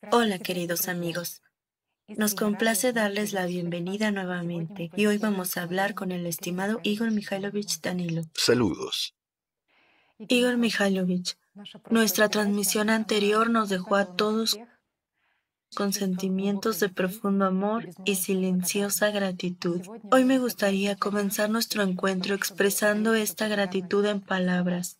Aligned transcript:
Hola 0.00 0.38
queridos 0.38 0.86
amigos, 0.86 1.42
nos 2.06 2.36
complace 2.36 2.92
darles 2.92 3.32
la 3.32 3.46
bienvenida 3.46 4.12
nuevamente 4.12 4.90
y 4.96 5.06
hoy 5.06 5.18
vamos 5.18 5.56
a 5.56 5.62
hablar 5.62 5.94
con 5.94 6.12
el 6.12 6.24
estimado 6.24 6.78
Igor 6.84 7.10
Mikhailovich 7.10 7.80
Danilo. 7.80 8.22
Saludos. 8.32 9.16
Igor 10.18 10.56
Mikhailovich, 10.56 11.36
nuestra 11.90 12.28
transmisión 12.28 12.90
anterior 12.90 13.50
nos 13.50 13.70
dejó 13.70 13.96
a 13.96 14.14
todos 14.14 14.58
con 15.74 15.92
sentimientos 15.92 16.78
de 16.78 16.90
profundo 16.90 17.44
amor 17.44 17.88
y 18.04 18.14
silenciosa 18.14 19.10
gratitud. 19.10 19.82
Hoy 20.12 20.24
me 20.24 20.38
gustaría 20.38 20.94
comenzar 20.96 21.50
nuestro 21.50 21.82
encuentro 21.82 22.36
expresando 22.36 23.14
esta 23.14 23.48
gratitud 23.48 24.06
en 24.06 24.20
palabras. 24.20 24.97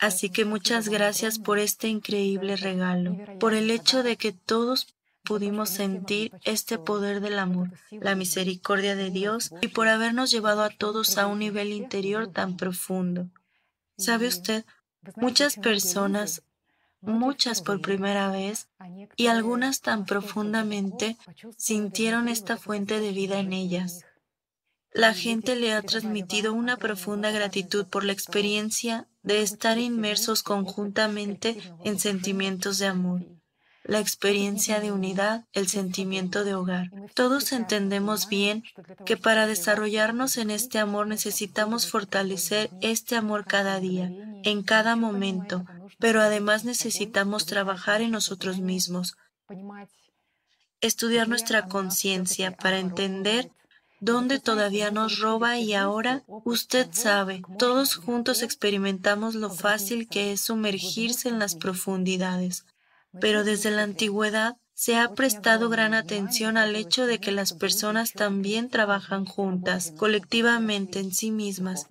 Así 0.00 0.30
que 0.30 0.46
muchas 0.46 0.88
gracias 0.88 1.38
por 1.38 1.58
este 1.58 1.88
increíble 1.88 2.56
regalo, 2.56 3.18
por 3.38 3.52
el 3.52 3.70
hecho 3.70 4.02
de 4.02 4.16
que 4.16 4.32
todos 4.32 4.94
pudimos 5.24 5.68
sentir 5.68 6.32
este 6.44 6.78
poder 6.78 7.20
del 7.20 7.38
amor, 7.38 7.70
la 7.90 8.14
misericordia 8.14 8.96
de 8.96 9.10
Dios 9.10 9.52
y 9.60 9.68
por 9.68 9.88
habernos 9.88 10.30
llevado 10.30 10.62
a 10.62 10.70
todos 10.70 11.18
a 11.18 11.26
un 11.26 11.40
nivel 11.40 11.72
interior 11.72 12.28
tan 12.28 12.56
profundo. 12.56 13.28
¿Sabe 13.98 14.28
usted? 14.28 14.64
Muchas 15.16 15.56
personas, 15.56 16.42
muchas 17.02 17.60
por 17.60 17.82
primera 17.82 18.30
vez 18.30 18.68
y 19.16 19.26
algunas 19.26 19.82
tan 19.82 20.06
profundamente, 20.06 21.18
sintieron 21.58 22.28
esta 22.28 22.56
fuente 22.56 23.00
de 23.00 23.12
vida 23.12 23.38
en 23.38 23.52
ellas. 23.52 24.06
La 24.92 25.14
gente 25.14 25.54
le 25.54 25.72
ha 25.72 25.82
transmitido 25.82 26.52
una 26.52 26.76
profunda 26.76 27.30
gratitud 27.30 27.86
por 27.86 28.04
la 28.04 28.12
experiencia 28.12 29.06
de 29.22 29.42
estar 29.42 29.78
inmersos 29.78 30.42
conjuntamente 30.42 31.56
en 31.84 31.98
sentimientos 32.00 32.78
de 32.78 32.86
amor, 32.86 33.24
la 33.84 34.00
experiencia 34.00 34.80
de 34.80 34.90
unidad, 34.90 35.44
el 35.52 35.68
sentimiento 35.68 36.44
de 36.44 36.54
hogar. 36.54 36.90
Todos 37.14 37.52
entendemos 37.52 38.28
bien 38.28 38.64
que 39.06 39.16
para 39.16 39.46
desarrollarnos 39.46 40.36
en 40.36 40.50
este 40.50 40.78
amor 40.78 41.06
necesitamos 41.06 41.86
fortalecer 41.86 42.70
este 42.80 43.14
amor 43.14 43.44
cada 43.46 43.78
día, 43.78 44.10
en 44.42 44.62
cada 44.64 44.96
momento, 44.96 45.66
pero 46.00 46.20
además 46.20 46.64
necesitamos 46.64 47.46
trabajar 47.46 48.00
en 48.00 48.10
nosotros 48.10 48.58
mismos, 48.58 49.16
estudiar 50.80 51.28
nuestra 51.28 51.68
conciencia 51.68 52.56
para 52.56 52.78
entender 52.78 53.52
donde 54.00 54.40
todavía 54.40 54.90
nos 54.90 55.18
roba 55.18 55.58
y 55.58 55.74
ahora 55.74 56.24
usted 56.26 56.88
sabe, 56.92 57.42
todos 57.58 57.94
juntos 57.94 58.42
experimentamos 58.42 59.34
lo 59.34 59.50
fácil 59.50 60.08
que 60.08 60.32
es 60.32 60.40
sumergirse 60.40 61.28
en 61.28 61.38
las 61.38 61.54
profundidades. 61.54 62.64
Pero 63.20 63.44
desde 63.44 63.70
la 63.70 63.82
antigüedad 63.82 64.56
se 64.72 64.96
ha 64.96 65.12
prestado 65.12 65.68
gran 65.68 65.92
atención 65.92 66.56
al 66.56 66.74
hecho 66.74 67.06
de 67.06 67.18
que 67.18 67.32
las 67.32 67.52
personas 67.52 68.14
también 68.14 68.70
trabajan 68.70 69.26
juntas, 69.26 69.92
colectivamente 69.98 71.00
en 71.00 71.12
sí 71.12 71.30
mismas, 71.30 71.88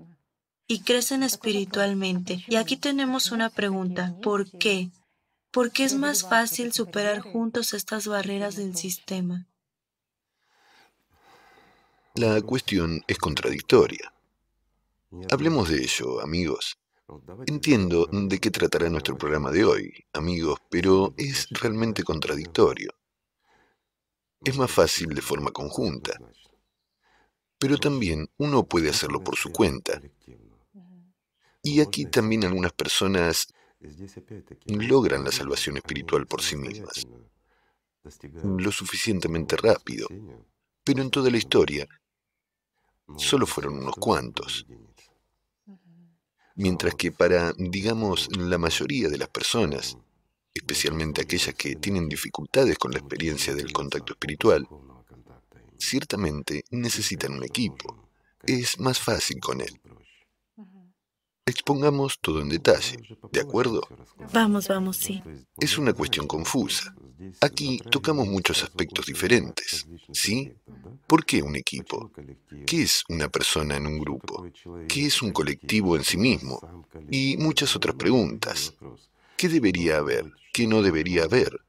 y 0.67 0.81
crecen 0.81 1.21
espiritualmente. 1.21 2.43
Y 2.47 2.55
aquí 2.55 2.77
tenemos 2.77 3.31
una 3.31 3.49
pregunta, 3.49 4.15
¿por 4.23 4.49
qué? 4.49 4.89
¿Por 5.51 5.71
qué 5.71 5.83
es 5.83 5.93
más 5.93 6.23
fácil 6.23 6.73
superar 6.73 7.19
juntos 7.19 7.73
estas 7.73 8.07
barreras 8.07 8.55
del 8.55 8.75
sistema? 8.75 9.48
La 12.15 12.41
cuestión 12.41 13.01
es 13.07 13.17
contradictoria. 13.17 14.13
Hablemos 15.31 15.69
de 15.69 15.81
ello, 15.81 16.21
amigos. 16.21 16.77
Entiendo 17.47 18.07
de 18.11 18.39
qué 18.39 18.51
tratará 18.51 18.89
nuestro 18.89 19.17
programa 19.17 19.51
de 19.51 19.63
hoy, 19.63 20.05
amigos, 20.13 20.59
pero 20.69 21.13
es 21.17 21.47
realmente 21.49 22.03
contradictorio. 22.03 22.93
Es 24.43 24.57
más 24.57 24.71
fácil 24.71 25.09
de 25.09 25.21
forma 25.21 25.51
conjunta, 25.51 26.19
pero 27.57 27.77
también 27.77 28.29
uno 28.37 28.63
puede 28.63 28.89
hacerlo 28.89 29.23
por 29.23 29.35
su 29.35 29.51
cuenta. 29.51 30.01
Y 31.61 31.81
aquí 31.81 32.05
también 32.05 32.43
algunas 32.43 32.73
personas 32.73 33.47
logran 34.65 35.23
la 35.23 35.31
salvación 35.31 35.77
espiritual 35.77 36.25
por 36.25 36.41
sí 36.41 36.55
mismas, 36.55 37.07
lo 38.43 38.71
suficientemente 38.71 39.57
rápido, 39.57 40.07
pero 40.89 41.03
en 41.03 41.11
toda 41.11 41.29
la 41.29 41.37
historia 41.37 41.87
solo 43.15 43.45
fueron 43.45 43.77
unos 43.77 43.93
cuantos. 43.93 44.65
Mientras 46.55 46.95
que 46.95 47.11
para, 47.11 47.53
digamos, 47.55 48.27
la 48.35 48.57
mayoría 48.57 49.07
de 49.07 49.19
las 49.19 49.29
personas, 49.29 49.99
especialmente 50.51 51.21
aquellas 51.21 51.53
que 51.53 51.75
tienen 51.75 52.09
dificultades 52.09 52.75
con 52.79 52.91
la 52.91 52.97
experiencia 52.97 53.53
del 53.53 53.71
contacto 53.71 54.13
espiritual, 54.13 54.67
ciertamente 55.77 56.63
necesitan 56.71 57.33
un 57.33 57.43
equipo. 57.43 58.09
Es 58.41 58.79
más 58.79 58.99
fácil 58.99 59.39
con 59.39 59.61
él. 59.61 59.79
Expongamos 61.45 62.19
todo 62.19 62.41
en 62.41 62.49
detalle, 62.49 62.97
¿de 63.31 63.39
acuerdo? 63.41 63.81
Vamos, 64.33 64.67
vamos, 64.67 64.97
sí. 64.97 65.23
Es 65.59 65.77
una 65.77 65.93
cuestión 65.93 66.27
confusa. 66.27 66.93
Aquí 67.41 67.79
tocamos 67.89 68.27
muchos 68.27 68.63
aspectos 68.63 69.07
diferentes, 69.07 69.87
¿sí? 70.13 70.53
¿Por 71.07 71.25
qué 71.25 71.41
un 71.41 71.55
equipo? 71.55 72.11
¿Qué 72.65 72.83
es 72.83 73.03
una 73.09 73.29
persona 73.29 73.77
en 73.77 73.87
un 73.87 73.99
grupo? 73.99 74.45
¿Qué 74.87 75.07
es 75.07 75.21
un 75.21 75.31
colectivo 75.31 75.95
en 75.95 76.03
sí 76.03 76.17
mismo? 76.17 76.85
Y 77.09 77.35
muchas 77.37 77.75
otras 77.75 77.95
preguntas. 77.95 78.73
¿Qué 79.35 79.49
debería 79.49 79.97
haber? 79.97 80.31
¿Qué 80.53 80.67
no 80.67 80.81
debería 80.81 81.23
haber? 81.23 81.59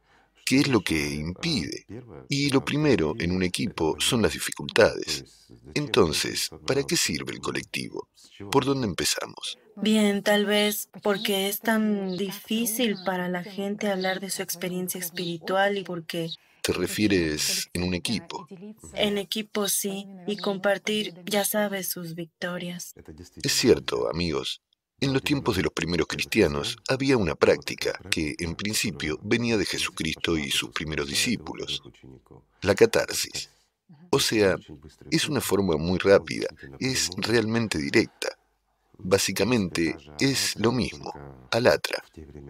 ¿Qué 0.50 0.58
es 0.58 0.66
lo 0.66 0.80
que 0.80 1.14
impide? 1.14 1.86
Y 2.28 2.50
lo 2.50 2.64
primero 2.64 3.14
en 3.20 3.30
un 3.30 3.44
equipo 3.44 3.94
son 4.00 4.20
las 4.20 4.32
dificultades. 4.32 5.46
Entonces, 5.74 6.50
¿para 6.66 6.82
qué 6.82 6.96
sirve 6.96 7.34
el 7.34 7.38
colectivo? 7.38 8.08
¿Por 8.50 8.64
dónde 8.64 8.88
empezamos? 8.88 9.56
Bien, 9.76 10.24
tal 10.24 10.46
vez 10.46 10.88
porque 11.04 11.48
es 11.48 11.60
tan 11.60 12.16
difícil 12.16 12.96
para 13.06 13.28
la 13.28 13.44
gente 13.44 13.86
hablar 13.86 14.18
de 14.18 14.28
su 14.28 14.42
experiencia 14.42 14.98
espiritual 14.98 15.78
y 15.78 15.84
porque... 15.84 16.30
¿Te 16.62 16.72
refieres 16.72 17.70
en 17.72 17.84
un 17.84 17.94
equipo? 17.94 18.48
En 18.94 19.18
equipo 19.18 19.68
sí, 19.68 20.08
y 20.26 20.36
compartir, 20.36 21.14
ya 21.26 21.44
sabes, 21.44 21.90
sus 21.90 22.16
victorias. 22.16 22.92
Es 23.40 23.52
cierto, 23.52 24.10
amigos. 24.10 24.62
En 25.00 25.14
los 25.14 25.22
tiempos 25.22 25.56
de 25.56 25.62
los 25.62 25.72
primeros 25.72 26.06
cristianos 26.06 26.76
había 26.88 27.16
una 27.16 27.34
práctica 27.34 27.98
que, 28.10 28.34
en 28.38 28.54
principio, 28.54 29.18
venía 29.22 29.56
de 29.56 29.64
Jesucristo 29.64 30.36
y 30.36 30.50
sus 30.50 30.70
primeros 30.70 31.08
discípulos, 31.08 31.82
la 32.60 32.74
catarsis. 32.74 33.48
O 34.10 34.20
sea, 34.20 34.56
es 35.10 35.28
una 35.28 35.40
forma 35.40 35.76
muy 35.76 35.98
rápida, 35.98 36.48
es 36.78 37.10
realmente 37.16 37.78
directa. 37.78 38.36
Básicamente 38.98 39.96
es 40.20 40.54
lo 40.56 40.72
mismo, 40.72 41.12
alatra, 41.50 42.04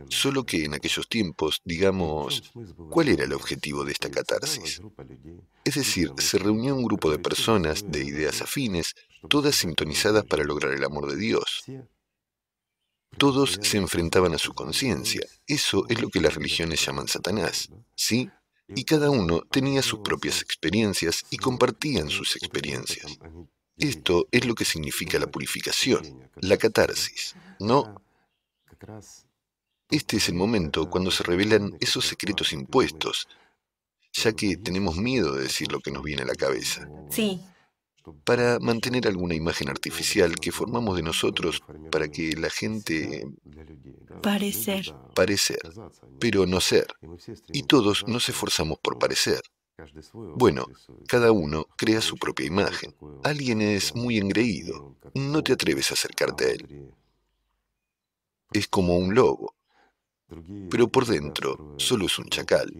solo 0.08 0.44
que 0.44 0.64
en 0.64 0.74
aquellos 0.74 1.08
tiempos, 1.08 1.60
digamos, 1.64 2.52
¿cuál 2.90 3.08
era 3.08 3.24
el 3.24 3.32
objetivo 3.32 3.84
de 3.84 3.92
esta 3.92 4.10
catarsis? 4.10 4.80
Es 5.64 5.76
decir, 5.76 6.12
se 6.18 6.38
reunió 6.38 6.74
un 6.74 6.84
grupo 6.84 7.10
de 7.10 7.20
personas 7.20 7.84
de 7.86 8.04
ideas 8.04 8.42
afines, 8.42 8.96
todas 9.28 9.54
sintonizadas 9.54 10.24
para 10.24 10.42
lograr 10.42 10.72
el 10.72 10.82
amor 10.82 11.08
de 11.08 11.16
Dios. 11.16 11.64
Todos 13.20 13.58
se 13.60 13.76
enfrentaban 13.76 14.32
a 14.32 14.38
su 14.38 14.54
conciencia, 14.54 15.20
eso 15.46 15.84
es 15.90 16.00
lo 16.00 16.08
que 16.08 16.22
las 16.22 16.34
religiones 16.34 16.82
llaman 16.86 17.06
Satanás, 17.06 17.68
¿sí? 17.94 18.30
Y 18.68 18.84
cada 18.84 19.10
uno 19.10 19.42
tenía 19.42 19.82
sus 19.82 19.98
propias 19.98 20.40
experiencias 20.40 21.26
y 21.28 21.36
compartían 21.36 22.08
sus 22.08 22.36
experiencias. 22.36 23.18
Esto 23.76 24.26
es 24.32 24.46
lo 24.46 24.54
que 24.54 24.64
significa 24.64 25.18
la 25.18 25.26
purificación, 25.26 26.30
la 26.36 26.56
catarsis, 26.56 27.34
¿no? 27.58 27.94
Este 29.90 30.16
es 30.16 30.28
el 30.30 30.36
momento 30.36 30.88
cuando 30.88 31.10
se 31.10 31.22
revelan 31.22 31.76
esos 31.78 32.06
secretos 32.06 32.54
impuestos, 32.54 33.28
ya 34.14 34.32
que 34.32 34.56
tenemos 34.56 34.96
miedo 34.96 35.34
de 35.34 35.42
decir 35.42 35.70
lo 35.70 35.80
que 35.80 35.90
nos 35.90 36.02
viene 36.02 36.22
a 36.22 36.26
la 36.26 36.36
cabeza. 36.36 36.88
Sí. 37.10 37.38
Para 38.24 38.58
mantener 38.58 39.06
alguna 39.06 39.34
imagen 39.34 39.68
artificial 39.68 40.36
que 40.36 40.52
formamos 40.52 40.96
de 40.96 41.02
nosotros 41.02 41.62
para 41.90 42.08
que 42.08 42.32
la 42.36 42.50
gente... 42.50 43.26
Parecer. 44.22 44.94
Parecer, 45.14 45.60
pero 46.18 46.46
no 46.46 46.60
ser. 46.60 46.86
Y 47.52 47.64
todos 47.64 48.06
nos 48.06 48.28
esforzamos 48.28 48.78
por 48.78 48.98
parecer. 48.98 49.40
Bueno, 50.12 50.66
cada 51.08 51.32
uno 51.32 51.66
crea 51.76 52.00
su 52.00 52.16
propia 52.16 52.46
imagen. 52.46 52.94
Alguien 53.24 53.62
es 53.62 53.94
muy 53.94 54.18
engreído. 54.18 54.96
No 55.14 55.42
te 55.42 55.52
atreves 55.52 55.90
a 55.90 55.94
acercarte 55.94 56.44
a 56.44 56.48
él. 56.50 56.92
Es 58.52 58.68
como 58.68 58.96
un 58.96 59.14
lobo. 59.14 59.54
Pero 60.70 60.88
por 60.88 61.06
dentro 61.06 61.74
solo 61.78 62.06
es 62.06 62.18
un 62.18 62.28
chacal. 62.28 62.72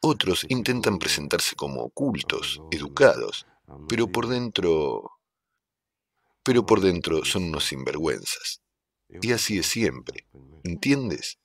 Otros 0.00 0.46
intentan 0.48 0.98
presentarse 0.98 1.56
como 1.56 1.82
ocultos, 1.82 2.62
educados, 2.70 3.46
pero 3.88 4.08
por 4.08 4.26
dentro... 4.26 5.12
Pero 6.42 6.64
por 6.64 6.80
dentro 6.80 7.24
son 7.24 7.44
unos 7.44 7.64
sinvergüenzas. 7.66 8.62
Y 9.22 9.32
así 9.32 9.58
es 9.58 9.66
siempre. 9.66 10.26
¿Entiendes? 10.64 11.38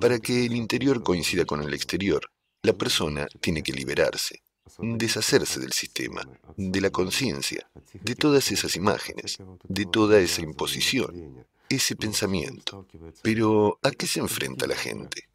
Para 0.00 0.18
que 0.18 0.44
el 0.44 0.54
interior 0.54 1.02
coincida 1.02 1.44
con 1.44 1.62
el 1.62 1.74
exterior, 1.74 2.22
La 2.64 2.72
persona 2.74 3.26
tiene 3.40 3.64
que 3.64 3.72
liberarse, 3.72 4.40
deshacerse 4.78 5.58
del 5.58 5.72
sistema, 5.72 6.22
de 6.56 6.80
la 6.80 6.90
conciencia, 6.90 7.68
de 7.92 8.14
todas 8.14 8.52
esas 8.52 8.76
imágenes, 8.76 9.38
de 9.68 9.84
toda 9.86 10.20
esa 10.20 10.42
imposición, 10.42 11.44
ese 11.68 11.96
pensamiento. 11.96 12.86
Pero 13.22 13.80
¿a 13.82 13.90
qué 13.90 14.06
se 14.06 14.20
enfrenta 14.20 14.68
la 14.68 14.76
gente? 14.76 15.28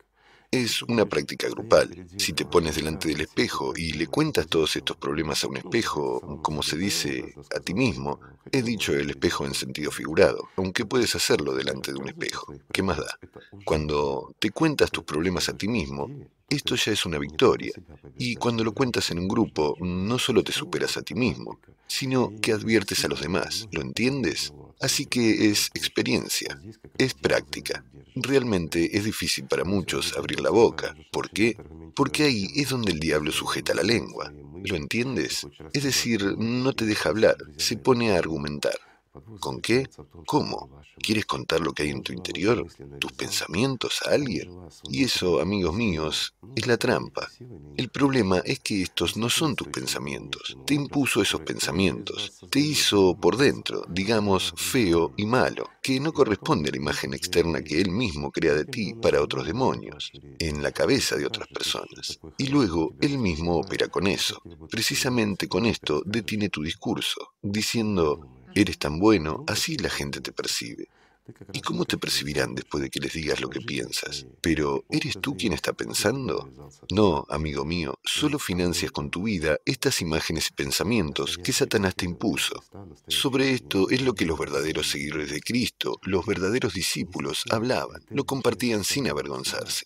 Es 0.51 0.81
una 0.81 1.05
práctica 1.05 1.49
grupal. 1.49 2.07
Si 2.17 2.31
te 2.31 2.45
pones 2.45 2.77
delante 2.77 3.09
del 3.09 3.19
espejo 3.19 3.73
y 3.75 3.91
le 3.91 4.07
cuentas 4.07 4.47
todos 4.47 4.77
estos 4.77 4.95
problemas 4.95 5.43
a 5.43 5.47
un 5.47 5.57
espejo, 5.57 6.39
como 6.41 6.63
se 6.63 6.77
dice, 6.77 7.35
a 7.53 7.59
ti 7.59 7.73
mismo, 7.73 8.21
he 8.53 8.61
dicho 8.61 8.93
el 8.93 9.09
espejo 9.09 9.45
en 9.45 9.53
sentido 9.53 9.91
figurado, 9.91 10.47
aunque 10.55 10.85
puedes 10.85 11.13
hacerlo 11.15 11.53
delante 11.53 11.91
de 11.91 11.99
un 11.99 12.07
espejo. 12.07 12.53
¿Qué 12.71 12.81
más 12.81 12.97
da? 12.97 13.19
Cuando 13.65 14.33
te 14.39 14.51
cuentas 14.51 14.89
tus 14.89 15.03
problemas 15.03 15.49
a 15.49 15.57
ti 15.57 15.67
mismo, 15.67 16.09
esto 16.49 16.75
ya 16.75 16.93
es 16.93 17.05
una 17.05 17.19
victoria. 17.19 17.73
Y 18.17 18.35
cuando 18.35 18.63
lo 18.63 18.71
cuentas 18.71 19.11
en 19.11 19.19
un 19.19 19.27
grupo, 19.27 19.75
no 19.81 20.17
solo 20.17 20.45
te 20.45 20.53
superas 20.53 20.95
a 20.95 21.01
ti 21.01 21.13
mismo, 21.13 21.59
sino 21.87 22.33
que 22.41 22.51
adviertes 22.51 23.03
a 23.05 23.07
los 23.07 23.21
demás. 23.21 23.67
¿Lo 23.71 23.81
entiendes? 23.81 24.53
Así 24.79 25.05
que 25.05 25.49
es 25.49 25.71
experiencia, 25.73 26.59
es 26.97 27.13
práctica. 27.13 27.83
Realmente 28.15 28.97
es 28.97 29.05
difícil 29.05 29.45
para 29.45 29.63
muchos 29.63 30.15
abrir 30.15 30.39
la 30.39 30.51
boca. 30.51 30.95
¿Por 31.11 31.29
qué? 31.31 31.57
Porque 31.95 32.23
ahí 32.23 32.47
es 32.55 32.69
donde 32.69 32.91
el 32.91 32.99
diablo 32.99 33.31
sujeta 33.31 33.73
la 33.73 33.83
lengua. 33.83 34.31
¿Lo 34.63 34.75
entiendes? 34.75 35.47
Es 35.73 35.83
decir, 35.83 36.37
no 36.37 36.73
te 36.73 36.85
deja 36.85 37.09
hablar, 37.09 37.37
se 37.57 37.77
pone 37.77 38.11
a 38.11 38.17
argumentar. 38.17 38.77
¿Con 39.39 39.61
qué? 39.61 39.87
¿Cómo? 40.25 40.81
¿Quieres 40.97 41.25
contar 41.25 41.61
lo 41.61 41.73
que 41.73 41.83
hay 41.83 41.89
en 41.89 42.03
tu 42.03 42.13
interior? 42.13 42.65
¿Tus 42.99 43.13
pensamientos 43.13 44.01
a 44.05 44.11
alguien? 44.11 44.49
Y 44.89 45.03
eso, 45.03 45.39
amigos 45.39 45.75
míos, 45.75 46.33
es 46.55 46.67
la 46.67 46.77
trampa. 46.77 47.29
El 47.75 47.89
problema 47.89 48.39
es 48.39 48.59
que 48.59 48.81
estos 48.81 49.15
no 49.15 49.29
son 49.29 49.55
tus 49.55 49.67
pensamientos. 49.67 50.57
Te 50.65 50.73
impuso 50.73 51.21
esos 51.21 51.41
pensamientos. 51.41 52.33
Te 52.49 52.59
hizo 52.59 53.15
por 53.15 53.37
dentro, 53.37 53.83
digamos, 53.87 54.53
feo 54.57 55.13
y 55.17 55.25
malo, 55.25 55.69
que 55.81 55.99
no 55.99 56.13
corresponde 56.13 56.69
a 56.69 56.71
la 56.71 56.77
imagen 56.77 57.13
externa 57.13 57.61
que 57.61 57.79
él 57.79 57.91
mismo 57.91 58.31
crea 58.31 58.53
de 58.53 58.65
ti 58.65 58.93
para 58.93 59.21
otros 59.21 59.45
demonios, 59.45 60.11
en 60.39 60.63
la 60.63 60.71
cabeza 60.71 61.15
de 61.15 61.25
otras 61.25 61.47
personas. 61.47 62.19
Y 62.37 62.47
luego 62.47 62.95
él 63.01 63.17
mismo 63.17 63.57
opera 63.57 63.87
con 63.87 64.07
eso. 64.07 64.41
Precisamente 64.69 65.47
con 65.47 65.65
esto 65.65 66.01
detiene 66.05 66.49
tu 66.49 66.63
discurso, 66.63 67.33
diciendo, 67.41 68.36
Eres 68.57 68.79
tan 68.79 68.97
bueno, 68.97 69.43
así 69.45 69.77
la 69.77 69.91
gente 69.91 70.19
te 70.19 70.31
percibe. 70.31 70.87
¿Y 71.53 71.61
cómo 71.61 71.85
te 71.85 71.99
percibirán 71.99 72.55
después 72.55 72.81
de 72.81 72.89
que 72.89 72.99
les 72.99 73.13
digas 73.13 73.39
lo 73.39 73.51
que 73.51 73.61
piensas? 73.61 74.25
Pero, 74.41 74.83
¿eres 74.89 75.19
tú 75.21 75.37
quien 75.37 75.53
está 75.53 75.73
pensando? 75.73 76.49
No, 76.89 77.23
amigo 77.29 77.65
mío, 77.65 77.99
solo 78.03 78.39
financias 78.39 78.91
con 78.91 79.11
tu 79.11 79.23
vida 79.23 79.59
estas 79.63 80.01
imágenes 80.01 80.47
y 80.49 80.53
pensamientos 80.53 81.37
que 81.37 81.53
Satanás 81.53 81.93
te 81.93 82.05
impuso. 82.05 82.63
Sobre 83.07 83.53
esto 83.53 83.91
es 83.91 84.01
lo 84.01 84.15
que 84.15 84.25
los 84.25 84.39
verdaderos 84.39 84.89
seguidores 84.89 85.29
de 85.29 85.41
Cristo, 85.41 85.99
los 86.01 86.25
verdaderos 86.25 86.73
discípulos, 86.73 87.43
hablaban, 87.51 88.01
lo 88.09 88.25
compartían 88.25 88.83
sin 88.83 89.07
avergonzarse. 89.07 89.85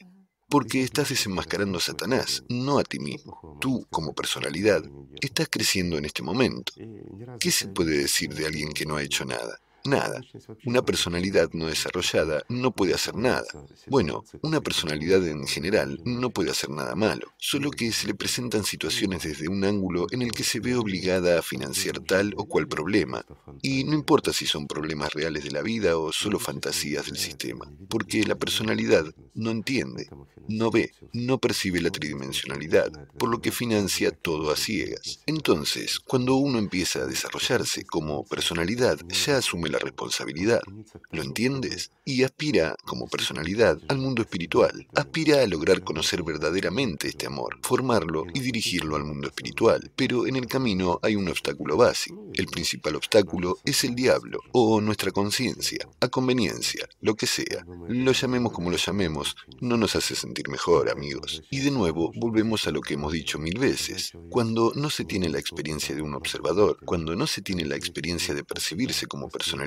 Porque 0.52 0.84
estás 0.84 1.08
desenmascarando 1.08 1.78
a 1.78 1.82
Satanás, 1.82 2.44
no 2.50 2.78
a 2.78 2.84
ti 2.84 3.00
mismo. 3.00 3.58
Tú, 3.62 3.88
como 3.90 4.14
personalidad, 4.14 4.84
estás 5.22 5.48
creciendo 5.50 5.98
en 5.98 6.04
este 6.04 6.22
momento. 6.22 6.74
¿Qué 7.40 7.52
se 7.52 7.70
puede 7.70 7.98
decir 7.98 8.36
de 8.36 8.46
alguien 8.46 8.74
que 8.74 8.86
no 8.86 8.98
ha 8.98 9.02
hecho 9.02 9.24
nada? 9.24 9.62
Nada. 9.86 10.22
Una 10.66 10.82
personalidad 10.84 11.50
no 11.54 11.66
desarrollada 11.68 12.44
no 12.50 12.72
puede 12.72 12.94
hacer 12.94 13.16
nada. 13.16 13.48
Bueno, 13.88 14.24
una 14.42 14.62
personalidad 14.62 15.26
en 15.28 15.48
general 15.48 16.00
no 16.06 16.30
puede 16.30 16.52
hacer 16.52 16.70
nada 16.70 16.96
malo, 16.96 17.34
solo 17.38 17.72
que 17.72 17.92
se 17.92 18.08
le 18.08 18.14
presentan 18.14 18.64
situaciones 18.64 19.24
desde 19.24 19.48
un 19.48 19.64
ángulo 19.64 20.08
en 20.12 20.22
el 20.22 20.32
que 20.32 20.44
se 20.44 20.60
ve 20.60 20.76
obligada 20.76 21.40
a 21.40 21.42
financiar 21.42 22.00
tal 22.00 22.34
o 22.38 22.46
cual 22.46 22.68
problema, 22.68 23.26
y 23.62 23.84
no 23.84 23.94
importa 23.94 24.34
si 24.34 24.46
son 24.46 24.68
problemas 24.68 25.14
reales 25.14 25.44
de 25.44 25.52
la 25.52 25.62
vida 25.62 25.98
o 25.98 26.12
solo 26.12 26.40
fantasías 26.40 27.06
del 27.06 27.18
sistema, 27.18 27.72
porque 27.90 28.24
la 28.24 28.36
personalidad 28.36 29.06
no 29.34 29.52
entiende, 29.52 30.10
no 30.48 30.70
ve, 30.70 30.92
no 31.14 31.40
percibe 31.40 31.82
la 31.82 31.90
tridimensionalidad, 31.90 32.92
por 33.18 33.30
lo 33.30 33.42
que 33.42 33.52
financia 33.52 34.12
todo 34.12 34.52
a 34.52 34.56
ciegas. 34.56 35.22
Entonces, 35.26 36.00
cuando 36.00 36.36
uno 36.36 36.60
empieza 36.60 37.00
a 37.00 37.08
desarrollarse 37.08 37.86
como 37.86 38.26
personalidad, 38.26 39.00
ya 39.08 39.38
asume 39.38 39.70
la 39.72 39.80
responsabilidad. 39.80 40.62
¿Lo 41.12 41.22
entiendes? 41.22 41.92
Y 42.06 42.24
aspira, 42.24 42.76
como 42.86 43.08
personalidad, 43.08 43.80
al 43.88 43.98
mundo 43.98 44.22
espiritual. 44.22 44.88
Aspira 44.96 45.42
a 45.42 45.48
lograr 45.48 45.84
conocer 45.84 46.24
verdaderamente 46.24 47.08
este 47.08 47.28
amor, 47.28 47.60
formarlo 47.64 48.26
y 48.34 48.40
dirigirlo 48.40 48.96
al 48.96 49.04
mundo 49.04 49.28
espiritual. 49.28 49.92
Pero 49.96 50.28
en 50.28 50.36
el 50.36 50.48
camino 50.48 51.00
hay 51.02 51.16
un 51.16 51.28
obstáculo 51.28 51.78
básico. 51.78 52.32
El 52.34 52.48
principal 52.48 52.96
obstáculo 52.96 53.58
es 53.66 53.84
el 53.84 53.96
diablo 53.96 54.40
o 54.52 54.82
nuestra 54.82 55.12
conciencia, 55.12 55.88
a 56.00 56.08
conveniencia, 56.08 56.88
lo 57.02 57.16
que 57.16 57.28
sea. 57.28 57.66
Lo 57.88 58.12
llamemos 58.12 58.52
como 58.52 58.70
lo 58.70 58.78
llamemos, 58.78 59.36
no 59.60 59.78
nos 59.78 59.96
hace 59.96 60.16
sentir 60.16 60.50
mejor, 60.50 60.90
amigos. 60.90 61.44
Y 61.50 61.60
de 61.60 61.72
nuevo, 61.72 62.12
volvemos 62.16 62.68
a 62.68 62.72
lo 62.72 62.82
que 62.82 62.96
hemos 62.96 63.14
dicho 63.14 63.40
mil 63.40 63.58
veces. 63.58 64.14
Cuando 64.30 64.72
no 64.76 64.90
se 64.90 65.06
tiene 65.06 65.30
la 65.30 65.40
experiencia 65.40 65.96
de 65.96 66.02
un 66.02 66.16
observador, 66.16 66.78
cuando 66.86 67.16
no 67.16 67.28
se 67.28 67.42
tiene 67.42 67.66
la 67.66 67.76
experiencia 67.76 68.34
de 68.34 68.44
percibirse 68.44 69.08
como 69.08 69.30
persona, 69.30 69.61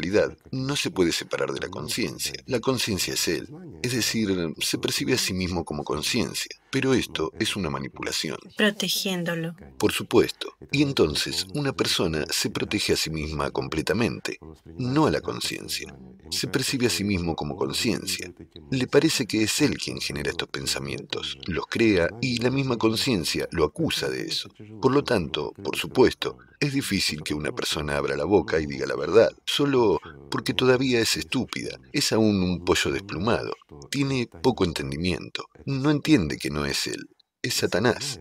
no 0.50 0.76
se 0.76 0.90
puede 0.90 1.12
separar 1.12 1.52
de 1.52 1.60
la 1.60 1.68
conciencia. 1.68 2.34
La 2.46 2.60
conciencia 2.60 3.14
es 3.14 3.28
él, 3.28 3.48
es 3.82 3.92
decir, 3.92 4.54
se 4.60 4.78
percibe 4.78 5.14
a 5.14 5.18
sí 5.18 5.32
mismo 5.34 5.64
como 5.64 5.84
conciencia. 5.84 6.50
Pero 6.74 6.92
esto 6.92 7.30
es 7.38 7.54
una 7.54 7.70
manipulación. 7.70 8.36
Protegiéndolo. 8.56 9.54
Por 9.78 9.92
supuesto. 9.92 10.56
Y 10.72 10.82
entonces 10.82 11.46
una 11.54 11.72
persona 11.72 12.24
se 12.30 12.50
protege 12.50 12.94
a 12.94 12.96
sí 12.96 13.10
misma 13.10 13.52
completamente, 13.52 14.40
no 14.76 15.06
a 15.06 15.12
la 15.12 15.20
conciencia. 15.20 15.96
Se 16.30 16.48
percibe 16.48 16.88
a 16.88 16.90
sí 16.90 17.04
mismo 17.04 17.36
como 17.36 17.54
conciencia. 17.54 18.34
Le 18.72 18.88
parece 18.88 19.24
que 19.24 19.44
es 19.44 19.60
él 19.60 19.78
quien 19.78 20.00
genera 20.00 20.30
estos 20.30 20.48
pensamientos, 20.48 21.38
los 21.46 21.66
crea 21.68 22.08
y 22.20 22.38
la 22.38 22.50
misma 22.50 22.76
conciencia 22.76 23.46
lo 23.52 23.62
acusa 23.62 24.08
de 24.08 24.22
eso. 24.22 24.48
Por 24.82 24.90
lo 24.90 25.04
tanto, 25.04 25.52
por 25.52 25.76
supuesto, 25.76 26.38
es 26.64 26.72
difícil 26.72 27.22
que 27.22 27.34
una 27.34 27.52
persona 27.52 27.96
abra 27.96 28.16
la 28.16 28.24
boca 28.24 28.58
y 28.58 28.66
diga 28.66 28.86
la 28.86 28.96
verdad, 28.96 29.30
solo 29.44 30.00
porque 30.30 30.54
todavía 30.54 30.98
es 30.98 31.16
estúpida, 31.16 31.78
es 31.92 32.12
aún 32.12 32.42
un 32.42 32.64
pollo 32.64 32.90
desplumado, 32.90 33.52
tiene 33.90 34.28
poco 34.42 34.64
entendimiento, 34.64 35.44
no 35.66 35.90
entiende 35.90 36.38
que 36.38 36.50
no 36.50 36.63
es 36.66 36.86
él, 36.86 37.08
es 37.42 37.54
Satanás. 37.54 38.20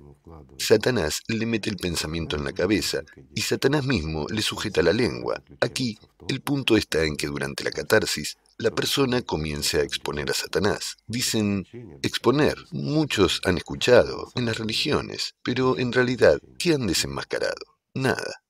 Satanás 0.57 1.21
le 1.27 1.45
mete 1.45 1.69
el 1.69 1.77
pensamiento 1.77 2.35
en 2.35 2.43
la 2.43 2.53
cabeza 2.53 3.03
y 3.35 3.41
Satanás 3.41 3.85
mismo 3.85 4.27
le 4.29 4.41
sujeta 4.41 4.81
la 4.81 4.93
lengua. 4.93 5.43
Aquí, 5.59 5.97
el 6.27 6.41
punto 6.41 6.77
está 6.77 7.03
en 7.03 7.15
que 7.15 7.27
durante 7.27 7.63
la 7.63 7.71
catarsis, 7.71 8.37
la 8.57 8.71
persona 8.71 9.21
comience 9.21 9.79
a 9.79 9.83
exponer 9.83 10.29
a 10.29 10.33
Satanás. 10.33 10.97
Dicen 11.07 11.67
exponer. 12.01 12.55
Muchos 12.71 13.41
han 13.43 13.57
escuchado 13.57 14.31
en 14.35 14.45
las 14.45 14.57
religiones, 14.57 15.35
pero 15.43 15.77
en 15.77 15.91
realidad, 15.91 16.39
¿qué 16.59 16.73
han 16.73 16.87
desenmascarado? 16.87 17.77
Nada. 17.93 18.42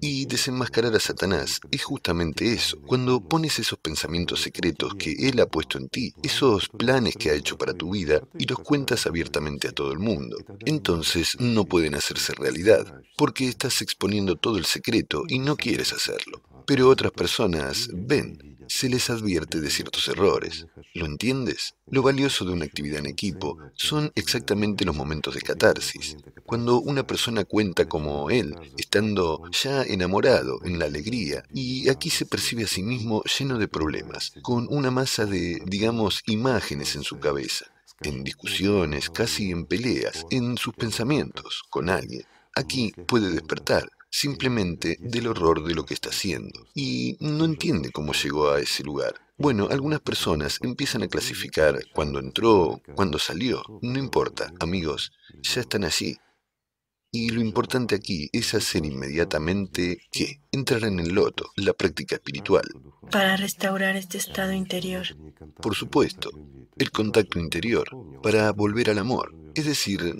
Y 0.00 0.26
desenmascarar 0.26 0.94
a 0.94 1.00
Satanás 1.00 1.60
es 1.70 1.84
justamente 1.84 2.52
eso, 2.52 2.80
cuando 2.82 3.20
pones 3.20 3.58
esos 3.58 3.78
pensamientos 3.78 4.40
secretos 4.40 4.94
que 4.94 5.12
él 5.28 5.40
ha 5.40 5.46
puesto 5.46 5.78
en 5.78 5.88
ti, 5.88 6.12
esos 6.22 6.68
planes 6.68 7.16
que 7.16 7.30
ha 7.30 7.34
hecho 7.34 7.58
para 7.58 7.74
tu 7.74 7.92
vida 7.92 8.22
y 8.38 8.46
los 8.46 8.58
cuentas 8.58 9.06
abiertamente 9.06 9.68
a 9.68 9.72
todo 9.72 9.92
el 9.92 9.98
mundo. 9.98 10.36
Entonces 10.64 11.36
no 11.40 11.64
pueden 11.64 11.94
hacerse 11.94 12.34
realidad, 12.34 13.02
porque 13.16 13.48
estás 13.48 13.82
exponiendo 13.82 14.36
todo 14.36 14.58
el 14.58 14.64
secreto 14.64 15.24
y 15.28 15.38
no 15.38 15.56
quieres 15.56 15.92
hacerlo. 15.92 16.42
Pero 16.66 16.88
otras 16.88 17.12
personas 17.12 17.88
ven 17.92 18.57
se 18.68 18.88
les 18.88 19.10
advierte 19.10 19.60
de 19.60 19.70
ciertos 19.70 20.08
errores. 20.08 20.66
¿Lo 20.94 21.06
entiendes? 21.06 21.74
Lo 21.86 22.02
valioso 22.02 22.44
de 22.44 22.52
una 22.52 22.64
actividad 22.64 22.98
en 22.98 23.06
equipo 23.06 23.58
son 23.74 24.12
exactamente 24.14 24.84
los 24.84 24.94
momentos 24.94 25.34
de 25.34 25.40
catarsis, 25.40 26.16
cuando 26.44 26.80
una 26.80 27.06
persona 27.06 27.44
cuenta 27.44 27.88
como 27.88 28.30
él, 28.30 28.54
estando 28.76 29.42
ya 29.50 29.82
enamorado, 29.82 30.60
en 30.64 30.78
la 30.78 30.86
alegría, 30.86 31.42
y 31.52 31.88
aquí 31.88 32.10
se 32.10 32.26
percibe 32.26 32.64
a 32.64 32.68
sí 32.68 32.82
mismo 32.82 33.22
lleno 33.24 33.58
de 33.58 33.68
problemas, 33.68 34.32
con 34.42 34.66
una 34.70 34.90
masa 34.90 35.26
de, 35.26 35.62
digamos, 35.66 36.22
imágenes 36.26 36.94
en 36.96 37.02
su 37.02 37.18
cabeza, 37.18 37.66
en 38.00 38.22
discusiones, 38.24 39.10
casi 39.10 39.50
en 39.50 39.66
peleas, 39.66 40.26
en 40.30 40.56
sus 40.56 40.74
pensamientos, 40.74 41.64
con 41.70 41.88
alguien. 41.88 42.24
Aquí 42.54 42.92
puede 43.06 43.30
despertar, 43.30 43.88
simplemente 44.10 44.96
del 45.00 45.28
horror 45.28 45.64
de 45.64 45.74
lo 45.74 45.84
que 45.84 45.94
está 45.94 46.10
haciendo. 46.10 46.66
Y 46.74 47.16
no 47.20 47.44
entiende 47.44 47.90
cómo 47.90 48.12
llegó 48.12 48.50
a 48.50 48.60
ese 48.60 48.82
lugar. 48.82 49.14
Bueno, 49.36 49.68
algunas 49.70 50.00
personas 50.00 50.58
empiezan 50.62 51.02
a 51.02 51.08
clasificar 51.08 51.78
cuando 51.94 52.18
entró, 52.18 52.82
cuando 52.94 53.18
salió. 53.18 53.62
No 53.82 53.98
importa, 53.98 54.52
amigos, 54.60 55.12
ya 55.42 55.60
están 55.60 55.84
allí. 55.84 56.16
Y 57.10 57.30
lo 57.30 57.40
importante 57.40 57.94
aquí 57.94 58.28
es 58.32 58.52
hacer 58.52 58.84
inmediatamente 58.84 59.98
que 60.12 60.42
entrar 60.52 60.84
en 60.84 60.98
el 61.00 61.14
loto, 61.14 61.50
la 61.56 61.72
práctica 61.72 62.16
espiritual. 62.16 62.68
Para 63.10 63.36
restaurar 63.36 63.96
este 63.96 64.18
estado 64.18 64.52
interior. 64.52 65.06
Por 65.62 65.74
supuesto, 65.74 66.30
el 66.76 66.90
contacto 66.90 67.38
interior, 67.38 67.88
para 68.22 68.52
volver 68.52 68.90
al 68.90 68.98
amor. 68.98 69.34
Es 69.54 69.64
decir, 69.64 70.18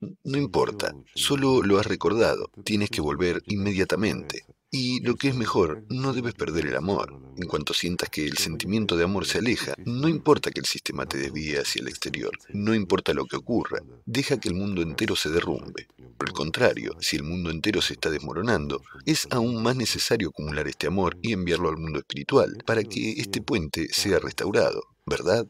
No 0.00 0.38
importa, 0.38 0.94
solo 1.14 1.62
lo 1.62 1.78
has 1.78 1.86
recordado, 1.86 2.50
tienes 2.64 2.90
que 2.90 3.00
volver 3.00 3.42
inmediatamente. 3.46 4.44
Y 4.70 5.00
lo 5.00 5.16
que 5.16 5.28
es 5.28 5.34
mejor, 5.34 5.84
no 5.88 6.12
debes 6.12 6.34
perder 6.34 6.66
el 6.66 6.76
amor. 6.76 7.18
En 7.38 7.48
cuanto 7.48 7.72
sientas 7.72 8.10
que 8.10 8.26
el 8.26 8.36
sentimiento 8.36 8.96
de 8.96 9.04
amor 9.04 9.24
se 9.24 9.38
aleja, 9.38 9.74
no 9.78 10.08
importa 10.08 10.50
que 10.50 10.60
el 10.60 10.66
sistema 10.66 11.06
te 11.06 11.16
desvíe 11.16 11.58
hacia 11.58 11.80
el 11.80 11.88
exterior, 11.88 12.32
no 12.52 12.74
importa 12.74 13.14
lo 13.14 13.24
que 13.24 13.36
ocurra, 13.36 13.80
deja 14.04 14.38
que 14.38 14.50
el 14.50 14.54
mundo 14.54 14.82
entero 14.82 15.16
se 15.16 15.30
derrumbe. 15.30 15.88
Por 16.18 16.28
el 16.28 16.34
contrario, 16.34 16.96
si 17.00 17.16
el 17.16 17.22
mundo 17.22 17.50
entero 17.50 17.80
se 17.80 17.94
está 17.94 18.10
desmoronando, 18.10 18.82
es 19.06 19.26
aún 19.30 19.62
más 19.62 19.74
necesario 19.74 20.28
acumular 20.28 20.68
este 20.68 20.86
amor 20.86 21.16
y 21.22 21.32
enviarlo 21.32 21.70
al 21.70 21.78
mundo 21.78 22.00
espiritual 22.00 22.58
para 22.66 22.84
que 22.84 23.12
este 23.12 23.40
puente 23.40 23.88
sea 23.90 24.18
restaurado, 24.18 24.82
¿verdad? 25.06 25.46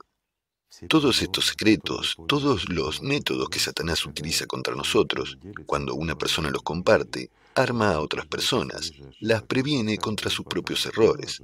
Todos 0.89 1.23
estos 1.23 1.47
secretos, 1.47 2.17
todos 2.29 2.69
los 2.69 3.03
métodos 3.03 3.49
que 3.49 3.59
Satanás 3.59 4.05
utiliza 4.07 4.47
contra 4.47 4.75
nosotros, 4.75 5.39
cuando 5.67 5.95
una 5.95 6.17
persona 6.17 6.51
los 6.51 6.63
comparte, 6.63 7.31
arma 7.55 7.93
a 7.93 8.01
otras 8.01 8.27
personas, 8.27 8.93
las 9.21 9.43
previene 9.43 9.99
contra 9.99 10.31
sus 10.31 10.47
propios 10.47 10.87
errores. 10.87 11.43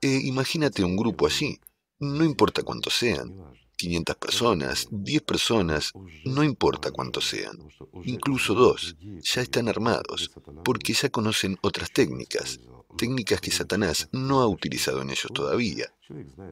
E 0.00 0.20
imagínate 0.24 0.84
un 0.84 0.96
grupo 0.96 1.26
así, 1.26 1.58
no 1.98 2.24
importa 2.24 2.62
cuántos 2.62 2.94
sean, 2.94 3.32
500 3.76 4.16
personas, 4.16 4.88
10 4.90 5.22
personas, 5.22 5.92
no 6.24 6.42
importa 6.44 6.90
cuántos 6.90 7.26
sean, 7.26 7.58
incluso 8.04 8.54
dos, 8.54 8.96
ya 9.22 9.40
están 9.40 9.68
armados, 9.68 10.30
porque 10.64 10.92
ya 10.92 11.08
conocen 11.08 11.58
otras 11.62 11.90
técnicas, 11.90 12.60
técnicas 12.96 13.40
que 13.40 13.50
Satanás 13.50 14.08
no 14.12 14.40
ha 14.40 14.46
utilizado 14.46 15.02
en 15.02 15.10
ellos 15.10 15.30
todavía. 15.32 15.92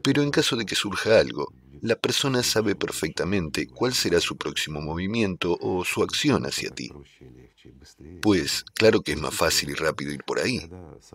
Pero 0.02 0.23
en 0.23 0.31
caso 0.31 0.57
de 0.57 0.64
que 0.64 0.75
surja 0.75 1.21
algo, 1.21 1.52
la 1.83 1.97
persona 1.97 2.45
sabe 2.45 2.77
perfectamente 2.77 3.67
cuál 3.67 3.93
será 3.93 4.21
su 4.21 4.37
próximo 4.37 4.81
movimiento 4.81 5.59
o 5.61 5.85
su 5.85 6.05
acción 6.05 6.47
hacia 6.47 6.71
ti. 6.71 6.93
Pues 8.21 8.65
claro 8.75 9.03
que 9.03 9.12
es 9.12 9.21
más 9.21 9.35
fácil 9.35 9.71
y 9.71 9.75
rápido 9.75 10.12
ir 10.12 10.23
por 10.23 10.39
ahí. 10.39 10.71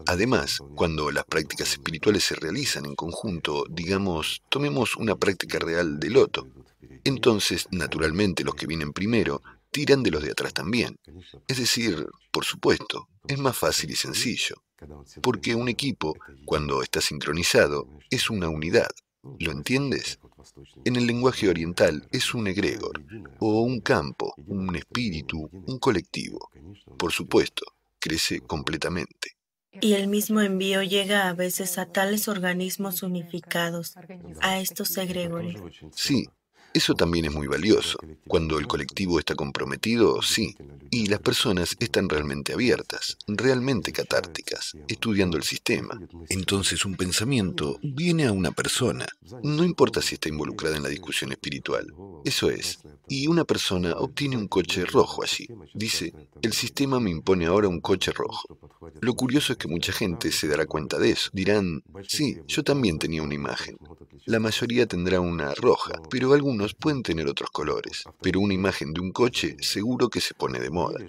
Además, 0.08 0.60
cuando 0.76 1.10
las 1.10 1.24
prácticas 1.24 1.72
espirituales 1.72 2.26
se 2.26 2.36
realizan 2.36 2.86
en 2.86 2.96
conjunto, 2.96 3.64
digamos, 3.70 4.44
tomemos 4.50 4.98
una 4.98 5.16
práctica 5.16 5.58
real 5.58 6.02
de 6.02 6.10
loto, 6.10 6.48
entonces, 7.06 7.68
naturalmente, 7.72 8.44
los 8.44 8.56
que 8.56 8.68
vienen 8.68 8.92
primero 8.92 9.42
tiran 9.72 10.04
de 10.04 10.12
los 10.12 10.22
de 10.22 10.32
atrás 10.32 10.54
también. 10.54 10.98
Es 11.48 11.58
decir, 11.58 12.06
por 12.30 12.44
supuesto, 12.44 13.08
es 13.26 13.40
más 13.40 13.58
fácil 13.58 13.92
y 13.92 13.96
sencillo, 13.96 14.56
porque 15.22 15.56
un 15.56 15.70
equipo, 15.70 16.18
cuando 16.46 16.84
está 16.84 17.00
sincronizado, 17.00 17.88
es 18.10 18.30
una 18.30 18.50
unidad. 18.50 18.90
¿Lo 19.40 19.52
entiendes? 19.52 20.20
En 20.86 20.96
el 20.96 21.08
lenguaje 21.08 21.50
oriental 21.50 22.08
es 22.12 22.34
un 22.34 22.48
egregor, 22.48 23.04
o 23.40 23.62
un 23.62 23.80
campo, 23.82 24.34
un 24.48 24.76
espíritu, 24.76 25.50
un 25.52 25.80
colectivo. 25.80 26.50
Por 26.98 27.12
supuesto, 27.12 27.66
crece 28.00 28.42
completamente. 28.42 29.38
Y 29.80 29.94
el 29.94 30.08
mismo 30.08 30.42
envío 30.42 30.82
llega 30.82 31.28
a 31.28 31.34
veces 31.34 31.78
a 31.78 31.86
tales 31.86 32.28
organismos 32.28 33.04
unificados, 33.04 33.96
a 34.42 34.60
estos 34.60 34.98
egregores. 34.98 35.56
Sí, 35.94 36.28
eso 36.74 36.94
también 36.94 37.26
es 37.26 37.34
muy 37.34 37.48
valioso. 37.48 37.98
Cuando 38.28 38.60
el 38.60 38.68
colectivo 38.68 39.20
está 39.20 39.36
comprometido, 39.36 40.22
sí. 40.22 40.56
Y 40.90 41.08
las 41.08 41.20
personas 41.20 41.76
están 41.80 42.08
realmente 42.08 42.54
abiertas, 42.54 43.18
realmente 43.28 43.92
catárticas, 43.92 44.74
estudiando 44.88 45.38
el 45.38 45.44
sistema. 45.44 46.00
Entonces 46.30 46.86
un 46.86 46.96
pensamiento 46.96 47.80
viene 47.82 48.26
a 48.26 48.32
una 48.32 48.52
persona. 48.52 49.08
No 49.44 49.64
importa 49.64 50.02
si 50.02 50.16
está 50.16 50.30
involucrada 50.30 50.78
en 50.78 50.84
la 50.84 50.90
discusión 50.90 51.32
espiritual. 51.32 51.94
Eso 52.24 52.50
es. 52.50 52.80
Y 53.10 53.28
una 53.28 53.46
persona 53.46 53.94
obtiene 53.94 54.38
un 54.38 54.48
coche 54.48 54.86
rojo 54.86 55.24
allí. 55.24 55.48
Dice, 55.74 56.14
el 56.42 56.54
sistema 56.54 57.00
me 57.00 57.10
impone 57.10 57.46
ahora 57.46 57.68
un 57.68 57.80
coche 57.80 58.12
rojo. 58.12 58.60
Lo 59.02 59.14
curioso 59.16 59.54
es 59.54 59.58
que 59.58 59.68
mucha 59.68 59.92
gente 59.92 60.32
se 60.32 60.48
dará 60.48 60.66
cuenta 60.66 60.98
de 60.98 61.12
eso. 61.12 61.30
Dirán, 61.34 61.84
sí, 62.08 62.38
yo 62.48 62.64
también 62.64 63.00
tenía 63.00 63.24
una 63.24 63.36
imagen. 63.36 63.78
La 64.26 64.40
mayoría 64.40 64.88
tendrá 64.88 65.22
una 65.22 65.54
roja, 65.54 66.02
pero 66.10 66.34
algunos 66.58 66.74
pueden 66.74 67.04
tener 67.04 67.28
otros 67.28 67.52
colores. 67.52 68.04
Pero 68.22 68.40
una 68.40 68.54
imagen 68.54 68.94
de 68.94 69.02
un 69.02 69.12
coche 69.12 69.56
seguro 69.60 70.10
que 70.10 70.22
se 70.22 70.34
pone 70.34 70.60
de 70.60 70.72
moda. 70.72 71.00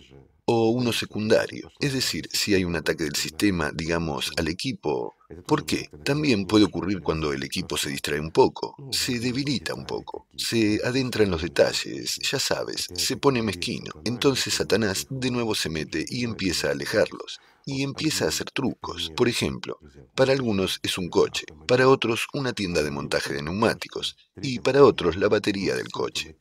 O 0.50 0.70
uno 0.70 0.92
secundario, 0.92 1.70
es 1.78 1.92
decir, 1.92 2.26
si 2.32 2.54
hay 2.54 2.64
un 2.64 2.74
ataque 2.74 3.04
del 3.04 3.16
sistema, 3.16 3.70
digamos, 3.74 4.32
al 4.38 4.48
equipo. 4.48 5.14
¿Por 5.46 5.66
qué? 5.66 5.90
También 6.04 6.46
puede 6.46 6.64
ocurrir 6.64 7.02
cuando 7.02 7.34
el 7.34 7.42
equipo 7.42 7.76
se 7.76 7.90
distrae 7.90 8.18
un 8.18 8.30
poco, 8.30 8.74
se 8.90 9.18
debilita 9.18 9.74
un 9.74 9.84
poco, 9.84 10.26
se 10.36 10.80
adentra 10.82 11.22
en 11.22 11.30
los 11.30 11.42
detalles, 11.42 12.18
ya 12.30 12.38
sabes, 12.38 12.88
se 12.94 13.16
pone 13.18 13.42
mezquino. 13.42 13.92
Entonces 14.06 14.54
Satanás 14.54 15.06
de 15.10 15.30
nuevo 15.30 15.54
se 15.54 15.68
mete 15.68 16.06
y 16.08 16.24
empieza 16.24 16.68
a 16.68 16.72
alejarlos 16.72 17.40
y 17.68 17.82
empieza 17.82 18.24
a 18.24 18.28
hacer 18.28 18.50
trucos. 18.50 19.12
Por 19.14 19.28
ejemplo, 19.28 19.78
para 20.14 20.32
algunos 20.32 20.80
es 20.82 20.96
un 20.96 21.10
coche, 21.10 21.44
para 21.66 21.86
otros 21.86 22.26
una 22.32 22.54
tienda 22.54 22.82
de 22.82 22.90
montaje 22.90 23.34
de 23.34 23.42
neumáticos 23.42 24.16
y 24.40 24.58
para 24.58 24.82
otros 24.82 25.16
la 25.16 25.28
batería 25.28 25.76
del 25.76 25.90
coche. 25.90 26.34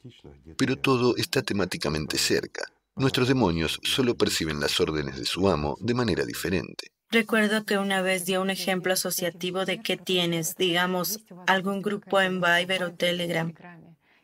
Pero 0.58 0.78
todo 0.78 1.18
está 1.18 1.42
temáticamente 1.42 2.18
cerca. 2.18 2.64
Nuestros 2.96 3.28
demonios 3.28 3.82
solo 3.84 4.16
perciben 4.16 4.62
las 4.62 4.80
órdenes 4.80 5.18
de 5.18 5.26
su 5.26 5.50
amo 5.50 5.78
de 5.82 5.94
manera 5.94 6.24
diferente. 6.26 6.92
Recuerdo 7.12 7.66
que 7.66 7.78
una 7.78 8.02
vez 8.02 8.26
dio 8.26 8.42
un 8.42 8.50
ejemplo 8.50 8.94
asociativo 8.94 9.66
de 9.66 9.82
qué 9.82 9.98
tienes, 9.98 10.56
digamos, 10.56 11.20
algún 11.46 11.82
grupo 11.82 12.22
en 12.22 12.40
Viber 12.40 12.84
o 12.84 12.94
Telegram, 12.94 13.54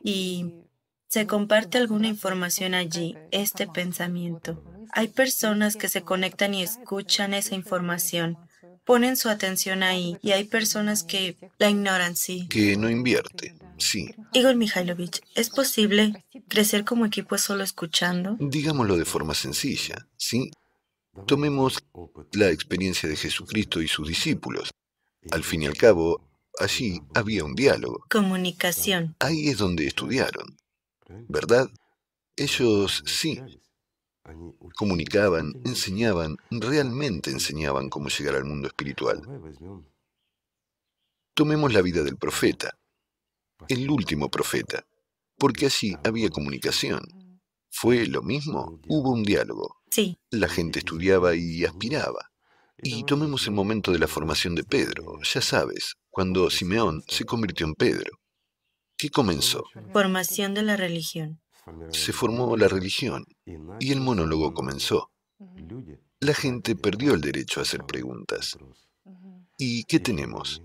y 0.02 0.54
se 1.10 1.28
comparte 1.28 1.78
alguna 1.78 2.08
información 2.08 2.74
allí, 2.74 3.18
este 3.32 3.68
pensamiento. 3.68 4.64
Hay 4.96 5.08
personas 5.08 5.76
que 5.76 5.90
se 5.90 6.04
conectan 6.04 6.54
y 6.54 6.64
escuchan 6.64 7.34
esa 7.34 7.56
información, 7.56 8.38
ponen 8.86 9.18
su 9.18 9.30
atención 9.30 9.84
ahí 9.84 10.18
y 10.22 10.32
hay 10.32 10.44
personas 10.44 11.04
que 11.04 11.38
la 11.58 11.70
ignoran, 11.70 12.16
sí. 12.16 12.48
Que 12.50 12.78
no 12.78 12.90
invierte, 12.90 13.56
sí. 13.78 14.14
Igor 14.34 14.56
Mikhailovich, 14.56 15.22
¿es 15.36 15.50
posible 15.50 16.26
crecer 16.48 16.86
como 16.86 17.06
equipo 17.06 17.38
solo 17.38 17.64
escuchando? 17.64 18.38
Digámoslo 18.40 18.98
de 18.98 19.06
forma 19.06 19.34
sencilla, 19.34 20.08
sí. 20.18 20.52
Tomemos 21.28 21.84
la 22.32 22.50
experiencia 22.50 23.08
de 23.08 23.16
Jesucristo 23.16 23.82
y 23.82 23.88
sus 23.88 24.08
discípulos. 24.08 24.72
Al 25.32 25.44
fin 25.44 25.62
y 25.62 25.68
al 25.68 25.78
cabo, 25.78 26.28
allí 26.60 27.02
había 27.14 27.46
un 27.46 27.56
diálogo. 27.56 28.06
Comunicación. 28.10 29.16
Ahí 29.20 29.48
es 29.50 29.58
donde 29.58 29.86
estudiaron, 29.86 30.58
¿verdad? 31.28 31.70
Ellos 32.36 33.04
sí, 33.06 33.40
comunicaban, 34.76 35.54
enseñaban, 35.66 36.38
realmente 36.50 37.32
enseñaban 37.32 37.90
cómo 37.90 38.10
llegar 38.10 38.36
al 38.36 38.46
mundo 38.46 38.68
espiritual. 38.68 39.22
Tomemos 41.34 41.74
la 41.74 41.82
vida 41.82 42.04
del 42.04 42.18
profeta, 42.18 42.78
el 43.68 43.90
último 43.90 44.30
profeta, 44.30 44.86
porque 45.38 45.66
allí 45.66 45.96
había 46.04 46.30
comunicación. 46.30 47.02
¿Fue 47.70 48.06
lo 48.06 48.22
mismo? 48.22 48.80
Hubo 48.88 49.12
un 49.12 49.24
diálogo. 49.24 49.82
Sí. 49.90 50.18
La 50.30 50.48
gente 50.48 50.80
estudiaba 50.80 51.36
y 51.36 51.66
aspiraba. 51.66 52.32
Y 52.82 53.04
tomemos 53.06 53.48
el 53.48 53.54
momento 53.54 53.92
de 53.92 54.00
la 54.00 54.08
formación 54.08 54.56
de 54.56 54.64
Pedro, 54.64 55.20
ya 55.24 55.42
sabes, 55.42 55.96
cuando 56.10 56.50
Simeón 56.50 57.04
se 57.08 57.24
convirtió 57.26 57.66
en 57.66 57.76
Pedro. 57.76 58.20
¿Qué 58.98 59.10
comenzó? 59.10 59.64
Formación 59.92 60.54
de 60.54 60.64
la 60.64 60.76
religión 60.76 61.44
se 61.92 62.14
formó 62.14 62.58
la 62.58 62.68
religión 62.68 63.26
y 63.46 63.92
el 63.92 64.02
monólogo 64.02 64.54
comenzó. 64.54 65.12
La 66.20 66.34
gente 66.34 66.76
perdió 66.76 67.14
el 67.14 67.22
derecho 67.22 67.60
a 67.60 67.64
hacer 67.64 67.84
preguntas. 67.84 68.58
¿Y 69.58 69.84
qué 69.84 70.00
tenemos? 70.00 70.62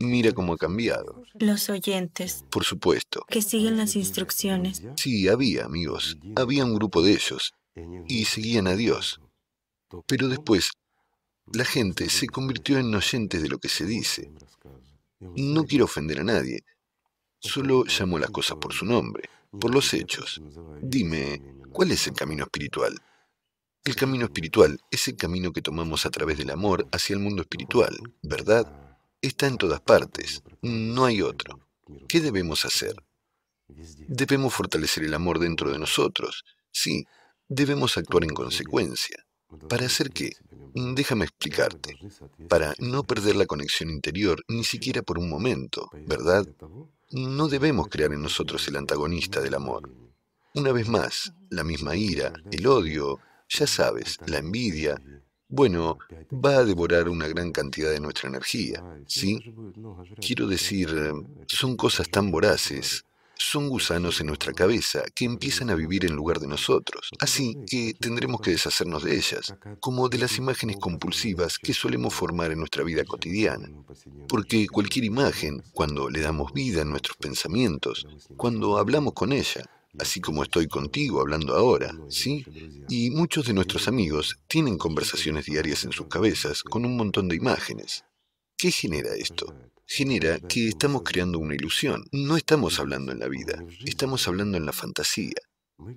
Mira 0.00 0.32
cómo 0.32 0.52
ha 0.52 0.56
cambiado. 0.56 1.22
Los 1.34 1.70
oyentes. 1.70 2.44
Por 2.50 2.64
supuesto. 2.64 3.24
Que 3.28 3.42
siguen 3.42 3.76
las 3.76 3.96
instrucciones. 3.96 4.82
Sí, 4.96 5.28
había 5.28 5.64
amigos. 5.64 6.18
Había 6.36 6.64
un 6.64 6.74
grupo 6.74 7.02
de 7.02 7.12
ellos. 7.12 7.54
Y 8.06 8.26
seguían 8.26 8.66
a 8.68 8.76
Dios. 8.76 9.20
Pero 10.06 10.28
después, 10.28 10.70
la 11.52 11.64
gente 11.64 12.10
se 12.10 12.26
convirtió 12.26 12.78
en 12.78 12.94
oyentes 12.94 13.42
de 13.42 13.48
lo 13.48 13.58
que 13.58 13.68
se 13.68 13.86
dice. 13.86 14.30
No 15.20 15.64
quiero 15.64 15.86
ofender 15.86 16.20
a 16.20 16.24
nadie. 16.24 16.64
Solo 17.40 17.84
llamo 17.84 18.18
las 18.18 18.30
cosas 18.30 18.58
por 18.58 18.72
su 18.72 18.84
nombre 18.84 19.28
por 19.50 19.74
los 19.74 19.92
hechos. 19.94 20.40
Dime, 20.82 21.42
¿cuál 21.72 21.92
es 21.92 22.06
el 22.06 22.14
camino 22.14 22.44
espiritual? 22.44 22.98
El 23.84 23.96
camino 23.96 24.26
espiritual 24.26 24.78
es 24.90 25.08
el 25.08 25.16
camino 25.16 25.52
que 25.52 25.62
tomamos 25.62 26.04
a 26.04 26.10
través 26.10 26.36
del 26.38 26.50
amor 26.50 26.86
hacia 26.92 27.14
el 27.14 27.20
mundo 27.20 27.42
espiritual, 27.42 27.96
¿verdad? 28.22 28.98
Está 29.22 29.46
en 29.46 29.56
todas 29.56 29.80
partes, 29.80 30.42
no 30.62 31.04
hay 31.04 31.22
otro. 31.22 31.60
¿Qué 32.08 32.20
debemos 32.20 32.64
hacer? 32.64 32.94
Debemos 34.08 34.54
fortalecer 34.54 35.04
el 35.04 35.14
amor 35.14 35.38
dentro 35.38 35.70
de 35.70 35.78
nosotros, 35.78 36.44
sí, 36.70 37.06
debemos 37.48 37.96
actuar 37.96 38.24
en 38.24 38.30
consecuencia. 38.30 39.24
¿Para 39.68 39.86
hacer 39.86 40.10
qué? 40.10 40.32
Déjame 40.74 41.24
explicarte. 41.24 41.98
Para 42.48 42.74
no 42.78 43.04
perder 43.04 43.36
la 43.36 43.46
conexión 43.46 43.90
interior 43.90 44.42
ni 44.48 44.64
siquiera 44.64 45.02
por 45.02 45.18
un 45.18 45.28
momento, 45.28 45.88
¿verdad? 46.06 46.46
No 47.10 47.48
debemos 47.48 47.88
crear 47.88 48.12
en 48.12 48.22
nosotros 48.22 48.66
el 48.68 48.76
antagonista 48.76 49.40
del 49.40 49.54
amor. 49.54 49.90
Una 50.54 50.72
vez 50.72 50.88
más, 50.88 51.32
la 51.50 51.64
misma 51.64 51.96
ira, 51.96 52.32
el 52.50 52.66
odio, 52.66 53.18
ya 53.48 53.66
sabes, 53.66 54.18
la 54.26 54.38
envidia, 54.38 55.00
bueno, 55.48 55.98
va 56.32 56.58
a 56.58 56.64
devorar 56.64 57.08
una 57.08 57.26
gran 57.26 57.52
cantidad 57.52 57.90
de 57.90 58.00
nuestra 58.00 58.28
energía, 58.28 58.84
¿sí? 59.06 59.40
Quiero 60.20 60.46
decir, 60.46 60.90
son 61.46 61.76
cosas 61.76 62.10
tan 62.10 62.30
voraces, 62.30 63.06
son 63.38 63.68
gusanos 63.68 64.20
en 64.20 64.26
nuestra 64.26 64.52
cabeza 64.52 65.04
que 65.14 65.24
empiezan 65.24 65.70
a 65.70 65.76
vivir 65.76 66.04
en 66.04 66.16
lugar 66.16 66.40
de 66.40 66.48
nosotros, 66.48 67.10
así 67.20 67.56
que 67.66 67.94
tendremos 67.94 68.40
que 68.40 68.50
deshacernos 68.50 69.04
de 69.04 69.16
ellas, 69.16 69.54
como 69.80 70.08
de 70.08 70.18
las 70.18 70.36
imágenes 70.36 70.76
compulsivas 70.76 71.58
que 71.58 71.72
solemos 71.72 72.12
formar 72.12 72.50
en 72.50 72.58
nuestra 72.58 72.82
vida 72.82 73.04
cotidiana. 73.04 73.70
Porque 74.28 74.66
cualquier 74.66 75.04
imagen, 75.04 75.62
cuando 75.72 76.10
le 76.10 76.20
damos 76.20 76.52
vida 76.52 76.82
en 76.82 76.90
nuestros 76.90 77.16
pensamientos, 77.16 78.06
cuando 78.36 78.76
hablamos 78.76 79.14
con 79.14 79.32
ella, 79.32 79.64
así 79.98 80.20
como 80.20 80.42
estoy 80.42 80.66
contigo 80.66 81.20
hablando 81.20 81.54
ahora, 81.54 81.94
¿sí? 82.08 82.44
Y 82.88 83.10
muchos 83.10 83.46
de 83.46 83.54
nuestros 83.54 83.88
amigos 83.88 84.38
tienen 84.48 84.76
conversaciones 84.76 85.46
diarias 85.46 85.84
en 85.84 85.92
sus 85.92 86.08
cabezas 86.08 86.62
con 86.62 86.84
un 86.84 86.96
montón 86.96 87.28
de 87.28 87.36
imágenes. 87.36 88.04
¿Qué 88.56 88.72
genera 88.72 89.14
esto? 89.14 89.54
Genera 89.90 90.38
que 90.38 90.68
estamos 90.68 91.02
creando 91.02 91.38
una 91.38 91.54
ilusión. 91.54 92.04
No 92.12 92.36
estamos 92.36 92.78
hablando 92.78 93.10
en 93.10 93.20
la 93.20 93.26
vida, 93.26 93.64
estamos 93.86 94.28
hablando 94.28 94.58
en 94.58 94.66
la 94.66 94.72
fantasía. 94.74 95.40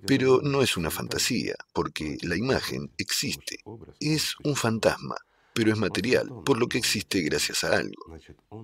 Pero 0.07 0.39
no 0.41 0.62
es 0.62 0.77
una 0.77 0.89
fantasía, 0.89 1.55
porque 1.74 2.17
la 2.21 2.38
imagen 2.38 2.89
existe. 2.98 3.57
Es 4.00 4.36
un 4.45 4.55
fantasma, 4.55 5.17
pero 5.53 5.74
es 5.74 5.77
material, 5.77 6.29
por 6.45 6.57
lo 6.57 6.67
que 6.67 6.77
existe 6.77 7.19
gracias 7.19 7.65
a 7.65 7.75
algo. 7.75 8.17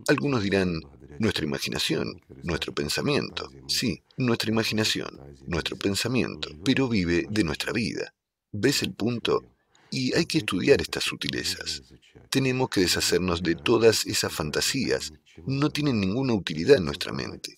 Algunos 0.08 0.44
dirán, 0.44 0.80
nuestra 1.20 1.44
imaginación, 1.44 2.22
nuestro 2.44 2.74
pensamiento. 2.74 3.50
Sí, 3.68 4.02
nuestra 4.16 4.50
imaginación, 4.50 5.20
nuestro 5.46 5.76
pensamiento, 5.76 6.50
pero 6.64 6.88
vive 6.88 7.26
de 7.30 7.44
nuestra 7.44 7.74
vida. 7.74 8.14
¿Ves 8.54 8.82
el 8.82 8.94
punto? 8.94 9.44
Y 9.92 10.14
hay 10.16 10.26
que 10.26 10.38
estudiar 10.38 10.82
estas 10.82 11.04
sutilezas. 11.04 11.84
Tenemos 12.30 12.70
que 12.70 12.82
deshacernos 12.82 13.42
de 13.42 13.56
todas 13.56 14.06
esas 14.06 14.34
fantasías. 14.34 15.14
No 15.46 15.70
tienen 15.70 16.00
ninguna 16.00 16.34
utilidad 16.34 16.78
en 16.78 16.86
nuestra 16.86 17.14
mente. 17.14 17.58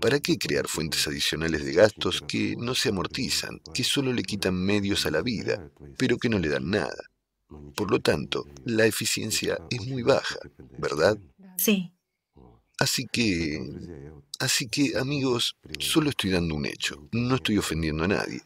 ¿Para 0.00 0.20
qué 0.20 0.38
crear 0.38 0.66
fuentes 0.66 1.06
adicionales 1.06 1.64
de 1.64 1.72
gastos 1.72 2.22
que 2.26 2.56
no 2.56 2.74
se 2.74 2.88
amortizan, 2.88 3.60
que 3.74 3.84
solo 3.84 4.12
le 4.12 4.22
quitan 4.22 4.54
medios 4.54 5.06
a 5.06 5.10
la 5.10 5.22
vida, 5.22 5.70
pero 5.98 6.18
que 6.18 6.28
no 6.28 6.38
le 6.38 6.48
dan 6.48 6.70
nada? 6.70 7.10
Por 7.74 7.90
lo 7.90 8.00
tanto, 8.00 8.46
la 8.64 8.86
eficiencia 8.86 9.58
es 9.70 9.86
muy 9.86 10.02
baja, 10.02 10.38
¿verdad? 10.78 11.18
Sí. 11.56 11.92
Así 12.80 13.06
que, 13.06 13.60
así 14.38 14.68
que, 14.68 14.96
amigos, 14.96 15.56
solo 15.80 16.10
estoy 16.10 16.30
dando 16.30 16.54
un 16.54 16.64
hecho, 16.64 17.08
no 17.10 17.34
estoy 17.34 17.58
ofendiendo 17.58 18.04
a 18.04 18.08
nadie. 18.08 18.40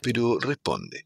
Pero 0.00 0.38
responde. 0.38 1.04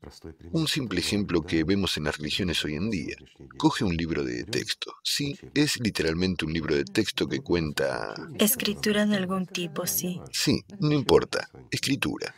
Un 0.52 0.68
simple 0.68 1.00
ejemplo 1.00 1.40
que 1.40 1.64
vemos 1.64 1.96
en 1.96 2.04
las 2.04 2.18
religiones 2.18 2.62
hoy 2.64 2.74
en 2.74 2.90
día. 2.90 3.16
Coge 3.56 3.84
un 3.84 3.96
libro 3.96 4.22
de 4.22 4.44
texto. 4.44 4.94
Sí, 5.02 5.34
es 5.54 5.80
literalmente 5.80 6.44
un 6.44 6.52
libro 6.52 6.74
de 6.76 6.84
texto 6.84 7.26
que 7.26 7.40
cuenta... 7.40 8.14
Escritura 8.38 9.06
de 9.06 9.16
algún 9.16 9.46
tipo, 9.46 9.86
sí. 9.86 10.20
Sí, 10.30 10.62
no 10.78 10.92
importa. 10.92 11.48
Escritura. 11.70 12.34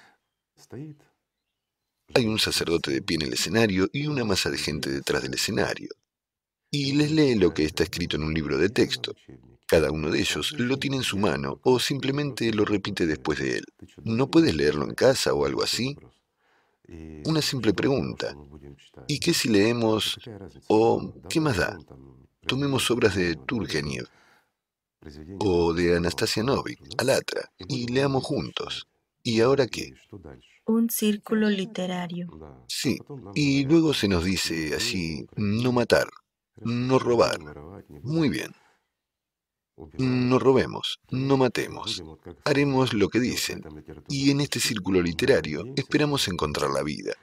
Hay 2.14 2.26
un 2.26 2.38
sacerdote 2.38 2.92
de 2.92 3.02
pie 3.02 3.16
en 3.16 3.22
el 3.22 3.32
escenario 3.32 3.88
y 3.92 4.06
una 4.06 4.24
masa 4.24 4.48
de 4.48 4.58
gente 4.58 4.90
detrás 4.90 5.22
del 5.22 5.34
escenario. 5.34 5.88
Y 6.70 6.92
les 6.92 7.10
lee 7.10 7.34
lo 7.34 7.52
que 7.52 7.64
está 7.64 7.82
escrito 7.82 8.14
en 8.14 8.22
un 8.22 8.32
libro 8.32 8.56
de 8.58 8.68
texto. 8.68 9.12
Cada 9.70 9.92
uno 9.92 10.10
de 10.10 10.18
ellos 10.18 10.52
lo 10.58 10.78
tiene 10.78 10.96
en 10.96 11.04
su 11.04 11.16
mano 11.16 11.60
o 11.62 11.78
simplemente 11.78 12.52
lo 12.52 12.64
repite 12.64 13.06
después 13.06 13.38
de 13.38 13.58
él. 13.58 13.64
¿No 14.02 14.28
puedes 14.28 14.52
leerlo 14.56 14.84
en 14.84 14.94
casa 14.96 15.32
o 15.32 15.46
algo 15.46 15.62
así? 15.62 15.96
Una 17.24 17.40
simple 17.40 17.72
pregunta. 17.72 18.34
¿Y 19.06 19.20
qué 19.20 19.32
si 19.32 19.48
leemos 19.48 20.18
o 20.66 21.14
qué 21.28 21.40
más 21.40 21.56
da? 21.58 21.78
Tomemos 22.48 22.90
obras 22.90 23.14
de 23.14 23.36
Turgenev 23.36 24.08
o 25.38 25.72
de 25.72 25.96
Anastasia 25.96 26.42
Novik, 26.42 26.80
Alatra, 26.98 27.52
y 27.68 27.86
leamos 27.86 28.24
juntos. 28.24 28.88
¿Y 29.22 29.40
ahora 29.40 29.68
qué? 29.68 29.94
Un 30.66 30.90
círculo 30.90 31.48
literario. 31.48 32.26
Sí, 32.66 32.98
y 33.36 33.64
luego 33.66 33.94
se 33.94 34.08
nos 34.08 34.24
dice 34.24 34.74
así, 34.74 35.28
no 35.36 35.70
matar, 35.70 36.08
no 36.56 36.98
robar. 36.98 37.38
Muy 38.02 38.30
bien. 38.30 38.50
No 39.98 40.38
robemos, 40.38 41.00
no 41.10 41.36
matemos, 41.36 42.02
haremos 42.44 42.92
lo 42.92 43.08
que 43.08 43.20
dicen. 43.20 43.62
Y 44.08 44.30
en 44.30 44.40
este 44.40 44.60
círculo 44.60 45.02
literario 45.02 45.64
esperamos 45.76 46.28
encontrar 46.28 46.70
la 46.70 46.82
vida. 46.82 47.14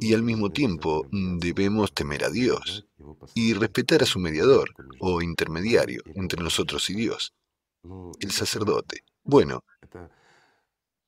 Y 0.00 0.14
al 0.14 0.22
mismo 0.22 0.50
tiempo 0.50 1.06
debemos 1.10 1.92
temer 1.92 2.24
a 2.24 2.30
Dios 2.30 2.86
y 3.34 3.54
respetar 3.54 4.02
a 4.02 4.06
su 4.06 4.18
mediador 4.20 4.70
o 5.00 5.22
intermediario 5.22 6.02
entre 6.14 6.42
nosotros 6.42 6.88
y 6.90 6.94
Dios, 6.94 7.34
el 8.20 8.30
sacerdote. 8.30 9.02
Bueno, 9.24 9.64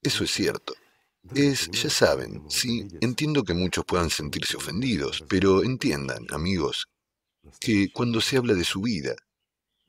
eso 0.03 0.24
es 0.24 0.31
cierto. 0.31 0.74
Es, 1.35 1.70
ya 1.70 1.90
saben, 1.90 2.44
sí, 2.48 2.88
entiendo 3.00 3.44
que 3.44 3.53
muchos 3.53 3.85
puedan 3.85 4.09
sentirse 4.09 4.57
ofendidos, 4.57 5.22
pero 5.29 5.62
entiendan, 5.62 6.26
amigos, 6.31 6.88
que 7.61 7.90
cuando 7.92 8.20
se 8.20 8.38
habla 8.38 8.55
de 8.55 8.64
su 8.64 8.81
vida, 8.81 9.14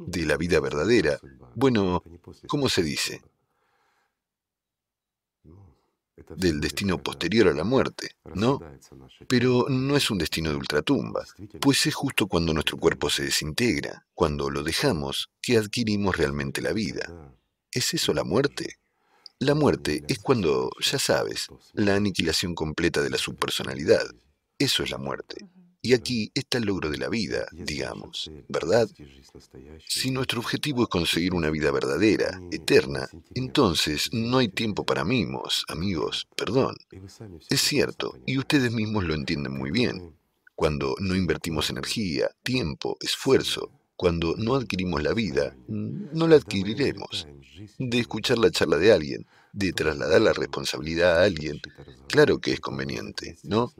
de 0.07 0.25
la 0.25 0.37
vida 0.37 0.59
verdadera. 0.59 1.19
Bueno, 1.55 2.03
¿cómo 2.47 2.69
se 2.69 2.83
dice? 2.83 3.21
Del 6.35 6.61
destino 6.61 7.01
posterior 7.01 7.47
a 7.47 7.53
la 7.53 7.63
muerte, 7.63 8.11
¿no? 8.35 8.59
Pero 9.27 9.65
no 9.69 9.97
es 9.97 10.09
un 10.11 10.17
destino 10.17 10.51
de 10.51 10.55
ultratumba, 10.55 11.25
pues 11.59 11.85
es 11.87 11.95
justo 11.95 12.27
cuando 12.27 12.53
nuestro 12.53 12.77
cuerpo 12.77 13.09
se 13.09 13.23
desintegra, 13.23 14.05
cuando 14.13 14.49
lo 14.49 14.63
dejamos, 14.63 15.29
que 15.41 15.57
adquirimos 15.57 16.15
realmente 16.17 16.61
la 16.61 16.73
vida. 16.73 17.33
¿Es 17.71 17.93
eso 17.93 18.13
la 18.13 18.23
muerte? 18.23 18.77
La 19.39 19.55
muerte 19.55 20.03
es 20.07 20.19
cuando, 20.19 20.69
ya 20.79 20.99
sabes, 20.99 21.47
la 21.73 21.95
aniquilación 21.95 22.53
completa 22.53 23.01
de 23.01 23.09
la 23.09 23.17
subpersonalidad. 23.17 24.05
Eso 24.59 24.83
es 24.83 24.91
la 24.91 24.99
muerte. 24.99 25.47
Y 25.83 25.93
aquí 25.95 26.31
está 26.35 26.59
el 26.59 26.65
logro 26.65 26.91
de 26.91 26.99
la 26.99 27.09
vida, 27.09 27.47
digamos, 27.51 28.29
¿verdad? 28.47 28.87
Si 29.87 30.11
nuestro 30.11 30.39
objetivo 30.39 30.83
es 30.83 30.89
conseguir 30.89 31.33
una 31.33 31.49
vida 31.49 31.71
verdadera, 31.71 32.39
eterna, 32.51 33.09
entonces 33.33 34.09
no 34.13 34.37
hay 34.37 34.49
tiempo 34.49 34.85
para 34.85 35.03
mimos, 35.03 35.65
amigos, 35.69 36.27
perdón. 36.37 36.75
Es 37.49 37.61
cierto, 37.61 38.15
y 38.27 38.37
ustedes 38.37 38.71
mismos 38.71 39.05
lo 39.05 39.15
entienden 39.15 39.57
muy 39.57 39.71
bien. 39.71 40.13
Cuando 40.53 40.95
no 40.99 41.15
invertimos 41.15 41.71
energía, 41.71 42.29
tiempo, 42.43 42.97
esfuerzo, 43.01 43.71
cuando 43.95 44.35
no 44.37 44.55
adquirimos 44.55 45.01
la 45.01 45.13
vida, 45.13 45.55
no 45.67 46.27
la 46.27 46.35
adquiriremos. 46.35 47.27
De 47.79 47.99
escuchar 47.99 48.37
la 48.37 48.51
charla 48.51 48.77
de 48.77 48.91
alguien, 48.93 49.25
de 49.51 49.73
trasladar 49.73 50.21
la 50.21 50.33
responsabilidad 50.33 51.19
a 51.19 51.23
alguien, 51.23 51.59
claro 52.07 52.39
que 52.39 52.51
es 52.53 52.59
conveniente, 52.59 53.37
¿no? 53.43 53.73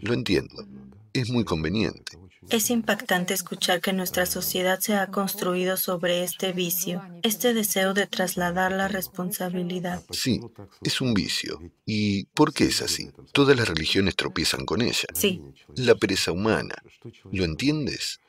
Lo 0.00 0.14
entiendo 0.14 0.66
es 1.12 1.30
muy 1.30 1.44
conveniente. 1.44 2.18
Es 2.50 2.70
impactante 2.70 3.34
escuchar 3.34 3.80
que 3.80 3.92
nuestra 3.92 4.26
sociedad 4.26 4.80
se 4.80 4.96
ha 4.96 5.06
construido 5.06 5.76
sobre 5.76 6.24
este 6.24 6.52
vicio, 6.52 7.02
este 7.22 7.54
deseo 7.54 7.94
de 7.94 8.06
trasladar 8.06 8.72
la 8.72 8.88
responsabilidad. 8.88 10.02
Sí, 10.10 10.40
es 10.82 11.00
un 11.00 11.14
vicio. 11.14 11.60
¿Y 11.86 12.24
por 12.26 12.52
qué 12.52 12.64
es 12.64 12.82
así? 12.82 13.10
Todas 13.32 13.56
las 13.56 13.68
religiones 13.68 14.16
tropiezan 14.16 14.66
con 14.66 14.82
ella. 14.82 15.08
Sí. 15.14 15.40
La 15.76 15.94
pereza 15.94 16.32
humana. 16.32 16.74
¿Lo 17.30 17.44
entiendes? 17.44 18.20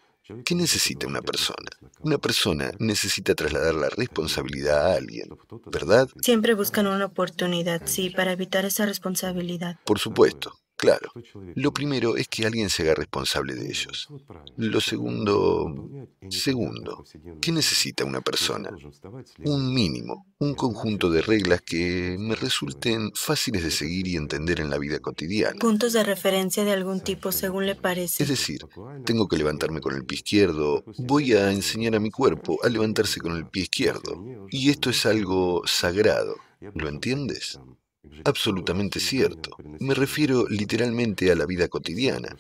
¿Qué 0.46 0.56
necesita 0.56 1.06
una 1.06 1.22
persona? 1.22 1.70
Una 2.00 2.18
persona 2.18 2.72
necesita 2.80 3.36
trasladar 3.36 3.76
la 3.76 3.90
responsabilidad 3.90 4.92
a 4.92 4.96
alguien, 4.96 5.28
¿verdad? 5.66 6.08
Siempre 6.22 6.54
buscan 6.54 6.88
una 6.88 7.06
oportunidad, 7.06 7.82
sí, 7.86 8.10
para 8.10 8.32
evitar 8.32 8.64
esa 8.64 8.86
responsabilidad. 8.86 9.80
Por 9.84 10.00
supuesto. 10.00 10.63
Claro. 10.84 11.14
Lo 11.56 11.72
primero 11.72 12.18
es 12.18 12.28
que 12.28 12.46
alguien 12.46 12.70
se 12.70 12.84
haga 12.84 12.96
responsable 12.96 13.56
de 13.56 13.68
ellos. 13.68 14.10
Lo 14.58 14.82
segundo, 14.82 15.74
segundo, 16.30 17.06
¿qué 17.42 17.54
necesita 17.54 18.04
una 18.04 18.20
persona? 18.20 18.70
Un 19.46 19.74
mínimo, 19.74 20.26
un 20.40 20.54
conjunto 20.56 21.10
de 21.10 21.22
reglas 21.22 21.62
que 21.62 22.18
me 22.20 22.36
resulten 22.36 23.12
fáciles 23.16 23.64
de 23.64 23.72
seguir 23.72 24.08
y 24.08 24.18
entender 24.18 24.60
en 24.60 24.70
la 24.70 24.78
vida 24.78 25.00
cotidiana. 25.00 25.56
Puntos 25.58 25.94
de 25.94 26.04
referencia 26.04 26.66
de 26.66 26.74
algún 26.74 27.00
tipo 27.00 27.32
según 27.32 27.66
le 27.66 27.76
parece. 27.76 28.22
Es 28.22 28.28
decir, 28.28 28.66
tengo 29.06 29.30
que 29.30 29.38
levantarme 29.38 29.80
con 29.80 29.96
el 29.96 30.04
pie 30.04 30.18
izquierdo, 30.18 30.84
voy 30.98 31.32
a 31.32 31.50
enseñar 31.54 31.96
a 31.96 32.02
mi 32.02 32.12
cuerpo 32.12 32.60
a 32.62 32.68
levantarse 32.68 33.22
con 33.22 33.38
el 33.38 33.48
pie 33.48 33.64
izquierdo. 33.64 34.22
Y 34.50 34.70
esto 34.70 34.90
es 34.90 35.06
algo 35.06 35.62
sagrado. 35.66 36.36
¿Lo 36.60 36.90
entiendes? 36.90 37.58
Absolutamente 38.26 39.00
cierto. 39.00 39.56
Me 39.80 39.94
refiero 39.94 40.48
literalmente 40.50 41.32
a 41.32 41.36
la 41.36 41.46
vida 41.46 41.68
cotidiana. 41.68 42.36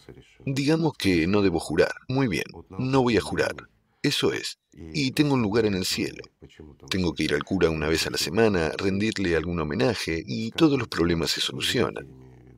Digamos 0.45 0.93
que 0.97 1.27
no 1.27 1.41
debo 1.41 1.59
jurar. 1.59 1.93
Muy 2.07 2.27
bien, 2.27 2.45
no 2.69 3.01
voy 3.01 3.17
a 3.17 3.21
jurar. 3.21 3.55
Eso 4.01 4.33
es. 4.33 4.59
Y 4.93 5.11
tengo 5.11 5.35
un 5.35 5.41
lugar 5.41 5.65
en 5.65 5.75
el 5.75 5.85
cielo. 5.85 6.23
Tengo 6.89 7.13
que 7.13 7.23
ir 7.23 7.33
al 7.33 7.43
cura 7.43 7.69
una 7.69 7.87
vez 7.87 8.05
a 8.05 8.09
la 8.09 8.17
semana, 8.17 8.71
rendirle 8.77 9.35
algún 9.35 9.59
homenaje 9.59 10.23
y 10.25 10.51
todos 10.51 10.77
los 10.77 10.89
problemas 10.89 11.31
se 11.31 11.41
solucionan. 11.41 12.07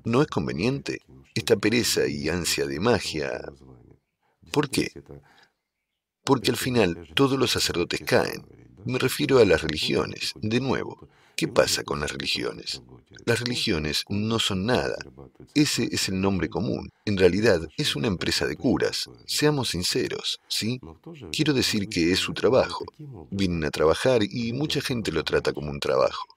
¿No 0.03 0.21
es 0.21 0.27
conveniente? 0.27 1.01
Esta 1.35 1.55
pereza 1.55 2.07
y 2.07 2.29
ansia 2.29 2.65
de 2.65 2.79
magia. 2.79 3.41
¿Por 4.51 4.69
qué? 4.69 4.91
Porque 6.23 6.49
al 6.49 6.57
final 6.57 7.09
todos 7.13 7.37
los 7.37 7.51
sacerdotes 7.51 8.01
caen. 8.05 8.45
Me 8.85 8.97
refiero 8.97 9.37
a 9.39 9.45
las 9.45 9.61
religiones. 9.61 10.33
De 10.41 10.59
nuevo, 10.59 11.07
¿qué 11.35 11.47
pasa 11.47 11.83
con 11.83 11.99
las 11.99 12.11
religiones? 12.11 12.81
Las 13.25 13.39
religiones 13.39 14.03
no 14.09 14.39
son 14.39 14.65
nada. 14.65 14.97
Ese 15.53 15.89
es 15.91 16.09
el 16.09 16.19
nombre 16.21 16.49
común. 16.49 16.89
En 17.05 17.17
realidad 17.17 17.61
es 17.77 17.95
una 17.95 18.07
empresa 18.07 18.45
de 18.45 18.55
curas. 18.55 19.09
Seamos 19.25 19.69
sinceros, 19.69 20.39
¿sí? 20.47 20.79
Quiero 21.31 21.53
decir 21.53 21.87
que 21.89 22.11
es 22.11 22.19
su 22.19 22.33
trabajo. 22.33 22.85
Vienen 23.31 23.63
a 23.65 23.71
trabajar 23.71 24.21
y 24.23 24.53
mucha 24.53 24.81
gente 24.81 25.11
lo 25.11 25.23
trata 25.23 25.53
como 25.53 25.71
un 25.71 25.79
trabajo. 25.79 26.34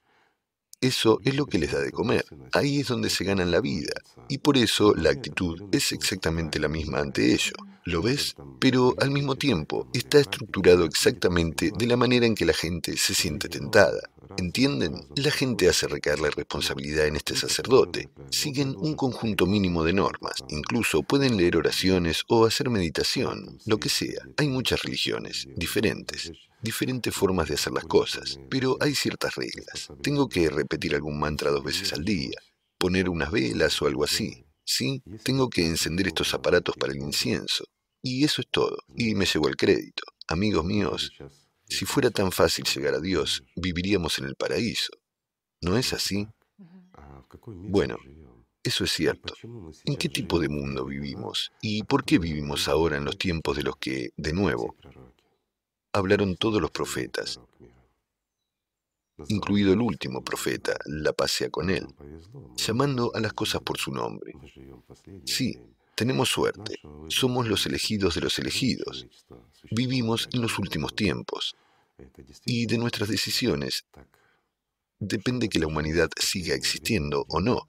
Eso 0.81 1.19
es 1.25 1.35
lo 1.35 1.45
que 1.45 1.59
les 1.59 1.73
da 1.73 1.81
de 1.81 1.91
comer. 1.91 2.23
Ahí 2.53 2.79
es 2.79 2.87
donde 2.87 3.09
se 3.09 3.25
ganan 3.25 3.51
la 3.51 3.59
vida. 3.59 3.91
Y 4.29 4.37
por 4.37 4.57
eso 4.57 4.95
la 4.95 5.09
actitud 5.09 5.61
es 5.73 5.91
exactamente 5.91 6.57
la 6.57 6.69
misma 6.69 6.99
ante 6.99 7.33
ello. 7.33 7.51
¿Lo 7.83 8.01
ves? 8.01 8.35
Pero 8.61 8.95
al 8.99 9.11
mismo 9.11 9.35
tiempo 9.35 9.89
está 9.93 10.19
estructurado 10.19 10.85
exactamente 10.85 11.71
de 11.77 11.85
la 11.85 11.97
manera 11.97 12.25
en 12.25 12.35
que 12.35 12.45
la 12.45 12.53
gente 12.53 12.95
se 12.95 13.13
siente 13.13 13.49
tentada. 13.49 13.99
¿Entienden? 14.37 15.05
La 15.17 15.31
gente 15.31 15.67
hace 15.67 15.87
recaer 15.87 16.21
la 16.21 16.29
responsabilidad 16.29 17.07
en 17.07 17.17
este 17.17 17.35
sacerdote. 17.35 18.09
Siguen 18.29 18.73
un 18.77 18.95
conjunto 18.95 19.47
mínimo 19.47 19.83
de 19.83 19.91
normas. 19.91 20.35
Incluso 20.47 21.03
pueden 21.03 21.35
leer 21.35 21.57
oraciones 21.57 22.23
o 22.29 22.45
hacer 22.45 22.69
meditación, 22.69 23.59
lo 23.65 23.79
que 23.79 23.89
sea. 23.89 24.21
Hay 24.37 24.47
muchas 24.47 24.81
religiones, 24.83 25.45
diferentes 25.57 26.31
diferentes 26.61 27.13
formas 27.13 27.47
de 27.47 27.55
hacer 27.55 27.73
las 27.73 27.85
cosas, 27.85 28.39
pero 28.49 28.77
hay 28.79 28.95
ciertas 28.95 29.35
reglas. 29.35 29.89
Tengo 30.01 30.27
que 30.27 30.49
repetir 30.49 30.95
algún 30.95 31.19
mantra 31.19 31.51
dos 31.51 31.63
veces 31.63 31.93
al 31.93 32.03
día, 32.03 32.37
poner 32.77 33.09
unas 33.09 33.31
velas 33.31 33.81
o 33.81 33.87
algo 33.87 34.03
así. 34.03 34.45
Sí, 34.63 35.01
tengo 35.23 35.49
que 35.49 35.65
encender 35.65 36.07
estos 36.07 36.33
aparatos 36.33 36.75
para 36.77 36.93
el 36.93 36.99
incienso. 36.99 37.65
Y 38.01 38.23
eso 38.23 38.41
es 38.41 38.47
todo, 38.49 38.77
y 38.95 39.15
me 39.15 39.25
llevo 39.25 39.49
el 39.49 39.57
crédito. 39.57 40.03
Amigos 40.27 40.63
míos, 40.63 41.11
si 41.67 41.85
fuera 41.85 42.11
tan 42.11 42.31
fácil 42.31 42.65
llegar 42.65 42.93
a 42.93 42.99
Dios, 42.99 43.43
viviríamos 43.55 44.19
en 44.19 44.25
el 44.25 44.35
paraíso. 44.35 44.91
¿No 45.61 45.77
es 45.77 45.91
así? 45.93 46.27
Bueno, 47.47 47.97
eso 48.63 48.83
es 48.83 48.91
cierto. 48.91 49.33
¿En 49.85 49.95
qué 49.95 50.09
tipo 50.09 50.39
de 50.39 50.49
mundo 50.49 50.85
vivimos? 50.85 51.51
¿Y 51.61 51.83
por 51.83 52.05
qué 52.05 52.19
vivimos 52.19 52.67
ahora 52.67 52.97
en 52.97 53.05
los 53.05 53.17
tiempos 53.17 53.57
de 53.57 53.63
los 53.63 53.75
que, 53.77 54.09
de 54.17 54.33
nuevo, 54.33 54.75
hablaron 55.93 56.35
todos 56.35 56.61
los 56.61 56.71
profetas, 56.71 57.39
incluido 59.27 59.73
el 59.73 59.81
último 59.81 60.23
profeta, 60.23 60.77
la 60.85 61.13
pasea 61.13 61.49
con 61.49 61.69
él, 61.69 61.87
llamando 62.55 63.11
a 63.15 63.19
las 63.19 63.33
cosas 63.33 63.61
por 63.61 63.77
su 63.77 63.91
nombre. 63.91 64.33
Sí, 65.25 65.59
tenemos 65.95 66.29
suerte, 66.29 66.79
somos 67.09 67.47
los 67.47 67.65
elegidos 67.65 68.15
de 68.15 68.21
los 68.21 68.39
elegidos, 68.39 69.07
vivimos 69.71 70.29
en 70.33 70.41
los 70.41 70.57
últimos 70.59 70.95
tiempos, 70.95 71.55
y 72.45 72.65
de 72.65 72.77
nuestras 72.77 73.09
decisiones 73.09 73.85
depende 74.99 75.49
que 75.49 75.59
la 75.59 75.67
humanidad 75.67 76.09
siga 76.17 76.55
existiendo 76.55 77.25
o 77.29 77.41
no. 77.41 77.67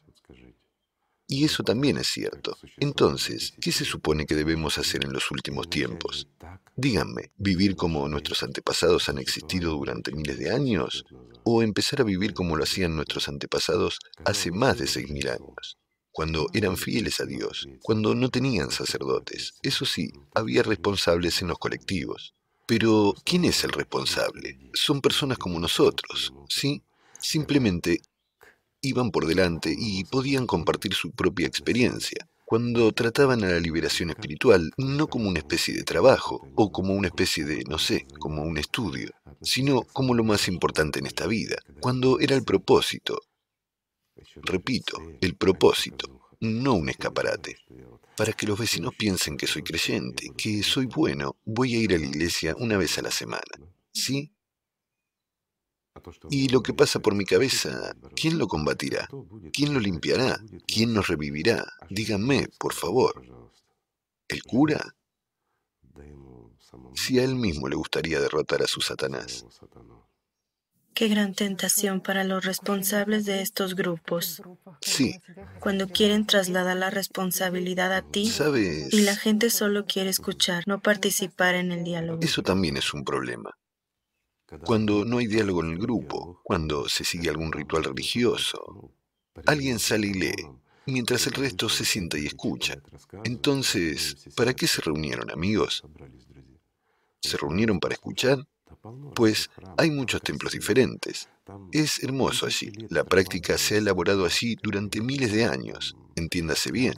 Y 1.33 1.45
eso 1.45 1.63
también 1.63 1.97
es 1.97 2.09
cierto. 2.09 2.59
Entonces, 2.79 3.55
¿qué 3.61 3.71
se 3.71 3.85
supone 3.85 4.27
que 4.27 4.35
debemos 4.35 4.79
hacer 4.79 5.05
en 5.05 5.13
los 5.13 5.31
últimos 5.31 5.71
tiempos? 5.71 6.27
Díganme, 6.75 7.31
¿vivir 7.37 7.77
como 7.77 8.09
nuestros 8.09 8.43
antepasados 8.43 9.09
han 9.09 9.19
existido 9.19 9.75
durante 9.75 10.11
miles 10.11 10.41
de 10.41 10.51
años? 10.51 11.05
¿O 11.45 11.63
empezar 11.63 12.01
a 12.01 12.05
vivir 12.05 12.35
como 12.35 12.57
lo 12.57 12.65
hacían 12.65 12.97
nuestros 12.97 13.29
antepasados 13.29 14.01
hace 14.25 14.51
más 14.51 14.79
de 14.79 14.89
seis 14.89 15.09
mil 15.09 15.29
años? 15.29 15.79
Cuando 16.11 16.49
eran 16.53 16.77
fieles 16.77 17.21
a 17.21 17.27
Dios, 17.27 17.69
cuando 17.81 18.17
no 18.17 18.29
tenían 18.31 18.73
sacerdotes. 18.73 19.55
Eso 19.63 19.85
sí, 19.85 20.11
había 20.35 20.65
responsables 20.65 21.41
en 21.43 21.49
los 21.49 21.61
colectivos. 21.61 22.35
Pero, 22.67 23.15
¿quién 23.25 23.45
es 23.45 23.63
el 23.63 23.71
responsable? 23.71 24.59
Son 24.75 25.01
personas 25.01 25.39
como 25.39 25.61
nosotros, 25.61 26.33
¿sí? 26.49 26.83
Simplemente 27.21 28.01
iban 28.83 29.11
por 29.11 29.27
delante 29.27 29.75
y 29.77 30.05
podían 30.05 30.47
compartir 30.47 30.95
su 30.95 31.11
propia 31.13 31.47
experiencia. 31.47 32.29
Cuando 32.45 32.91
trataban 32.91 33.45
a 33.45 33.49
la 33.49 33.61
liberación 33.61 34.11
espiritual, 34.11 34.73
no 34.77 35.07
como 35.07 35.29
una 35.29 35.39
especie 35.39 35.73
de 35.73 35.85
trabajo, 35.85 36.49
o 36.57 36.73
como 36.73 36.95
una 36.95 37.07
especie 37.07 37.45
de, 37.45 37.63
no 37.69 37.79
sé, 37.79 38.07
como 38.19 38.43
un 38.43 38.59
estudio, 38.59 39.11
sino 39.41 39.83
como 39.83 40.15
lo 40.15 40.25
más 40.25 40.49
importante 40.49 40.99
en 40.99 41.07
esta 41.07 41.29
vida, 41.29 41.57
cuando 41.79 42.19
era 42.19 42.35
el 42.35 42.43
propósito. 42.43 43.21
Repito, 44.43 45.01
el 45.21 45.37
propósito, 45.37 46.23
no 46.41 46.75
un 46.75 46.89
escaparate. 46.89 47.57
Para 48.17 48.33
que 48.33 48.47
los 48.47 48.59
vecinos 48.59 48.95
piensen 48.99 49.37
que 49.37 49.47
soy 49.47 49.63
creyente, 49.63 50.31
que 50.37 50.65
soy 50.65 50.87
bueno, 50.87 51.37
voy 51.45 51.77
a 51.77 51.79
ir 51.79 51.95
a 51.95 51.99
la 51.99 52.07
iglesia 52.07 52.57
una 52.59 52.77
vez 52.77 52.99
a 52.99 53.03
la 53.03 53.13
semana. 53.13 53.43
¿Sí? 53.93 54.33
Y 56.31 56.49
lo 56.49 56.63
que 56.63 56.73
pasa 56.73 57.01
por 57.01 57.15
mi 57.15 57.25
cabeza, 57.25 57.95
¿quién 58.15 58.39
lo 58.39 58.47
combatirá? 58.47 59.09
¿Quién 59.53 59.75
lo 59.75 59.81
limpiará? 59.81 60.41
¿Quién 60.67 60.93
nos 60.95 61.09
revivirá? 61.09 61.67
Díganme, 61.89 62.49
por 62.59 62.75
favor. 62.75 63.23
¿El 64.29 64.43
cura? 64.45 64.95
Si 66.95 67.19
a 67.19 67.25
él 67.25 67.35
mismo 67.35 67.69
le 67.69 67.77
gustaría 67.77 68.21
derrotar 68.21 68.63
a 68.63 68.67
su 68.67 68.81
Satanás. 68.81 69.45
Qué 70.95 71.09
gran 71.09 71.35
tentación 71.35 72.01
para 72.01 72.25
los 72.25 72.45
responsables 72.45 73.25
de 73.25 73.43
estos 73.43 73.75
grupos. 73.75 74.43
Sí. 74.81 75.15
Cuando 75.59 75.89
quieren 75.89 76.27
trasladar 76.27 76.77
la 76.77 76.91
responsabilidad 76.91 77.93
a 77.93 78.03
ti 78.03 78.29
¿Sabes? 78.29 78.93
y 78.93 79.03
la 79.03 79.17
gente 79.17 79.51
solo 79.51 79.87
quiere 79.87 80.11
escuchar, 80.11 80.65
no 80.67 80.81
participar 80.81 81.55
en 81.55 81.73
el 81.73 81.85
diálogo. 81.85 82.21
Eso 82.23 82.43
también 82.43 82.77
es 82.77 82.93
un 82.93 83.05
problema 83.05 83.57
cuando 84.65 85.05
no 85.05 85.19
hay 85.19 85.27
diálogo 85.27 85.63
en 85.63 85.71
el 85.71 85.79
grupo, 85.79 86.41
cuando 86.43 86.89
se 86.89 87.05
sigue 87.05 87.31
algún 87.31 87.53
ritual 87.53 87.85
religioso. 87.85 88.93
Alguien 89.47 89.79
sale 89.79 90.09
y 90.09 90.15
lee, 90.15 90.47
mientras 90.87 91.27
el 91.27 91.35
resto 91.35 91.69
se 91.69 91.85
sienta 91.85 92.19
y 92.19 92.27
escucha. 92.27 92.83
Entonces, 93.25 94.29
¿para 94.35 94.55
qué 94.55 94.67
se 94.67 94.83
reunieron, 94.83 95.31
amigos? 95.31 95.83
¿Se 97.21 97.37
reunieron 97.37 97.79
para 97.81 97.95
escuchar? 97.95 98.47
Pues 99.15 99.51
hay 99.77 99.91
muchos 99.91 100.23
templos 100.23 100.53
diferentes. 100.53 101.29
Es 101.73 102.03
hermoso 102.03 102.47
allí. 102.47 102.73
La 102.89 103.05
práctica 103.05 103.59
se 103.59 103.75
ha 103.75 103.79
elaborado 103.79 104.25
allí 104.25 104.57
durante 104.63 105.01
miles 105.01 105.33
de 105.33 105.45
años. 105.45 105.97
Entiéndase 106.17 106.73
bien. 106.73 106.95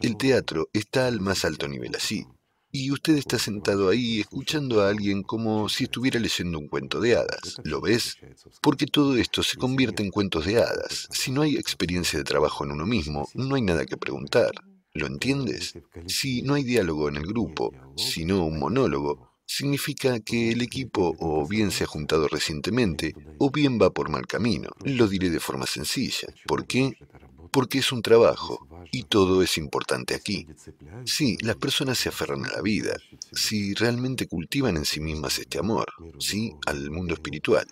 El 0.00 0.16
teatro 0.16 0.68
está 0.72 1.06
al 1.06 1.20
más 1.20 1.44
alto 1.44 1.68
nivel 1.68 1.94
allí 1.94 2.26
y 2.76 2.90
usted 2.90 3.16
está 3.16 3.38
sentado 3.38 3.88
ahí 3.88 4.20
escuchando 4.20 4.82
a 4.82 4.90
alguien 4.90 5.22
como 5.22 5.68
si 5.70 5.84
estuviera 5.84 6.20
leyendo 6.20 6.58
un 6.58 6.68
cuento 6.68 7.00
de 7.00 7.16
hadas. 7.16 7.56
¿Lo 7.64 7.80
ves? 7.80 8.18
Porque 8.60 8.86
todo 8.86 9.16
esto 9.16 9.42
se 9.42 9.56
convierte 9.56 10.02
en 10.02 10.10
cuentos 10.10 10.44
de 10.44 10.58
hadas. 10.58 11.08
Si 11.10 11.30
no 11.30 11.40
hay 11.40 11.56
experiencia 11.56 12.18
de 12.18 12.24
trabajo 12.24 12.64
en 12.64 12.72
uno 12.72 12.84
mismo, 12.84 13.28
no 13.34 13.54
hay 13.54 13.62
nada 13.62 13.86
que 13.86 13.96
preguntar. 13.96 14.52
¿Lo 14.92 15.06
entiendes? 15.06 15.74
Si 16.06 16.42
no 16.42 16.54
hay 16.54 16.64
diálogo 16.64 17.08
en 17.08 17.16
el 17.16 17.26
grupo, 17.26 17.72
sino 17.96 18.44
un 18.44 18.58
monólogo, 18.58 19.30
significa 19.46 20.20
que 20.20 20.50
el 20.52 20.60
equipo 20.60 21.14
o 21.18 21.46
bien 21.46 21.70
se 21.70 21.84
ha 21.84 21.86
juntado 21.86 22.28
recientemente 22.28 23.14
o 23.38 23.50
bien 23.50 23.78
va 23.80 23.90
por 23.90 24.10
mal 24.10 24.26
camino. 24.26 24.68
Lo 24.84 25.06
diré 25.06 25.30
de 25.30 25.40
forma 25.40 25.66
sencilla. 25.66 26.28
¿Por 26.46 26.66
qué? 26.66 26.98
Porque 27.50 27.78
es 27.78 27.92
un 27.92 28.02
trabajo 28.02 28.66
y 28.92 29.04
todo 29.04 29.42
es 29.42 29.58
importante 29.58 30.14
aquí. 30.14 30.46
Sí, 31.04 31.36
las 31.40 31.56
personas 31.56 31.98
se 31.98 32.08
aferran 32.08 32.44
a 32.44 32.52
la 32.52 32.62
vida, 32.62 32.96
si 33.32 33.74
realmente 33.74 34.26
cultivan 34.26 34.76
en 34.76 34.84
sí 34.84 35.00
mismas 35.00 35.38
este 35.38 35.58
amor, 35.58 35.86
sí, 36.18 36.54
al 36.66 36.90
mundo 36.90 37.14
espiritual, 37.14 37.66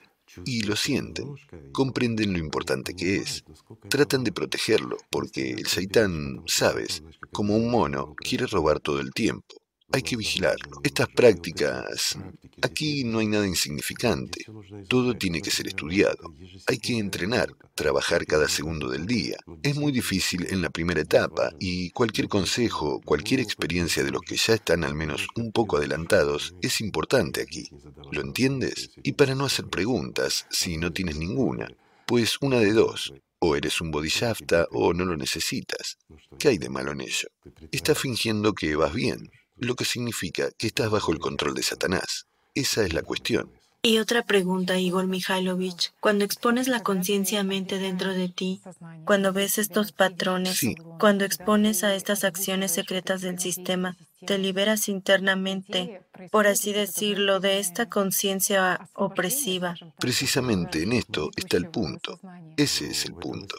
y 0.44 0.62
lo 0.62 0.76
sienten, 0.76 1.34
comprenden 1.72 2.32
lo 2.32 2.38
importante 2.38 2.94
que 2.94 3.16
es, 3.16 3.44
tratan 3.88 4.24
de 4.24 4.32
protegerlo, 4.32 4.96
porque 5.10 5.52
el 5.52 5.66
Saitán, 5.66 6.42
sabes, 6.46 7.02
como 7.30 7.56
un 7.56 7.70
mono, 7.70 8.14
quiere 8.16 8.46
robar 8.46 8.80
todo 8.80 9.00
el 9.00 9.12
tiempo. 9.12 9.54
Hay 9.92 10.02
que 10.02 10.16
vigilarlo. 10.16 10.80
Estas 10.82 11.08
prácticas, 11.08 12.18
aquí 12.62 13.04
no 13.04 13.18
hay 13.20 13.26
nada 13.26 13.46
insignificante. 13.46 14.44
Todo 14.88 15.14
tiene 15.14 15.40
que 15.40 15.50
ser 15.50 15.68
estudiado. 15.68 16.34
Hay 16.66 16.78
que 16.78 16.98
entrenar, 16.98 17.54
trabajar 17.74 18.26
cada 18.26 18.48
segundo 18.48 18.88
del 18.88 19.06
día. 19.06 19.36
Es 19.62 19.76
muy 19.76 19.92
difícil 19.92 20.46
en 20.50 20.62
la 20.62 20.70
primera 20.70 21.00
etapa 21.00 21.52
y 21.60 21.90
cualquier 21.90 22.28
consejo, 22.28 23.00
cualquier 23.04 23.40
experiencia 23.40 24.02
de 24.02 24.10
los 24.10 24.22
que 24.22 24.36
ya 24.36 24.54
están 24.54 24.84
al 24.84 24.94
menos 24.94 25.28
un 25.36 25.52
poco 25.52 25.76
adelantados 25.76 26.54
es 26.60 26.80
importante 26.80 27.42
aquí. 27.42 27.68
¿Lo 28.10 28.20
entiendes? 28.20 28.90
Y 29.02 29.12
para 29.12 29.34
no 29.34 29.44
hacer 29.44 29.66
preguntas, 29.66 30.46
si 30.50 30.76
no 30.76 30.92
tienes 30.92 31.16
ninguna, 31.16 31.68
pues 32.06 32.38
una 32.40 32.58
de 32.58 32.72
dos, 32.72 33.14
o 33.38 33.56
eres 33.56 33.80
un 33.80 33.90
bodhisattva 33.90 34.66
o 34.70 34.94
no 34.94 35.04
lo 35.04 35.16
necesitas. 35.16 35.98
¿Qué 36.38 36.48
hay 36.48 36.58
de 36.58 36.70
malo 36.70 36.92
en 36.92 37.02
ello? 37.02 37.28
Estás 37.70 37.98
fingiendo 37.98 38.54
que 38.54 38.74
vas 38.74 38.92
bien. 38.92 39.30
Lo 39.56 39.74
que 39.74 39.84
significa 39.84 40.50
que 40.58 40.66
estás 40.66 40.90
bajo 40.90 41.12
el 41.12 41.18
control 41.18 41.54
de 41.54 41.62
Satanás. 41.62 42.26
Esa 42.54 42.84
es 42.84 42.92
la 42.92 43.02
cuestión. 43.02 43.50
Y 43.86 43.98
otra 43.98 44.22
pregunta, 44.22 44.78
Igor 44.78 45.06
Mikhailovich. 45.06 45.92
Cuando 46.00 46.24
expones 46.24 46.68
la 46.68 46.82
conciencia 46.82 47.44
mente 47.44 47.78
dentro 47.78 48.14
de 48.14 48.30
ti, 48.30 48.62
cuando 49.04 49.34
ves 49.34 49.58
estos 49.58 49.92
patrones, 49.92 50.58
cuando 50.98 51.26
expones 51.26 51.84
a 51.84 51.94
estas 51.94 52.24
acciones 52.24 52.70
secretas 52.72 53.20
del 53.20 53.38
sistema, 53.38 53.94
te 54.26 54.38
liberas 54.38 54.88
internamente, 54.88 56.02
por 56.30 56.46
así 56.46 56.72
decirlo, 56.72 57.40
de 57.40 57.58
esta 57.58 57.88
conciencia 57.88 58.88
opresiva. 58.94 59.74
Precisamente 59.98 60.82
en 60.82 60.92
esto 60.92 61.30
está 61.36 61.56
el 61.56 61.68
punto. 61.68 62.20
Ese 62.56 62.90
es 62.90 63.04
el 63.04 63.14
punto. 63.14 63.56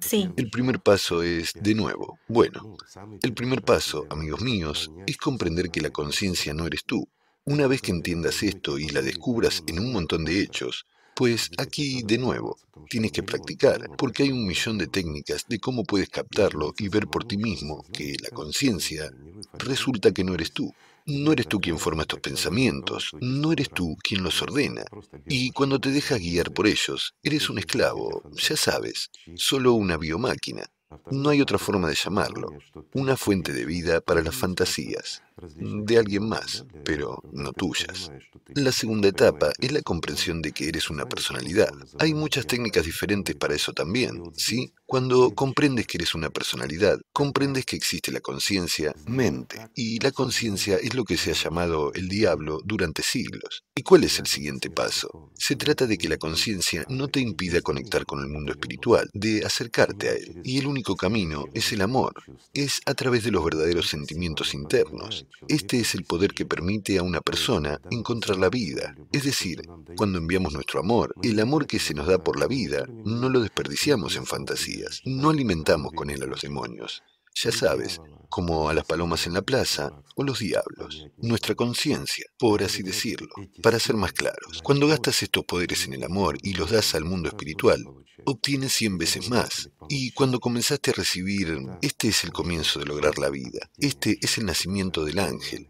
Sí. 0.00 0.30
El 0.36 0.50
primer 0.50 0.80
paso 0.80 1.22
es, 1.22 1.52
de 1.54 1.74
nuevo, 1.74 2.18
bueno, 2.26 2.76
el 3.22 3.34
primer 3.34 3.62
paso, 3.62 4.06
amigos 4.08 4.40
míos, 4.40 4.90
es 5.06 5.18
comprender 5.18 5.70
que 5.70 5.82
la 5.82 5.90
conciencia 5.90 6.54
no 6.54 6.66
eres 6.66 6.84
tú, 6.84 7.06
una 7.44 7.66
vez 7.66 7.82
que 7.82 7.90
entiendas 7.90 8.42
esto 8.42 8.78
y 8.78 8.88
la 8.88 9.02
descubras 9.02 9.62
en 9.66 9.78
un 9.78 9.92
montón 9.92 10.24
de 10.24 10.40
hechos, 10.40 10.86
pues 11.20 11.50
aquí, 11.58 12.00
de 12.02 12.16
nuevo, 12.16 12.56
tienes 12.88 13.12
que 13.12 13.22
practicar, 13.22 13.90
porque 13.98 14.22
hay 14.22 14.30
un 14.30 14.46
millón 14.46 14.78
de 14.78 14.86
técnicas 14.86 15.44
de 15.46 15.58
cómo 15.60 15.84
puedes 15.84 16.08
captarlo 16.08 16.72
y 16.78 16.88
ver 16.88 17.08
por 17.08 17.24
ti 17.24 17.36
mismo 17.36 17.84
que 17.92 18.16
la 18.22 18.30
conciencia 18.30 19.12
resulta 19.58 20.12
que 20.12 20.24
no 20.24 20.32
eres 20.32 20.50
tú. 20.52 20.72
No 21.04 21.32
eres 21.32 21.46
tú 21.46 21.60
quien 21.60 21.78
forma 21.78 22.02
estos 22.04 22.20
pensamientos, 22.20 23.10
no 23.20 23.52
eres 23.52 23.68
tú 23.68 23.98
quien 24.02 24.22
los 24.22 24.40
ordena. 24.40 24.82
Y 25.26 25.50
cuando 25.50 25.78
te 25.78 25.90
dejas 25.90 26.20
guiar 26.20 26.54
por 26.54 26.66
ellos, 26.66 27.14
eres 27.22 27.50
un 27.50 27.58
esclavo, 27.58 28.22
ya 28.36 28.56
sabes, 28.56 29.10
solo 29.34 29.74
una 29.74 29.98
biomáquina. 29.98 30.70
No 31.10 31.28
hay 31.28 31.42
otra 31.42 31.58
forma 31.58 31.90
de 31.90 31.96
llamarlo, 31.96 32.48
una 32.94 33.18
fuente 33.18 33.52
de 33.52 33.66
vida 33.66 34.00
para 34.00 34.22
las 34.22 34.34
fantasías 34.34 35.22
de 35.56 35.98
alguien 35.98 36.28
más, 36.28 36.64
pero 36.84 37.22
no 37.32 37.52
tuyas. 37.52 38.10
La 38.54 38.72
segunda 38.72 39.08
etapa 39.08 39.52
es 39.58 39.72
la 39.72 39.82
comprensión 39.82 40.42
de 40.42 40.52
que 40.52 40.68
eres 40.68 40.90
una 40.90 41.06
personalidad. 41.08 41.72
Hay 41.98 42.14
muchas 42.14 42.46
técnicas 42.46 42.84
diferentes 42.84 43.36
para 43.36 43.54
eso 43.54 43.72
también, 43.72 44.22
¿sí? 44.34 44.72
Cuando 44.86 45.34
comprendes 45.34 45.86
que 45.86 45.98
eres 45.98 46.14
una 46.14 46.30
personalidad, 46.30 47.00
comprendes 47.12 47.64
que 47.64 47.76
existe 47.76 48.10
la 48.10 48.20
conciencia, 48.20 48.92
mente, 49.06 49.68
y 49.74 50.00
la 50.00 50.10
conciencia 50.10 50.76
es 50.76 50.94
lo 50.94 51.04
que 51.04 51.16
se 51.16 51.30
ha 51.30 51.34
llamado 51.34 51.92
el 51.94 52.08
diablo 52.08 52.60
durante 52.64 53.02
siglos. 53.02 53.62
¿Y 53.74 53.82
cuál 53.82 54.04
es 54.04 54.18
el 54.18 54.26
siguiente 54.26 54.68
paso? 54.68 55.30
Se 55.36 55.54
trata 55.54 55.86
de 55.86 55.96
que 55.96 56.08
la 56.08 56.16
conciencia 56.16 56.84
no 56.88 57.08
te 57.08 57.20
impida 57.20 57.60
conectar 57.60 58.04
con 58.04 58.20
el 58.20 58.28
mundo 58.28 58.52
espiritual, 58.52 59.08
de 59.12 59.44
acercarte 59.44 60.08
a 60.08 60.12
él, 60.12 60.40
y 60.42 60.58
el 60.58 60.66
único 60.66 60.96
camino 60.96 61.44
es 61.54 61.72
el 61.72 61.82
amor, 61.82 62.14
es 62.52 62.80
a 62.86 62.94
través 62.94 63.22
de 63.22 63.30
los 63.30 63.44
verdaderos 63.44 63.88
sentimientos 63.88 64.54
internos, 64.54 65.26
este 65.48 65.80
es 65.80 65.94
el 65.94 66.04
poder 66.04 66.32
que 66.32 66.46
permite 66.46 66.98
a 66.98 67.02
una 67.02 67.20
persona 67.20 67.80
encontrar 67.90 68.38
la 68.38 68.48
vida. 68.48 68.96
Es 69.12 69.24
decir, 69.24 69.62
cuando 69.96 70.18
enviamos 70.18 70.52
nuestro 70.52 70.80
amor, 70.80 71.14
el 71.22 71.40
amor 71.40 71.66
que 71.66 71.78
se 71.78 71.94
nos 71.94 72.06
da 72.06 72.22
por 72.22 72.38
la 72.38 72.46
vida, 72.46 72.86
no 73.04 73.28
lo 73.28 73.40
desperdiciamos 73.40 74.16
en 74.16 74.26
fantasías, 74.26 75.02
no 75.04 75.30
alimentamos 75.30 75.92
con 75.92 76.10
él 76.10 76.22
a 76.22 76.26
los 76.26 76.42
demonios. 76.42 77.02
Ya 77.42 77.52
sabes, 77.52 78.00
como 78.28 78.68
a 78.68 78.74
las 78.74 78.84
palomas 78.84 79.26
en 79.26 79.32
la 79.32 79.40
plaza 79.42 79.90
o 80.14 80.22
los 80.22 80.38
diablos. 80.40 81.06
Nuestra 81.18 81.54
conciencia, 81.54 82.26
por 82.38 82.62
así 82.62 82.82
decirlo. 82.82 83.34
Para 83.62 83.80
ser 83.80 83.96
más 83.96 84.12
claros, 84.12 84.60
cuando 84.62 84.86
gastas 84.86 85.22
estos 85.22 85.44
poderes 85.44 85.86
en 85.86 85.94
el 85.94 86.04
amor 86.04 86.36
y 86.42 86.52
los 86.52 86.70
das 86.70 86.94
al 86.94 87.04
mundo 87.04 87.28
espiritual, 87.28 87.82
obtienes 88.26 88.72
cien 88.74 88.98
veces 88.98 89.30
más. 89.30 89.70
Y 89.88 90.12
cuando 90.12 90.38
comenzaste 90.38 90.90
a 90.90 90.94
recibir, 90.94 91.58
este 91.80 92.08
es 92.08 92.24
el 92.24 92.32
comienzo 92.32 92.78
de 92.78 92.86
lograr 92.86 93.18
la 93.18 93.30
vida, 93.30 93.70
este 93.78 94.18
es 94.20 94.36
el 94.36 94.46
nacimiento 94.46 95.04
del 95.04 95.18
ángel. 95.18 95.68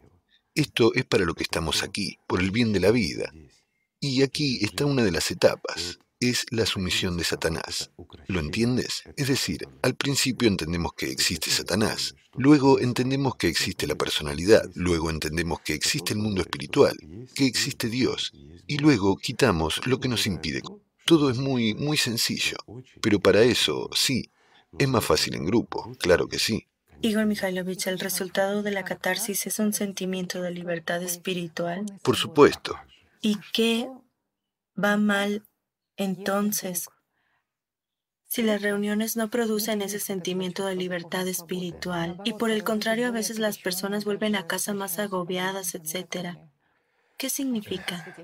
Esto 0.54 0.92
es 0.94 1.04
para 1.04 1.24
lo 1.24 1.34
que 1.34 1.44
estamos 1.44 1.84
aquí, 1.84 2.18
por 2.26 2.40
el 2.40 2.50
bien 2.50 2.72
de 2.72 2.80
la 2.80 2.90
vida. 2.90 3.32
Y 4.00 4.22
aquí 4.22 4.58
está 4.64 4.86
una 4.86 5.04
de 5.04 5.12
las 5.12 5.30
etapas 5.30 6.00
es 6.20 6.44
la 6.50 6.66
sumisión 6.66 7.16
de 7.16 7.24
Satanás. 7.24 7.90
¿Lo 8.26 8.40
entiendes? 8.40 9.02
Es 9.16 9.28
decir, 9.28 9.66
al 9.82 9.94
principio 9.94 10.48
entendemos 10.48 10.92
que 10.92 11.10
existe 11.10 11.50
Satanás, 11.50 12.14
luego 12.34 12.78
entendemos 12.78 13.36
que 13.36 13.48
existe 13.48 13.86
la 13.86 13.94
personalidad, 13.94 14.70
luego 14.74 15.10
entendemos 15.10 15.60
que 15.60 15.72
existe 15.72 16.12
el 16.12 16.20
mundo 16.20 16.42
espiritual, 16.42 16.96
que 17.34 17.46
existe 17.46 17.88
Dios, 17.88 18.32
y 18.66 18.78
luego 18.78 19.16
quitamos 19.16 19.86
lo 19.86 19.98
que 19.98 20.08
nos 20.08 20.26
impide. 20.26 20.62
Todo 21.06 21.30
es 21.30 21.38
muy, 21.38 21.74
muy 21.74 21.96
sencillo, 21.96 22.58
pero 23.00 23.18
para 23.18 23.42
eso, 23.42 23.88
sí, 23.94 24.30
es 24.78 24.88
más 24.88 25.04
fácil 25.04 25.34
en 25.34 25.46
grupo, 25.46 25.90
claro 25.98 26.28
que 26.28 26.38
sí. 26.38 26.66
Igor 27.02 27.24
Mikhailovich, 27.24 27.86
¿el 27.86 27.98
resultado 27.98 28.62
de 28.62 28.72
la 28.72 28.84
catarsis 28.84 29.46
es 29.46 29.58
un 29.58 29.72
sentimiento 29.72 30.42
de 30.42 30.50
libertad 30.50 31.02
espiritual? 31.02 31.86
Por 32.02 32.16
supuesto. 32.16 32.76
¿Y 33.22 33.38
qué 33.54 33.88
va 34.82 34.98
mal 34.98 35.42
entonces, 36.00 36.88
si 38.26 38.42
las 38.42 38.62
reuniones 38.62 39.18
no 39.18 39.28
producen 39.28 39.82
ese 39.82 40.00
sentimiento 40.00 40.64
de 40.64 40.74
libertad 40.74 41.28
espiritual 41.28 42.18
y 42.24 42.32
por 42.32 42.50
el 42.50 42.64
contrario 42.64 43.06
a 43.06 43.10
veces 43.10 43.38
las 43.38 43.58
personas 43.58 44.06
vuelven 44.06 44.34
a 44.34 44.46
casa 44.46 44.72
más 44.72 44.98
agobiadas, 44.98 45.74
etc., 45.74 46.38
¿qué 47.18 47.28
significa? 47.28 48.16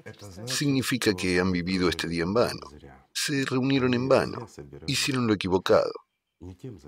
Significa 0.47 1.13
que 1.13 1.39
han 1.39 1.53
vivido 1.53 1.91
este 1.91 2.09
día 2.09 2.23
en 2.23 2.33
vano, 2.33 2.67
se 3.13 3.45
reunieron 3.45 3.93
en 3.93 4.09
vano, 4.09 4.49
hicieron 4.87 5.27
lo 5.27 5.35
equivocado. 5.35 5.93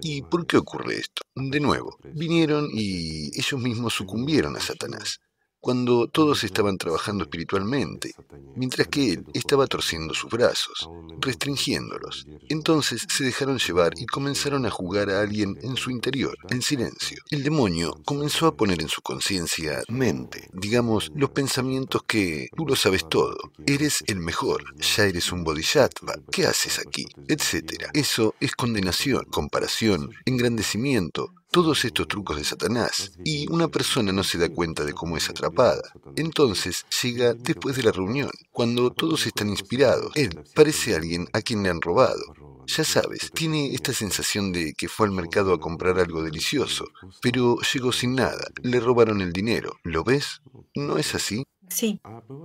¿Y 0.01 0.23
por 0.23 0.47
qué 0.47 0.57
ocurre 0.57 0.97
esto? 0.97 1.21
De 1.35 1.61
nuevo, 1.61 1.99
vinieron 2.15 2.71
y 2.73 3.39
ellos 3.39 3.61
mismos 3.61 3.93
sucumbieron 3.93 4.57
a 4.57 4.61
Satanás 4.61 5.21
cuando 5.61 6.09
todos 6.09 6.45
estaban 6.45 6.79
trabajando 6.79 7.25
espiritualmente, 7.25 8.15
mientras 8.55 8.89
que 8.89 9.13
él 9.13 9.27
estaba 9.35 9.67
torciendo 9.67 10.15
sus 10.15 10.31
brazos, 10.31 10.89
restringiéndolos. 11.21 12.27
Entonces 12.49 13.07
se 13.09 13.25
dejaron 13.25 13.59
llevar 13.59 13.93
y 13.97 14.07
comenzaron 14.07 14.67
a 14.67 14.71
jugar 14.71 15.11
a 15.11 15.21
alguien 15.21 15.59
en 15.63 15.77
su 15.77 15.91
interior, 15.91 16.37
en 16.51 16.63
silencio. 16.63 17.23
El 17.31 17.43
demonio 17.43 17.99
comenzó 18.05 18.47
a 18.47 18.57
poner 18.57 18.81
en 18.81 18.89
su 18.89 19.03
conciencia 19.03 19.83
mente, 19.89 20.49
digamos, 20.53 21.11
los 21.15 21.31
pensamientos 21.31 22.03
que 22.07 22.49
tú 22.57 22.67
lo 22.67 22.77
sabes 22.77 23.09
todo, 23.09 23.37
eres 23.67 24.03
el 24.07 24.21
mejor, 24.21 24.65
ya 24.81 25.05
eres 25.05 25.33
un 25.33 25.45
bodhisattva, 25.45 26.15
¿qué 26.31 26.47
haces 26.47 26.79
aquí? 26.79 27.07
Etcétera. 27.29 27.91
Eso 27.95 28.35
es 28.41 28.55
condenación, 28.55 29.25
comparación, 29.31 30.11
engrandecimiento, 30.25 31.33
todos 31.51 31.85
estos 31.85 32.09
trucos 32.09 32.37
de 32.37 32.45
Satanás 32.45 33.13
y 33.25 33.51
una 33.51 33.69
persona 33.69 34.13
no 34.13 34.23
se 34.23 34.39
da 34.39 34.49
cuenta 34.49 34.85
de 34.85 34.93
cómo 34.93 35.17
es 35.17 35.29
atrapada. 35.29 35.83
Entonces 36.17 36.85
llega 37.03 37.35
después 37.35 37.77
de 37.77 37.83
la 37.83 37.93
reunión, 37.93 38.31
cuando 38.53 38.91
todos 38.91 39.27
están 39.27 39.49
inspirados. 39.49 40.13
Él 40.15 40.43
parece 40.55 40.95
alguien 40.95 41.29
a 41.33 41.41
quien 41.41 41.63
le 41.63 41.71
han 41.71 41.81
robado. 41.81 42.23
Ya 42.67 42.85
sabes, 42.85 43.31
tiene 43.33 43.75
esta 43.75 43.95
sensación 43.95 44.53
de 44.53 44.75
que 44.75 44.89
fue 44.89 45.07
al 45.07 45.13
mercado 45.13 45.55
a 45.55 45.61
comprar 45.61 45.99
algo 45.99 46.23
delicioso, 46.23 46.85
pero 47.23 47.57
llegó 47.73 47.93
sin 47.93 48.15
nada, 48.15 48.47
le 48.63 48.79
robaron 48.79 49.23
el 49.23 49.33
dinero. 49.33 49.73
¿Lo 49.85 50.05
ves? 50.05 50.43
¿No 50.75 50.99
es 50.99 51.15
así? 51.15 51.45
Sí. 51.69 52.01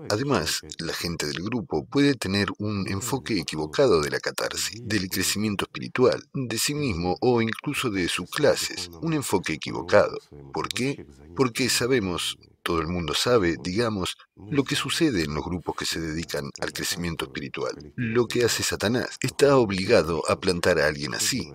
Además, 0.10 0.62
la 0.80 0.94
gente 0.94 1.26
del 1.26 1.42
grupo 1.44 1.86
puede 1.86 2.16
tener 2.16 2.50
un 2.58 2.88
enfoque 2.88 3.40
equivocado 3.40 4.02
de 4.02 4.10
la 4.10 4.20
catarsis, 4.20 4.82
del 4.84 5.10
crecimiento 5.10 5.66
espiritual, 5.66 6.24
de 6.34 6.58
sí 6.58 6.74
mismo 6.74 7.18
o 7.22 7.42
incluso 7.42 7.90
de 7.90 8.08
sus 8.08 8.30
clases, 8.30 8.90
un 9.02 9.14
enfoque 9.14 9.54
equivocado. 9.54 10.18
¿Por 10.54 10.70
qué? 10.70 11.06
Porque 11.36 11.70
sabemos 11.70 12.38
todo 12.64 12.80
el 12.80 12.88
mundo 12.88 13.14
sabe, 13.14 13.58
digamos, 13.62 14.18
lo 14.36 14.64
que 14.64 14.76
sucede 14.76 15.24
en 15.24 15.34
los 15.34 15.44
grupos 15.44 15.76
que 15.76 15.86
se 15.86 16.00
dedican 16.00 16.50
al 16.62 16.72
crecimiento 16.72 17.26
espiritual. 17.26 17.94
Lo 17.96 18.26
que 18.26 18.46
hace 18.46 18.64
Satanás 18.64 19.18
está 19.22 19.58
obligado 19.58 20.24
a 20.30 20.40
plantar 20.40 20.80
a 20.80 20.88
alguien 20.88 21.14
así. 21.14 21.52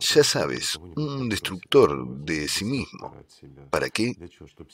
Ya 0.00 0.24
sabes, 0.24 0.78
un 0.96 1.28
destructor 1.28 2.06
de 2.24 2.48
sí 2.48 2.64
mismo. 2.64 3.16
¿Para 3.70 3.90
qué? 3.90 4.14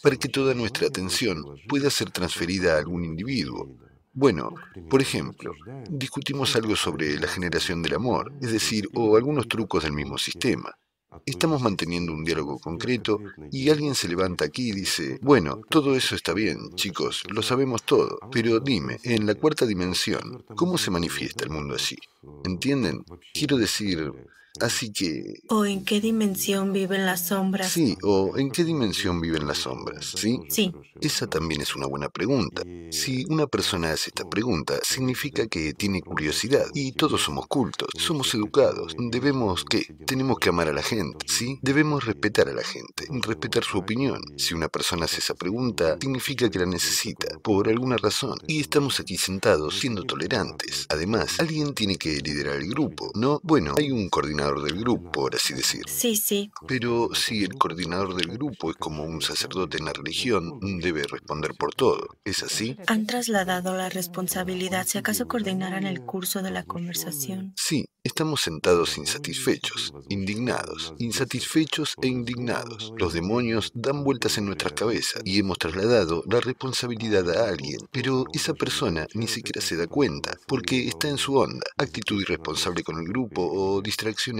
Para 0.03 0.17
que 0.17 0.29
toda 0.29 0.55
nuestra 0.55 0.87
atención 0.87 1.43
pueda 1.69 1.91
ser 1.91 2.11
transferida 2.11 2.75
a 2.75 2.79
algún 2.79 3.05
individuo. 3.05 3.69
Bueno, 4.13 4.55
por 4.91 5.01
ejemplo, 5.01 5.53
discutimos 5.89 6.57
algo 6.57 6.75
sobre 6.77 7.19
la 7.19 7.29
generación 7.29 7.83
del 7.83 7.95
amor, 7.95 8.33
es 8.41 8.51
decir, 8.51 8.89
o 8.95 9.17
algunos 9.17 9.47
trucos 9.47 9.85
del 9.85 9.93
mismo 9.93 10.19
sistema. 10.19 10.77
Estamos 11.27 11.63
manteniendo 11.63 12.13
un 12.13 12.25
diálogo 12.25 12.59
concreto 12.59 13.21
y 13.51 13.71
alguien 13.71 13.95
se 13.95 14.09
levanta 14.09 14.45
aquí 14.45 14.71
y 14.71 14.73
dice, 14.73 15.19
bueno, 15.23 15.61
todo 15.69 15.97
eso 15.97 16.15
está 16.15 16.33
bien, 16.33 16.75
chicos, 16.75 17.23
lo 17.31 17.43
sabemos 17.43 17.83
todo, 17.83 18.19
pero 18.31 18.61
dime, 18.61 18.99
en 19.03 19.27
la 19.27 19.35
cuarta 19.35 19.67
dimensión, 19.67 20.45
¿cómo 20.57 20.79
se 20.79 20.91
manifiesta 20.91 21.45
el 21.45 21.51
mundo 21.51 21.75
así? 21.75 21.97
¿Entienden? 22.45 23.05
Quiero 23.33 23.57
decir, 23.57 24.13
Así 24.61 24.93
que... 24.93 25.41
¿O 25.49 25.65
en 25.65 25.85
qué 25.85 26.01
dimensión 26.01 26.73
viven 26.73 27.07
las 27.07 27.27
sombras? 27.29 27.71
Sí, 27.71 27.97
o 28.03 28.37
en 28.37 28.51
qué 28.51 28.65
dimensión 28.65 29.21
viven 29.21 29.47
las 29.47 29.59
sombras, 29.59 30.15
¿sí? 30.17 30.41
Sí. 30.49 30.73
Esa 31.01 31.27
también 31.27 31.61
es 31.61 31.77
una 31.77 31.87
buena 31.87 32.09
pregunta. 32.09 32.63
Si 32.91 33.25
una 33.29 33.47
persona 33.47 33.93
hace 33.93 34.11
esta 34.11 34.29
pregunta, 34.29 34.79
significa 34.83 35.47
que 35.47 35.73
tiene 35.75 36.03
curiosidad. 36.03 36.67
Y 36.75 36.93
todos 36.93 37.23
somos 37.23 37.47
cultos, 37.47 37.89
somos 37.97 38.35
educados. 38.35 38.97
Debemos, 38.99 39.65
¿qué? 39.65 39.87
Tenemos 40.07 40.39
que 40.39 40.49
amar 40.49 40.69
a 40.69 40.73
la 40.73 40.83
gente, 40.83 41.25
¿sí? 41.29 41.59
Debemos 41.63 42.05
respetar 42.05 42.49
a 42.49 42.55
la 42.55 42.65
gente, 42.65 43.07
respetar 43.23 43.65
su 43.65 43.79
opinión. 43.79 44.21
Si 44.37 44.55
una 44.55 44.69
persona 44.69 45.05
hace 45.05 45.19
esa 45.19 45.35
pregunta, 45.35 45.99
significa 46.01 46.51
que 46.51 46.59
la 46.59 46.67
necesita, 46.67 47.39
por 47.39 47.69
alguna 47.69 47.97
razón. 47.97 48.39
Y 48.47 48.61
estamos 48.61 48.99
aquí 49.01 49.17
sentados 49.17 49.79
siendo 49.79 50.05
tolerantes. 50.05 50.87
Además, 50.89 51.39
alguien 51.39 51.75
tiene 51.75 51.97
que 51.97 52.19
liderar 52.21 52.57
el 52.57 52.69
grupo, 52.69 53.11
¿no? 53.15 53.41
Bueno, 53.43 53.75
hay 53.77 53.91
un 53.91 54.09
coordinador 54.09 54.48
del 54.57 54.79
grupo, 54.79 55.11
por 55.13 55.35
así 55.35 55.55
decir. 55.55 55.83
Sí, 55.89 56.17
sí. 56.17 56.51
Pero 56.67 57.11
si 57.15 57.45
el 57.45 57.55
coordinador 57.55 58.15
del 58.15 58.29
grupo 58.29 58.71
es 58.71 58.77
como 58.77 59.05
un 59.05 59.21
sacerdote 59.21 59.79
en 59.79 59.85
la 59.85 59.93
religión, 59.93 60.59
debe 60.81 61.05
responder 61.05 61.55
por 61.55 61.75
todo. 61.75 62.17
¿Es 62.25 62.43
así? 62.43 62.77
Han 62.87 63.07
trasladado 63.07 63.77
la 63.77 63.89
responsabilidad 63.89 64.87
si 64.87 64.99
acaso 64.99 65.29
coordinaran 65.29 65.85
el 65.85 66.01
curso 66.01 66.43
de 66.43 66.51
la 66.51 66.65
conversación. 66.65 67.53
Sí, 67.57 67.87
estamos 68.03 68.41
sentados 68.41 68.97
insatisfechos, 68.99 69.93
indignados, 70.09 70.95
insatisfechos 70.99 71.95
e 72.01 72.09
indignados. 72.09 72.93
Los 72.97 73.13
demonios 73.13 73.71
dan 73.75 74.05
vueltas 74.05 74.39
en 74.39 74.47
nuestras 74.47 74.73
cabezas 74.73 75.23
y 75.25 75.39
hemos 75.39 75.59
trasladado 75.59 76.23
la 76.27 76.41
responsabilidad 76.41 77.29
a 77.31 77.49
alguien, 77.49 77.81
pero 77.93 78.25
esa 78.33 78.55
persona 78.55 79.07
ni 79.15 79.29
siquiera 79.29 79.61
se 79.61 79.77
da 79.77 79.87
cuenta 79.87 80.37
porque 80.47 80.89
está 80.89 81.09
en 81.09 81.19
su 81.19 81.37
onda, 81.37 81.67
actitud 81.77 82.21
irresponsable 82.21 82.83
con 82.83 82.99
el 82.99 83.07
grupo 83.07 83.43
o 83.43 83.83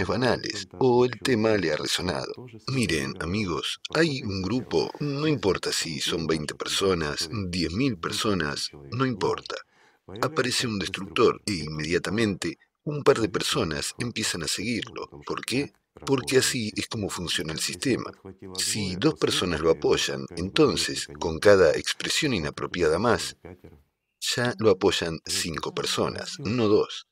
banales, 0.07 0.69
o 0.79 1.05
el 1.05 1.19
tema 1.21 1.57
le 1.57 1.73
ha 1.73 1.77
resonado. 1.77 2.33
Miren, 2.69 3.15
amigos, 3.21 3.81
hay 3.95 4.23
un 4.23 4.43
grupo, 4.43 4.91
no 5.01 5.27
importa 5.27 5.73
si 5.73 6.01
son 6.01 6.27
20 6.27 6.55
personas, 6.55 7.29
10.000 7.31 7.99
personas, 7.99 8.71
no 8.93 9.05
importa. 9.07 9.57
Aparece 10.23 10.67
un 10.67 10.79
destructor 10.79 11.43
e 11.47 11.53
inmediatamente 11.53 12.59
un 12.85 13.03
par 13.03 13.21
de 13.21 13.29
personas 13.29 13.95
empiezan 13.99 14.43
a 14.43 14.49
seguirlo. 14.49 15.11
¿Por 15.27 15.45
qué? 15.45 15.73
Porque 16.07 16.39
así 16.39 16.73
es 16.77 16.87
como 16.87 17.11
funciona 17.11 17.53
el 17.53 17.59
sistema. 17.59 18.11
Si 18.57 18.97
dos 18.97 19.15
personas 19.15 19.61
lo 19.61 19.71
apoyan, 19.71 20.25
entonces, 20.37 21.09
con 21.19 21.39
cada 21.39 21.73
expresión 21.73 22.33
inapropiada 22.33 22.99
más, 22.99 23.37
ya 24.21 24.55
lo 24.59 24.71
apoyan 24.71 25.19
cinco 25.27 25.75
personas, 25.75 26.39
no 26.39 26.69
dos. 26.69 27.08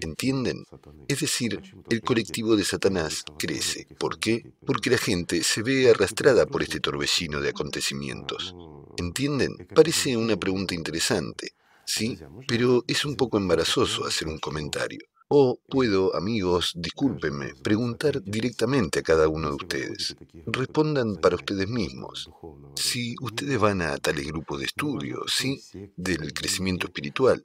¿Entienden? 0.00 0.64
Es 1.08 1.20
decir, 1.20 1.60
el 1.90 2.00
colectivo 2.00 2.56
de 2.56 2.64
Satanás 2.64 3.24
crece. 3.38 3.86
¿Por 3.98 4.18
qué? 4.18 4.52
Porque 4.66 4.90
la 4.90 4.98
gente 4.98 5.42
se 5.42 5.62
ve 5.62 5.90
arrastrada 5.90 6.46
por 6.46 6.62
este 6.62 6.80
torbellino 6.80 7.40
de 7.40 7.50
acontecimientos. 7.50 8.54
¿Entienden? 8.96 9.56
Parece 9.74 10.16
una 10.16 10.36
pregunta 10.36 10.74
interesante, 10.74 11.52
¿sí? 11.84 12.18
Pero 12.46 12.84
es 12.86 13.04
un 13.04 13.16
poco 13.16 13.36
embarazoso 13.36 14.06
hacer 14.06 14.28
un 14.28 14.38
comentario. 14.38 15.06
O 15.36 15.58
puedo, 15.68 16.14
amigos, 16.14 16.74
discúlpenme, 16.76 17.56
preguntar 17.56 18.22
directamente 18.22 19.00
a 19.00 19.02
cada 19.02 19.26
uno 19.26 19.48
de 19.48 19.56
ustedes. 19.56 20.16
Respondan 20.46 21.16
para 21.16 21.34
ustedes 21.34 21.68
mismos. 21.68 22.30
Si 22.76 23.16
ustedes 23.20 23.58
van 23.58 23.82
a 23.82 23.98
tales 23.98 24.28
grupos 24.28 24.60
de 24.60 24.66
estudio, 24.66 25.24
¿sí? 25.26 25.60
Del 25.96 26.32
crecimiento 26.32 26.86
espiritual, 26.86 27.44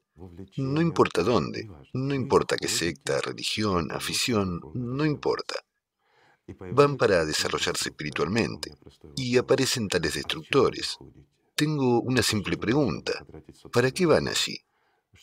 no 0.57 0.81
importa 0.81 1.23
dónde, 1.23 1.67
no 1.93 2.13
importa 2.13 2.57
qué 2.57 2.67
secta, 2.67 3.21
religión, 3.21 3.91
afición, 3.91 4.61
no 4.75 5.03
importa. 5.03 5.55
Van 6.71 6.95
para 6.95 7.25
desarrollarse 7.25 7.89
espiritualmente 7.89 8.77
y 9.15 9.35
aparecen 9.37 9.87
tales 9.87 10.13
destructores. 10.13 10.99
Tengo 11.55 12.01
una 12.01 12.21
simple 12.21 12.55
pregunta. 12.55 13.25
¿Para 13.73 13.89
qué 13.89 14.05
van 14.05 14.27
allí? 14.27 14.61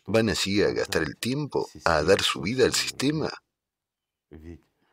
¿Van 0.07 0.29
allí 0.29 0.63
a 0.63 0.71
gastar 0.71 1.03
el 1.03 1.17
tiempo, 1.17 1.69
a 1.85 2.03
dar 2.03 2.23
su 2.23 2.41
vida 2.41 2.65
al 2.65 2.75
sistema? 2.75 3.31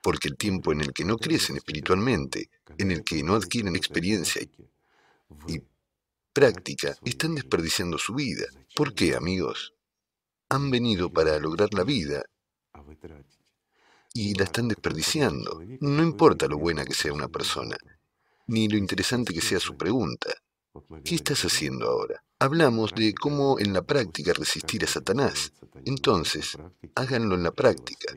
Porque 0.02 0.28
el 0.28 0.38
tiempo 0.38 0.72
en 0.72 0.82
el 0.82 0.92
que 0.92 1.06
no 1.06 1.18
crecen 1.18 1.56
espiritualmente, 1.56 2.50
en 2.78 2.92
el 2.92 3.04
que 3.04 3.22
no 3.24 3.36
adquieren 3.36 3.76
experiencia 3.76 4.42
y 5.48 5.62
práctica, 6.34 6.98
están 7.06 7.36
desperdiciando 7.36 7.98
su 7.98 8.16
vida. 8.16 8.46
¿Por 8.76 8.94
qué, 8.96 9.16
amigos? 9.16 9.74
Han 10.50 10.72
venido 10.72 11.12
para 11.12 11.40
lograr 11.40 11.74
la 11.74 11.84
vida 11.84 12.24
y 14.14 14.34
la 14.34 14.44
están 14.46 14.68
desperdiciando. 14.68 15.62
No 15.80 16.04
importa 16.04 16.48
lo 16.48 16.58
buena 16.58 16.86
que 16.86 16.94
sea 16.94 17.14
una 17.14 17.28
persona, 17.28 17.78
ni 18.48 18.68
lo 18.68 18.78
interesante 18.78 19.34
que 19.34 19.42
sea 19.42 19.60
su 19.60 19.78
pregunta. 19.78 20.34
¿Qué 21.04 21.16
estás 21.16 21.44
haciendo 21.44 21.88
ahora? 21.88 22.24
Hablamos 22.40 22.94
de 22.96 23.14
cómo 23.14 23.60
en 23.60 23.74
la 23.74 23.84
práctica 23.84 24.34
resistir 24.34 24.84
a 24.84 24.88
Satanás. 24.88 25.54
Entonces, 25.86 26.58
háganlo 26.96 27.36
en 27.36 27.44
la 27.44 27.52
práctica. 27.52 28.16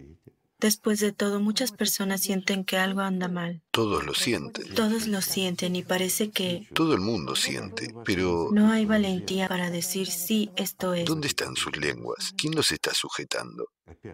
Después 0.59 1.01
de 1.01 1.13
todo, 1.13 1.39
muchas 1.39 1.71
personas 1.71 2.23
sienten 2.23 2.65
que 2.65 2.79
algo 2.79 3.03
anda 3.03 3.29
mal. 3.29 3.63
Todos 3.71 4.07
lo 4.07 4.15
sienten. 4.15 4.75
Todos 4.75 5.07
lo 5.07 5.21
sienten 5.21 5.77
y 5.77 5.83
parece 5.83 6.31
que... 6.31 6.67
Todo 6.73 6.95
el 6.95 7.01
mundo 7.01 7.37
siente, 7.37 7.95
pero... 8.07 8.49
No 8.53 8.73
hay 8.73 8.87
valentía 8.87 9.49
para 9.49 9.69
decir 9.71 10.07
sí, 10.07 10.51
esto 10.57 10.95
es. 10.95 11.05
¿Dónde 11.05 11.29
están 11.29 11.57
sus 11.57 11.77
lenguas? 11.77 12.33
¿Quién 12.39 12.55
los 12.55 12.73
está 12.73 12.95
sujetando? 12.95 13.69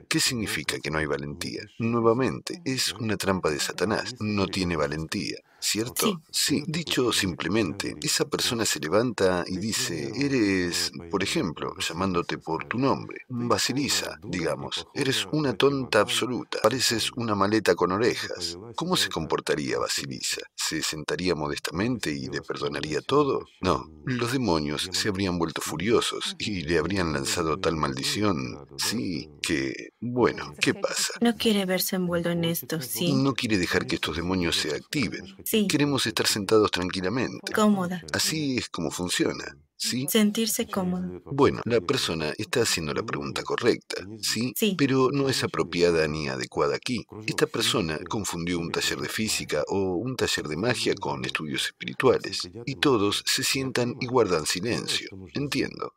¿Qué 0.08 0.20
significa 0.20 0.78
que 0.78 0.90
no 0.90 0.98
hay 0.98 1.06
valentía? 1.06 1.62
Nuevamente, 1.78 2.60
es 2.64 2.92
una 2.92 3.16
trampa 3.16 3.50
de 3.50 3.58
Satanás. 3.58 4.14
No 4.20 4.46
tiene 4.46 4.76
valentía. 4.76 5.38
¿cierto? 5.62 6.20
Sí. 6.30 6.64
dicho 6.66 7.12
simplemente, 7.12 7.94
esa 8.02 8.24
persona 8.28 8.64
se 8.64 8.80
levanta 8.80 9.44
y 9.46 9.58
dice, 9.58 10.12
eres, 10.16 10.90
por 11.10 11.22
ejemplo, 11.22 11.74
llamándote 11.78 12.36
por 12.38 12.64
tu 12.64 12.78
nombre, 12.78 13.20
Basilisa, 13.28 14.18
digamos, 14.24 14.86
eres 14.92 15.26
una 15.30 15.54
tonta 15.54 16.00
absoluta, 16.00 16.58
pareces 16.62 17.12
una 17.12 17.34
maleta 17.34 17.74
con 17.74 17.92
orejas. 17.92 18.58
¿Cómo 18.74 18.96
se 18.96 19.08
comportaría 19.08 19.78
Basilisa? 19.78 20.42
¿Se 20.54 20.82
sentaría 20.82 21.34
modestamente 21.34 22.10
y 22.10 22.26
le 22.26 22.42
perdonaría 22.42 23.00
todo? 23.00 23.46
No, 23.60 23.88
los 24.04 24.32
demonios 24.32 24.88
se 24.92 25.08
habrían 25.08 25.38
vuelto 25.38 25.60
furiosos 25.60 26.34
y 26.38 26.62
le 26.62 26.78
habrían 26.78 27.12
lanzado 27.12 27.58
tal 27.58 27.76
maldición, 27.76 28.66
sí, 28.76 29.30
que, 29.40 29.61
bueno, 30.00 30.54
¿qué 30.60 30.74
pasa? 30.74 31.12
No 31.20 31.36
quiere 31.36 31.64
verse 31.64 31.96
envuelto 31.96 32.30
en 32.30 32.44
esto, 32.44 32.80
sí. 32.80 33.12
No 33.12 33.34
quiere 33.34 33.58
dejar 33.58 33.86
que 33.86 33.96
estos 33.96 34.16
demonios 34.16 34.56
se 34.56 34.74
activen. 34.74 35.36
Queremos 35.68 36.06
estar 36.06 36.26
sentados 36.26 36.70
tranquilamente. 36.70 37.52
Cómoda. 37.52 38.02
Así 38.12 38.58
es 38.58 38.68
como 38.68 38.90
funciona. 38.90 39.56
¿Sí? 39.76 40.06
Sentirse 40.08 40.68
cómodo. 40.68 41.20
Bueno, 41.24 41.60
la 41.64 41.80
persona 41.80 42.32
está 42.38 42.62
haciendo 42.62 42.94
la 42.94 43.02
pregunta 43.02 43.42
correcta, 43.42 43.96
¿sí? 44.20 44.52
Sí. 44.54 44.76
Pero 44.78 45.10
no 45.10 45.28
es 45.28 45.42
apropiada 45.42 46.06
ni 46.06 46.28
adecuada 46.28 46.76
aquí. 46.76 47.04
Esta 47.26 47.48
persona 47.48 47.98
confundió 48.08 48.60
un 48.60 48.70
taller 48.70 49.00
de 49.00 49.08
física 49.08 49.64
o 49.66 49.96
un 49.96 50.14
taller 50.14 50.46
de 50.46 50.56
magia 50.56 50.94
con 50.94 51.24
estudios 51.24 51.66
espirituales. 51.66 52.48
Y 52.64 52.76
todos 52.76 53.24
se 53.26 53.42
sientan 53.42 53.96
y 54.00 54.06
guardan 54.06 54.46
silencio. 54.46 55.08
Entiendo. 55.34 55.92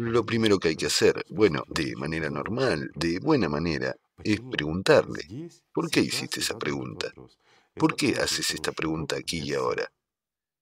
Lo 0.00 0.24
primero 0.24 0.58
que 0.58 0.68
hay 0.68 0.76
que 0.76 0.86
hacer, 0.86 1.26
bueno, 1.28 1.62
de 1.68 1.94
manera 1.94 2.30
normal, 2.30 2.90
de 2.94 3.18
buena 3.18 3.50
manera, 3.50 3.94
es 4.24 4.40
preguntarle, 4.40 5.50
¿por 5.74 5.90
qué 5.90 6.00
hiciste 6.00 6.40
esa 6.40 6.56
pregunta? 6.58 7.12
¿Por 7.74 7.96
qué 7.96 8.14
haces 8.14 8.50
esta 8.52 8.72
pregunta 8.72 9.16
aquí 9.16 9.40
y 9.40 9.52
ahora? 9.52 9.92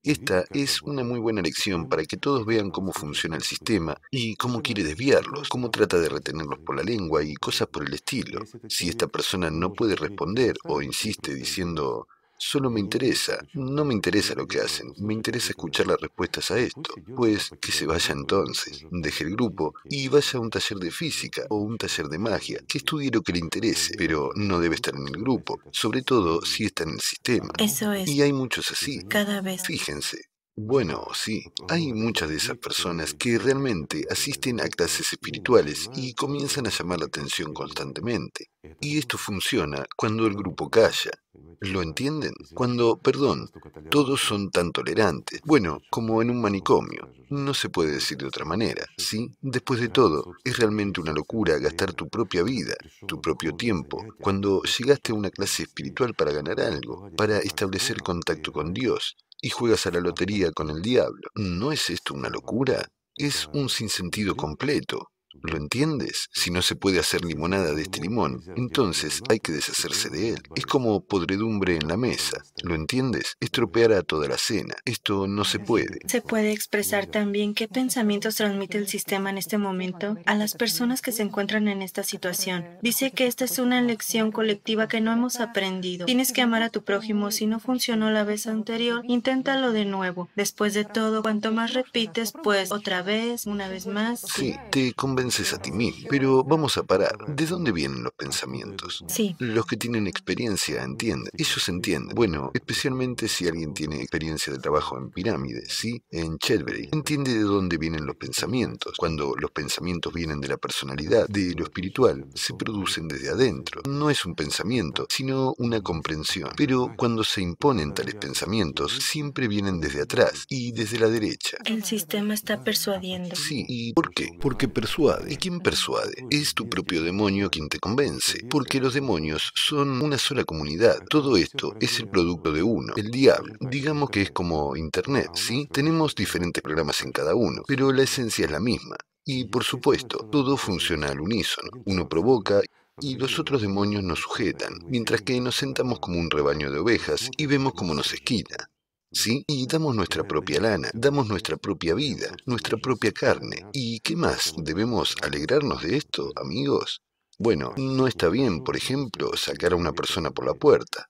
Esta 0.03 0.44
es 0.51 0.83
una 0.83 1.05
muy 1.05 1.20
buena 1.20 1.40
lección 1.40 1.88
para 1.88 2.05
que 2.05 2.16
todos 2.16 2.44
vean 2.46 2.72
cómo 2.72 2.92
funciona 2.92 3.37
el 3.37 3.44
sistema 3.44 3.96
y 4.11 4.35
cómo 4.35 4.61
quiere 4.61 4.83
desviarlos, 4.83 5.48
cómo 5.48 5.70
trata 5.70 6.01
de 6.01 6.09
retenerlos 6.09 6.59
por 6.59 6.74
la 6.74 6.83
lengua 6.83 7.22
y 7.22 7.35
cosas 7.35 7.68
por 7.68 7.87
el 7.87 7.94
estilo. 7.94 8.40
Si 8.68 8.88
esta 8.88 9.07
persona 9.07 9.53
no 9.53 9.72
puede 9.72 9.94
responder 9.94 10.57
o 10.64 10.83
insiste 10.83 11.33
diciendo, 11.33 12.09
Solo 12.38 12.70
me 12.70 12.81
interesa, 12.81 13.38
no 13.55 13.85
me 13.85 13.94
interesa 13.94 14.35
lo 14.35 14.46
que 14.46 14.61
hacen, 14.61 14.92
me 14.98 15.12
interesa 15.12 15.51
escuchar 15.51 15.88
las 15.88 16.01
respuestas 16.01 16.51
a 16.51 16.59
esto. 16.59 16.94
Pues 17.16 17.51
que 17.61 17.72
se 17.72 17.87
vaya 17.87 18.14
entonces, 18.14 18.85
deje 18.90 19.24
el 19.24 19.33
grupo 19.33 19.74
y 19.85 20.09
vaya 20.09 20.38
a 20.38 20.40
un 20.40 20.51
taller 20.51 20.79
de 20.79 20.90
física 20.90 21.42
o 21.51 21.57
un 21.57 21.77
taller 21.77 22.09
de 22.09 22.18
magia, 22.18 22.61
que 22.68 22.79
estudie 22.79 23.11
lo 23.11 23.22
que 23.22 23.33
le 23.33 23.40
interese, 23.40 23.94
pero 23.98 24.31
no 24.37 24.61
debe 24.61 24.77
estar 24.77 24.94
en 24.94 25.09
el 25.09 25.20
grupo, 25.20 25.61
sobre 25.72 26.03
todo 26.03 26.42
si 26.42 26.64
está 26.64 26.85
en 26.85 26.90
el 26.90 27.01
sistema. 27.01 27.53
Eso 27.59 27.92
es. 27.92 28.09
Y 28.09 28.22
hay 28.22 28.33
muchos 28.33 28.70
así. 28.70 29.03
Cada 29.09 29.40
vez. 29.40 29.62
Fíjense, 29.62 30.29
bueno, 30.61 31.07
sí, 31.14 31.44
hay 31.68 31.93
muchas 31.93 32.28
de 32.30 32.34
esas 32.34 32.59
personas 32.59 33.14
que 33.14 33.39
realmente 33.39 34.05
asisten 34.11 34.61
a 34.61 34.68
clases 34.68 35.12
espirituales 35.12 35.89
y 35.95 36.14
comienzan 36.14 36.66
a 36.66 36.70
llamar 36.70 36.99
la 36.99 37.07
atención 37.07 37.55
constantemente. 37.55 38.51
Y 38.80 38.99
esto 38.99 39.18
funciona 39.18 39.86
cuando 39.97 40.26
el 40.26 40.34
grupo 40.34 40.68
calla. 40.68 41.12
¿Lo 41.61 41.82
entienden? 41.82 42.34
Cuando, 42.54 42.96
perdón, 42.98 43.50
todos 43.90 44.20
son 44.20 44.50
tan 44.50 44.70
tolerantes. 44.72 45.40
Bueno, 45.44 45.80
como 45.90 46.22
en 46.22 46.30
un 46.30 46.40
manicomio. 46.40 47.11
No 47.30 47.52
se 47.52 47.68
puede 47.68 47.92
decir 47.92 48.16
de 48.16 48.26
otra 48.26 48.44
manera, 48.44 48.86
¿sí? 48.96 49.30
Después 49.42 49.80
de 49.80 49.88
todo, 49.88 50.34
es 50.44 50.56
realmente 50.56 51.00
una 51.00 51.12
locura 51.12 51.59
gastar 51.59 51.92
tu 51.92 52.09
propia 52.09 52.42
vida, 52.42 52.74
tu 53.06 53.20
propio 53.20 53.54
tiempo, 53.54 54.02
cuando 54.20 54.62
llegaste 54.62 55.12
a 55.12 55.14
una 55.14 55.30
clase 55.30 55.64
espiritual 55.64 56.14
para 56.14 56.32
ganar 56.32 56.59
algo, 56.61 57.11
para 57.16 57.38
establecer 57.40 58.02
contacto 58.02 58.52
con 58.52 58.72
Dios, 58.72 59.16
y 59.42 59.50
juegas 59.50 59.86
a 59.86 59.90
la 59.90 60.00
lotería 60.00 60.52
con 60.52 60.70
el 60.70 60.80
diablo. 60.80 61.28
¿No 61.34 61.70
es 61.70 61.90
esto 61.90 62.14
una 62.14 62.30
locura? 62.30 62.88
Es 63.16 63.48
un 63.52 63.68
sinsentido 63.68 64.34
completo. 64.34 65.11
¿Lo 65.43 65.57
entiendes? 65.57 66.28
Si 66.32 66.51
no 66.51 66.62
se 66.62 66.76
puede 66.76 66.99
hacer 66.99 67.24
limonada 67.24 67.72
de 67.74 67.82
este 67.82 68.01
limón, 68.01 68.43
entonces 68.57 69.22
hay 69.28 69.41
que 69.41 69.53
deshacerse 69.53 70.11
de 70.11 70.30
él. 70.30 70.43
Es 70.55 70.66
como 70.66 71.05
podredumbre 71.05 71.76
en 71.76 71.89
la 71.89 71.97
mesa. 71.97 72.43
¿Lo 72.62 72.74
entiendes? 72.74 73.36
Estropeará 73.41 74.03
toda 74.03 74.28
la 74.28 74.39
cena. 74.39 74.74
Esto 74.84 75.26
no 75.26 75.45
se 75.45 75.59
puede. 75.59 76.01
¿Se 76.07 76.20
puede 76.20 76.53
expresar 76.53 77.07
también 77.07 77.55
qué 77.55 77.68
pensamientos 77.68 78.36
transmite 78.36 78.78
el 78.78 78.89
sistema 78.89 79.30
en 79.30 79.39
este 79.39 79.59
momento 79.59 80.16
a 80.26 80.34
las 80.34 80.55
personas 80.55 81.03
que 81.03 81.12
se 81.12 81.22
encuentran 81.22 81.68
en 81.68 81.82
esta 81.82 82.03
situación? 82.03 82.66
Dice 82.82 83.11
que 83.12 83.26
esta 83.26 83.45
es 83.45 83.59
una 83.59 83.80
lección 83.80 84.32
colectiva 84.32 84.89
que 84.89 85.01
no 85.01 85.12
hemos 85.12 85.41
aprendido. 85.41 86.07
Tienes 86.07 86.32
que 86.32 86.43
amar 86.43 86.62
a 86.62 86.70
tu 86.70 86.84
prójimo. 86.84 87.30
Si 87.30 87.47
no 87.47 87.61
funcionó 87.61 88.11
la 88.11 88.24
vez 88.24 88.47
anterior, 88.47 89.03
inténtalo 89.07 89.72
de 89.72 89.84
nuevo. 89.84 90.28
Después 90.36 90.74
de 90.74 90.84
todo, 90.84 91.22
cuanto 91.22 91.53
más 91.53 91.74
repites, 91.74 92.32
pues 92.43 92.72
otra 92.72 93.03
vez, 93.03 93.47
una 93.47 93.68
vez 93.68 93.86
más. 93.86 94.20
Sí, 94.20 94.57
te 94.70 94.93
convences 95.29 95.53
a 95.53 95.59
ti 95.59 95.72
mismo. 95.72 96.09
Pero 96.09 96.43
vamos 96.43 96.79
a 96.79 96.85
parar. 96.85 97.16
¿De 97.29 97.47
dónde 97.47 97.72
vienen 97.72 98.03
los 98.03 98.12
pensamientos? 98.12 99.05
Sí. 99.09 99.37
Los 99.39 99.66
que 99.66 99.76
tienen 99.76 100.07
experiencia 100.07 100.83
entienden. 100.83 101.31
Ellos 101.37 101.68
entienden. 101.68 102.14
Bueno, 102.14 102.51
especialmente 102.55 103.29
si 103.29 103.47
alguien 103.47 103.74
tiene 103.74 104.01
experiencia 104.01 104.53
de 104.53 104.59
trabajo 104.59 104.97
en 104.97 105.11
pirámides, 105.11 105.72
¿sí? 105.72 106.03
En 106.11 106.39
Chelbury. 106.39 106.89
Entiende 106.93 107.35
de 107.35 107.43
dónde 107.43 107.76
vienen 107.76 108.07
los 108.07 108.16
pensamientos. 108.16 108.95
Cuando 108.97 109.35
los 109.39 109.51
pensamientos 109.51 110.12
vienen 110.14 110.41
de 110.41 110.49
la 110.49 110.57
personalidad, 110.57 111.29
de 111.29 111.55
lo 111.55 111.64
espiritual, 111.64 112.26
se 112.35 112.55
producen 112.55 113.09
desde 113.09 113.29
adentro. 113.29 113.83
No 113.89 114.09
es 114.09 114.24
un 114.24 114.35
pensamiento, 114.35 115.07
sino 115.11 115.55
una 115.59 115.83
comprensión. 115.83 116.51
Pero 116.57 116.95
cuando 116.97 117.22
se 117.22 117.43
imponen 117.43 117.93
tales 117.93 118.14
pensamientos, 118.14 118.93
siempre 118.93 119.47
vienen 119.47 119.81
desde 119.81 120.03
atrás 120.03 120.47
y 120.49 120.72
desde 120.72 120.99
la 120.99 121.09
derecha. 121.09 121.59
El 121.66 121.85
sistema 121.85 122.33
está 122.33 122.64
persuadiendo. 122.64 123.37
Sí. 123.37 123.64
¿Y 123.68 123.93
por 123.93 124.14
qué? 124.14 124.31
Porque 124.41 124.68
persuade 124.68 125.07
¿Y 125.28 125.36
quién 125.36 125.61
persuade? 125.61 126.26
Es 126.30 126.54
tu 126.54 126.68
propio 126.68 127.02
demonio 127.02 127.50
quien 127.50 127.68
te 127.68 127.78
convence, 127.78 128.40
porque 128.50 128.80
los 128.80 128.94
demonios 128.94 129.52
son 129.54 130.02
una 130.02 130.18
sola 130.18 130.44
comunidad. 130.44 130.98
Todo 131.09 131.36
esto 131.36 131.74
es 131.80 131.98
el 132.00 132.09
producto 132.09 132.52
de 132.52 132.62
uno, 132.62 132.92
el 132.96 133.11
diablo. 133.11 133.54
Digamos 133.61 134.11
que 134.11 134.22
es 134.22 134.30
como 134.30 134.76
Internet, 134.76 135.30
¿sí? 135.34 135.68
Tenemos 135.72 136.14
diferentes 136.14 136.62
programas 136.62 137.02
en 137.02 137.12
cada 137.12 137.34
uno, 137.34 137.62
pero 137.66 137.92
la 137.92 138.02
esencia 138.02 138.44
es 138.44 138.50
la 138.50 138.61
misma. 138.61 138.96
Y 139.24 139.44
por 139.44 139.64
supuesto, 139.64 140.28
todo 140.30 140.56
funciona 140.56 141.09
al 141.09 141.20
unísono. 141.20 141.70
Uno 141.84 142.09
provoca 142.09 142.62
y 143.00 143.16
los 143.16 143.38
otros 143.38 143.62
demonios 143.62 144.02
nos 144.02 144.20
sujetan, 144.20 144.74
mientras 144.86 145.22
que 145.22 145.40
nos 145.40 145.56
sentamos 145.56 146.00
como 146.00 146.18
un 146.18 146.30
rebaño 146.30 146.70
de 146.70 146.78
ovejas 146.78 147.30
y 147.36 147.46
vemos 147.46 147.74
cómo 147.74 147.94
nos 147.94 148.12
esquina. 148.12 148.70
¿Sí? 149.11 149.44
Y 149.46 149.66
damos 149.66 149.94
nuestra 149.94 150.24
propia 150.24 150.61
lana, 150.61 150.90
damos 150.94 151.28
nuestra 151.28 151.56
propia 151.56 151.94
vida, 151.94 152.34
nuestra 152.46 152.76
propia 152.76 153.12
carne. 153.12 153.66
¿Y 153.72 154.00
qué 154.00 154.16
más? 154.16 154.54
¿Debemos 154.56 155.16
alegrarnos 155.22 155.82
de 155.82 155.96
esto, 155.96 156.32
amigos? 156.36 157.02
Bueno, 157.38 157.72
no 157.76 158.06
está 158.06 158.28
bien, 158.28 158.64
por 158.64 158.76
ejemplo, 158.76 159.36
sacar 159.36 159.72
a 159.72 159.76
una 159.76 159.92
persona 159.92 160.30
por 160.30 160.46
la 160.46 160.54
puerta. 160.54 161.09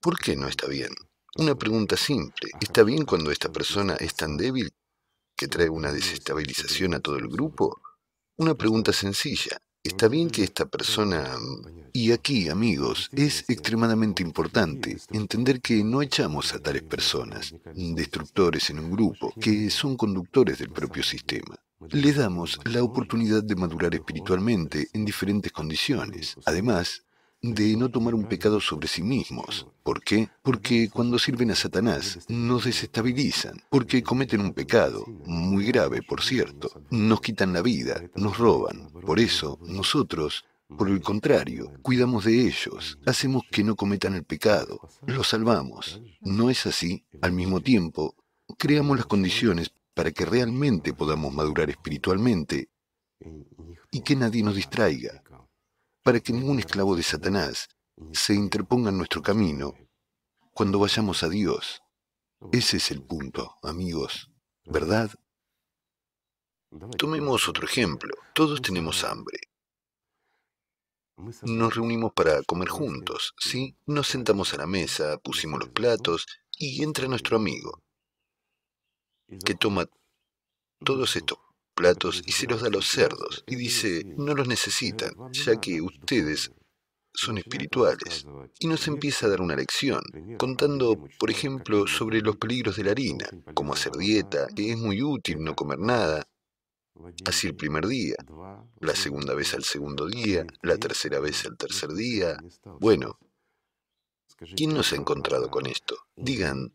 ¿Por 0.00 0.18
qué 0.18 0.36
no 0.36 0.46
está 0.46 0.68
bien? 0.68 0.90
Una 1.36 1.54
pregunta 1.54 1.96
simple. 1.96 2.50
¿Está 2.60 2.82
bien 2.82 3.04
cuando 3.04 3.30
esta 3.30 3.50
persona 3.50 3.96
es 3.96 4.14
tan 4.14 4.36
débil 4.36 4.70
que 5.36 5.48
trae 5.48 5.68
una 5.68 5.92
desestabilización 5.92 6.94
a 6.94 7.00
todo 7.00 7.16
el 7.16 7.28
grupo? 7.28 7.80
Una 8.38 8.54
pregunta 8.54 8.92
sencilla. 8.92 9.58
Está 9.86 10.08
bien 10.08 10.30
que 10.30 10.42
esta 10.42 10.66
persona... 10.66 11.24
Y 11.92 12.12
aquí, 12.12 12.50
amigos, 12.50 13.08
es 13.12 13.44
extremadamente 13.48 14.22
importante 14.22 14.98
entender 15.12 15.62
que 15.62 15.82
no 15.82 16.02
echamos 16.02 16.52
a 16.52 16.58
tales 16.58 16.82
personas, 16.82 17.54
destructores 17.74 18.68
en 18.68 18.80
un 18.80 18.90
grupo, 18.90 19.32
que 19.40 19.70
son 19.70 19.96
conductores 19.96 20.58
del 20.58 20.70
propio 20.70 21.02
sistema. 21.02 21.56
Les 21.90 22.16
damos 22.16 22.58
la 22.64 22.82
oportunidad 22.82 23.42
de 23.44 23.54
madurar 23.54 23.94
espiritualmente 23.94 24.88
en 24.92 25.04
diferentes 25.06 25.52
condiciones. 25.52 26.36
Además, 26.44 27.05
de 27.54 27.76
no 27.76 27.90
tomar 27.90 28.14
un 28.14 28.24
pecado 28.24 28.60
sobre 28.60 28.88
sí 28.88 29.02
mismos. 29.02 29.66
¿Por 29.82 30.02
qué? 30.02 30.28
Porque 30.42 30.90
cuando 30.90 31.18
sirven 31.18 31.50
a 31.50 31.54
Satanás 31.54 32.18
nos 32.28 32.64
desestabilizan, 32.64 33.62
porque 33.70 34.02
cometen 34.02 34.40
un 34.40 34.52
pecado, 34.52 35.04
muy 35.24 35.66
grave 35.66 36.02
por 36.02 36.22
cierto, 36.22 36.82
nos 36.90 37.20
quitan 37.20 37.52
la 37.52 37.62
vida, 37.62 38.02
nos 38.14 38.38
roban. 38.38 38.90
Por 39.04 39.20
eso 39.20 39.58
nosotros, 39.62 40.44
por 40.76 40.88
el 40.88 41.00
contrario, 41.00 41.72
cuidamos 41.82 42.24
de 42.24 42.46
ellos, 42.46 42.98
hacemos 43.06 43.42
que 43.50 43.62
no 43.62 43.76
cometan 43.76 44.14
el 44.14 44.24
pecado, 44.24 44.80
los 45.06 45.28
salvamos. 45.28 46.00
¿No 46.20 46.50
es 46.50 46.66
así? 46.66 47.04
Al 47.22 47.32
mismo 47.32 47.60
tiempo, 47.60 48.16
creamos 48.58 48.96
las 48.96 49.06
condiciones 49.06 49.70
para 49.94 50.10
que 50.10 50.24
realmente 50.24 50.92
podamos 50.92 51.32
madurar 51.32 51.70
espiritualmente 51.70 52.68
y 53.90 54.00
que 54.00 54.16
nadie 54.16 54.42
nos 54.42 54.56
distraiga 54.56 55.22
para 56.06 56.20
que 56.20 56.32
ningún 56.32 56.60
esclavo 56.60 56.94
de 56.94 57.02
Satanás 57.02 57.68
se 58.12 58.32
interponga 58.32 58.90
en 58.90 58.96
nuestro 58.96 59.22
camino 59.22 59.74
cuando 60.52 60.78
vayamos 60.78 61.24
a 61.24 61.28
Dios. 61.28 61.82
Ese 62.52 62.76
es 62.76 62.92
el 62.92 63.02
punto, 63.02 63.56
amigos, 63.64 64.30
¿verdad? 64.66 65.10
Tomemos 66.96 67.48
otro 67.48 67.66
ejemplo. 67.66 68.14
Todos 68.36 68.62
tenemos 68.62 69.02
hambre. 69.02 69.40
Nos 71.42 71.74
reunimos 71.74 72.12
para 72.12 72.40
comer 72.44 72.68
juntos, 72.68 73.34
¿sí? 73.36 73.76
Nos 73.84 74.06
sentamos 74.06 74.54
a 74.54 74.58
la 74.58 74.68
mesa, 74.68 75.18
pusimos 75.18 75.58
los 75.58 75.70
platos 75.70 76.26
y 76.56 76.84
entra 76.84 77.08
nuestro 77.08 77.36
amigo, 77.36 77.82
que 79.44 79.56
toma 79.56 79.86
todos 80.84 81.16
estos 81.16 81.38
platos 81.76 82.22
y 82.26 82.32
se 82.32 82.46
los 82.46 82.62
da 82.62 82.68
a 82.68 82.70
los 82.70 82.88
cerdos. 82.88 83.44
Y 83.46 83.54
dice, 83.54 84.02
no 84.16 84.34
los 84.34 84.48
necesitan, 84.48 85.12
ya 85.30 85.60
que 85.60 85.80
ustedes 85.80 86.50
son 87.12 87.38
espirituales. 87.38 88.26
Y 88.58 88.66
nos 88.66 88.88
empieza 88.88 89.26
a 89.26 89.30
dar 89.30 89.40
una 89.40 89.56
lección, 89.56 90.00
contando, 90.38 91.04
por 91.18 91.30
ejemplo, 91.30 91.86
sobre 91.86 92.20
los 92.20 92.36
peligros 92.36 92.76
de 92.76 92.84
la 92.84 92.90
harina, 92.90 93.28
cómo 93.54 93.74
hacer 93.74 93.92
dieta, 93.92 94.48
que 94.54 94.72
es 94.72 94.78
muy 94.78 95.02
útil 95.02 95.42
no 95.42 95.54
comer 95.54 95.78
nada. 95.78 96.26
Así 97.26 97.46
el 97.46 97.56
primer 97.56 97.86
día, 97.86 98.16
la 98.80 98.96
segunda 98.96 99.34
vez 99.34 99.54
al 99.54 99.64
segundo 99.64 100.06
día, 100.06 100.46
la 100.62 100.78
tercera 100.78 101.20
vez 101.20 101.44
al 101.44 101.56
tercer 101.56 101.92
día. 101.92 102.38
Bueno, 102.80 103.18
¿quién 104.56 104.72
nos 104.72 104.92
ha 104.92 104.96
encontrado 104.96 105.50
con 105.50 105.66
esto? 105.66 105.96
Digan, 106.16 106.72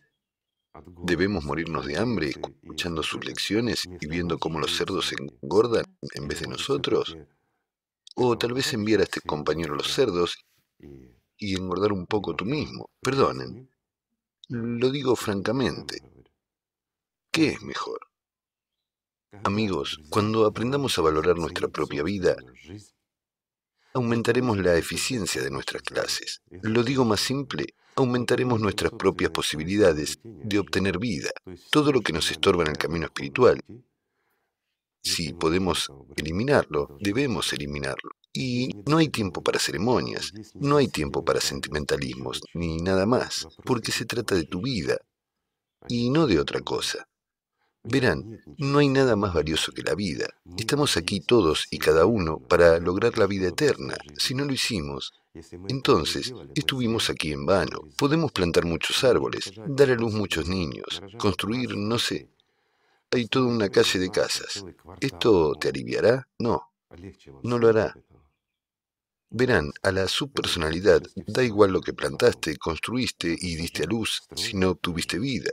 ¿Debemos 1.03 1.43
morirnos 1.43 1.85
de 1.85 1.97
hambre 1.97 2.29
escuchando 2.29 3.03
sus 3.03 3.25
lecciones 3.25 3.87
y 3.99 4.07
viendo 4.07 4.39
cómo 4.39 4.59
los 4.59 4.75
cerdos 4.75 5.13
engordan 5.41 5.85
en 6.13 6.27
vez 6.27 6.41
de 6.41 6.47
nosotros? 6.47 7.17
O 8.15 8.37
tal 8.37 8.53
vez 8.53 8.73
enviar 8.73 9.01
a 9.01 9.03
este 9.03 9.21
compañero 9.21 9.75
los 9.75 9.93
cerdos 9.93 10.37
y 11.37 11.55
engordar 11.55 11.91
un 11.91 12.05
poco 12.07 12.35
tú 12.35 12.45
mismo. 12.45 12.89
Perdonen. 13.01 13.69
Lo 14.47 14.89
digo 14.91 15.15
francamente. 15.15 16.01
¿Qué 17.31 17.49
es 17.49 17.61
mejor? 17.61 17.99
Amigos, 19.43 19.99
cuando 20.09 20.45
aprendamos 20.45 20.97
a 20.97 21.01
valorar 21.01 21.37
nuestra 21.37 21.67
propia 21.67 22.03
vida, 22.03 22.35
aumentaremos 23.93 24.57
la 24.57 24.75
eficiencia 24.75 25.41
de 25.41 25.51
nuestras 25.51 25.81
clases. 25.83 26.41
Lo 26.49 26.83
digo 26.83 27.05
más 27.05 27.21
simple, 27.21 27.73
aumentaremos 27.95 28.59
nuestras 28.59 28.91
propias 28.91 29.31
posibilidades 29.31 30.19
de 30.23 30.59
obtener 30.59 30.97
vida, 30.97 31.31
todo 31.69 31.91
lo 31.91 32.01
que 32.01 32.13
nos 32.13 32.31
estorba 32.31 32.63
en 32.63 32.71
el 32.71 32.77
camino 32.77 33.05
espiritual. 33.05 33.61
Si 35.03 35.33
podemos 35.33 35.91
eliminarlo, 36.15 36.97
debemos 36.99 37.51
eliminarlo. 37.53 38.11
Y 38.33 38.69
no 38.87 38.97
hay 38.97 39.09
tiempo 39.09 39.43
para 39.43 39.59
ceremonias, 39.59 40.31
no 40.53 40.77
hay 40.77 40.87
tiempo 40.87 41.25
para 41.25 41.41
sentimentalismos, 41.41 42.41
ni 42.53 42.77
nada 42.77 43.05
más, 43.05 43.47
porque 43.65 43.91
se 43.91 44.05
trata 44.05 44.35
de 44.35 44.45
tu 44.45 44.61
vida 44.61 44.97
y 45.87 46.09
no 46.09 46.27
de 46.27 46.39
otra 46.39 46.61
cosa. 46.61 47.07
Verán, 47.83 48.39
no 48.57 48.77
hay 48.77 48.89
nada 48.89 49.15
más 49.15 49.33
valioso 49.33 49.71
que 49.71 49.81
la 49.81 49.95
vida. 49.95 50.27
Estamos 50.57 50.97
aquí 50.97 51.19
todos 51.19 51.65
y 51.71 51.79
cada 51.79 52.05
uno 52.05 52.37
para 52.37 52.77
lograr 52.79 53.17
la 53.17 53.25
vida 53.25 53.47
eterna. 53.47 53.97
Si 54.17 54.35
no 54.35 54.45
lo 54.45 54.53
hicimos, 54.53 55.13
entonces 55.67 56.31
estuvimos 56.53 57.09
aquí 57.09 57.31
en 57.31 57.45
vano. 57.45 57.81
Podemos 57.97 58.31
plantar 58.31 58.65
muchos 58.65 59.03
árboles, 59.03 59.51
dar 59.67 59.89
a 59.89 59.95
luz 59.95 60.13
muchos 60.13 60.47
niños, 60.47 61.01
construir, 61.17 61.75
no 61.75 61.97
sé. 61.97 62.29
Hay 63.09 63.25
toda 63.27 63.47
una 63.47 63.69
calle 63.69 63.99
de 63.99 64.11
casas. 64.11 64.63
¿Esto 64.99 65.55
te 65.55 65.69
aliviará? 65.69 66.27
No, 66.37 66.71
no 67.43 67.57
lo 67.57 67.69
hará. 67.69 67.95
Verán, 69.33 69.71
a 69.81 69.91
la 69.91 70.07
subpersonalidad 70.07 71.01
da 71.15 71.41
igual 71.41 71.71
lo 71.71 71.81
que 71.81 71.93
plantaste, 71.93 72.57
construiste 72.57 73.33
y 73.39 73.55
diste 73.55 73.83
a 73.83 73.87
luz 73.87 74.23
si 74.35 74.55
no 74.55 74.71
obtuviste 74.71 75.17
vida. 75.17 75.51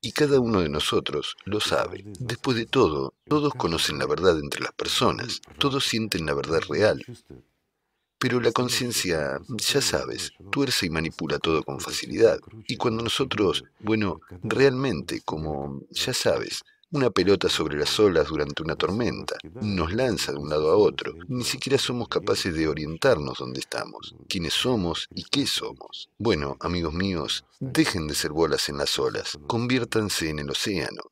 Y 0.00 0.12
cada 0.12 0.40
uno 0.40 0.60
de 0.60 0.68
nosotros 0.68 1.36
lo 1.44 1.60
sabe. 1.60 2.04
Después 2.18 2.56
de 2.56 2.66
todo, 2.66 3.14
todos 3.26 3.54
conocen 3.54 3.98
la 3.98 4.06
verdad 4.06 4.38
entre 4.38 4.62
las 4.62 4.72
personas, 4.72 5.40
todos 5.58 5.84
sienten 5.84 6.26
la 6.26 6.34
verdad 6.34 6.60
real. 6.68 7.04
Pero 8.18 8.40
la 8.40 8.52
conciencia, 8.52 9.38
ya 9.48 9.82
sabes, 9.82 10.32
tuerce 10.50 10.86
y 10.86 10.90
manipula 10.90 11.38
todo 11.38 11.62
con 11.62 11.80
facilidad. 11.80 12.38
Y 12.66 12.76
cuando 12.76 13.02
nosotros, 13.02 13.64
bueno, 13.80 14.20
realmente, 14.42 15.20
como, 15.22 15.82
ya 15.90 16.14
sabes, 16.14 16.62
una 16.90 17.10
pelota 17.10 17.48
sobre 17.48 17.76
las 17.76 17.98
olas 17.98 18.28
durante 18.28 18.62
una 18.62 18.76
tormenta, 18.76 19.36
nos 19.60 19.92
lanza 19.92 20.32
de 20.32 20.38
un 20.38 20.48
lado 20.48 20.70
a 20.70 20.76
otro. 20.76 21.14
Ni 21.28 21.44
siquiera 21.44 21.78
somos 21.78 22.08
capaces 22.08 22.54
de 22.54 22.68
orientarnos 22.68 23.38
dónde 23.38 23.60
estamos, 23.60 24.14
quiénes 24.28 24.54
somos 24.54 25.08
y 25.14 25.24
qué 25.24 25.46
somos. 25.46 26.08
Bueno, 26.18 26.56
amigos 26.60 26.94
míos, 26.94 27.44
dejen 27.60 28.06
de 28.06 28.14
ser 28.14 28.30
bolas 28.32 28.68
en 28.68 28.78
las 28.78 28.98
olas, 28.98 29.38
conviértanse 29.46 30.30
en 30.30 30.38
el 30.38 30.50
océano. 30.50 31.02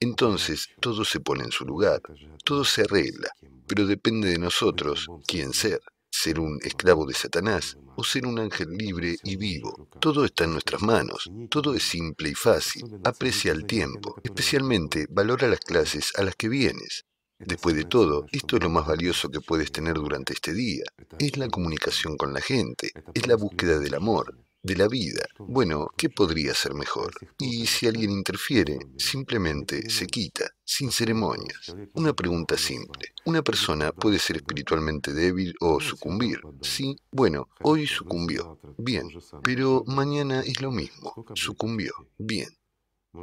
Entonces 0.00 0.68
todo 0.80 1.04
se 1.04 1.20
pone 1.20 1.44
en 1.44 1.52
su 1.52 1.64
lugar, 1.64 2.00
todo 2.44 2.64
se 2.64 2.82
arregla, 2.82 3.30
pero 3.66 3.86
depende 3.86 4.28
de 4.28 4.38
nosotros 4.38 5.06
quién 5.26 5.52
ser 5.52 5.80
ser 6.18 6.40
un 6.40 6.58
esclavo 6.62 7.06
de 7.06 7.14
Satanás 7.14 7.78
o 7.96 8.02
ser 8.02 8.26
un 8.26 8.38
ángel 8.38 8.70
libre 8.70 9.16
y 9.22 9.36
vivo. 9.36 9.88
Todo 10.00 10.24
está 10.24 10.44
en 10.44 10.52
nuestras 10.52 10.82
manos, 10.82 11.30
todo 11.48 11.74
es 11.74 11.84
simple 11.84 12.30
y 12.30 12.34
fácil. 12.34 13.00
Aprecia 13.04 13.52
el 13.52 13.66
tiempo, 13.66 14.16
especialmente 14.24 15.06
valora 15.08 15.46
las 15.46 15.60
clases 15.60 16.12
a 16.16 16.24
las 16.24 16.34
que 16.34 16.48
vienes. 16.48 17.04
Después 17.38 17.76
de 17.76 17.84
todo, 17.84 18.26
esto 18.32 18.56
es 18.56 18.62
lo 18.64 18.70
más 18.70 18.86
valioso 18.86 19.28
que 19.28 19.40
puedes 19.40 19.70
tener 19.70 19.94
durante 19.94 20.32
este 20.32 20.52
día. 20.52 20.82
Es 21.20 21.36
la 21.36 21.48
comunicación 21.48 22.16
con 22.16 22.34
la 22.34 22.40
gente, 22.40 22.90
es 23.14 23.26
la 23.28 23.36
búsqueda 23.36 23.78
del 23.78 23.94
amor, 23.94 24.36
de 24.62 24.76
la 24.76 24.88
vida. 24.88 25.26
Bueno, 25.38 25.88
¿qué 25.96 26.08
podría 26.08 26.54
ser 26.54 26.74
mejor? 26.74 27.12
Y 27.38 27.66
si 27.66 27.86
alguien 27.86 28.10
interfiere, 28.10 28.78
simplemente 28.96 29.88
se 29.90 30.06
quita, 30.06 30.50
sin 30.64 30.90
ceremonias. 30.90 31.74
Una 31.94 32.12
pregunta 32.12 32.56
simple. 32.56 33.08
¿Una 33.24 33.42
persona 33.42 33.92
puede 33.92 34.18
ser 34.18 34.36
espiritualmente 34.36 35.12
débil 35.12 35.54
o 35.60 35.80
sucumbir? 35.80 36.40
Sí, 36.62 36.96
bueno, 37.10 37.48
hoy 37.62 37.86
sucumbió. 37.86 38.58
Bien, 38.76 39.08
pero 39.42 39.84
mañana 39.86 40.40
es 40.40 40.60
lo 40.60 40.70
mismo. 40.70 41.14
Sucumbió. 41.34 41.92
Bien. 42.18 42.48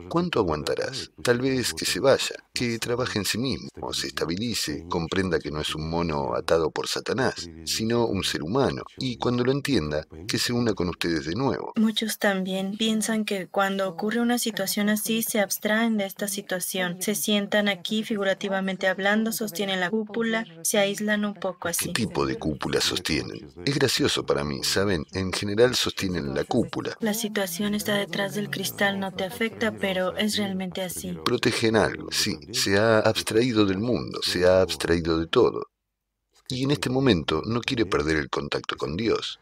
¿Cuánto 0.09 0.39
aguantarás? 0.39 1.11
Tal 1.21 1.39
vez 1.39 1.73
que 1.73 1.86
se 1.86 1.99
vaya, 1.99 2.36
que 2.53 2.79
trabaje 2.79 3.19
en 3.19 3.25
sí 3.25 3.38
mismo, 3.38 3.69
se 3.93 4.07
estabilice, 4.07 4.86
comprenda 4.89 5.39
que 5.39 5.51
no 5.51 5.61
es 5.61 5.75
un 5.75 5.89
mono 5.89 6.36
atado 6.36 6.71
por 6.71 6.88
Satanás, 6.88 7.49
sino 7.65 8.05
un 8.05 8.23
ser 8.23 8.43
humano, 8.43 8.83
y 8.97 9.17
cuando 9.17 9.43
lo 9.43 9.51
entienda, 9.51 10.07
que 10.27 10.39
se 10.39 10.53
una 10.53 10.73
con 10.73 10.89
ustedes 10.89 11.25
de 11.25 11.36
nuevo. 11.36 11.73
Muchos 11.75 12.17
también 12.17 12.77
piensan 12.77 13.25
que 13.25 13.47
cuando 13.47 13.88
ocurre 13.88 14.21
una 14.21 14.39
situación 14.39 14.89
así 14.89 15.21
se 15.21 15.39
abstraen 15.39 15.97
de 15.97 16.05
esta 16.05 16.27
situación, 16.27 17.01
se 17.01 17.13
sientan 17.13 17.67
aquí 17.67 18.03
figurativamente 18.03 18.88
hablando, 18.88 19.31
sostienen 19.31 19.79
la 19.79 19.89
cúpula, 19.89 20.45
se 20.63 20.79
aíslan 20.79 21.25
un 21.25 21.36
poco 21.36 21.67
así. 21.67 21.86
¿Qué 21.88 22.05
tipo 22.05 22.25
de 22.25 22.38
cúpula 22.38 22.81
sostienen? 22.81 23.53
Es 23.65 23.75
gracioso 23.75 24.25
para 24.25 24.43
mí, 24.43 24.63
¿saben? 24.63 25.05
En 25.13 25.31
general 25.31 25.75
sostienen 25.75 26.33
la 26.33 26.43
cúpula. 26.43 26.97
La 26.99 27.13
situación 27.13 27.75
está 27.75 27.95
detrás 27.95 28.36
del 28.36 28.49
cristal, 28.49 28.99
no 28.99 29.11
te 29.11 29.23
afecta, 29.23 29.74
pero 29.80 30.15
es 30.15 30.38
realmente 30.38 30.82
así. 30.82 31.17
Protegen 31.23 31.76
algo, 31.76 32.11
sí. 32.11 32.38
Se 32.51 32.78
ha 32.78 32.99
abstraído 32.99 33.65
del 33.65 33.80
mundo, 33.80 34.19
se 34.21 34.45
ha 34.45 34.61
abstraído 34.61 35.19
de 35.19 35.28
todo. 35.28 35.67
Y 36.47 36.63
en 36.63 36.71
este 36.71 36.89
momento 36.89 37.41
no 37.45 37.61
quiere 37.61 37.86
perder 37.86 38.17
el 38.17 38.30
contacto 38.30 38.76
con 38.78 38.95
Dios. 38.95 39.39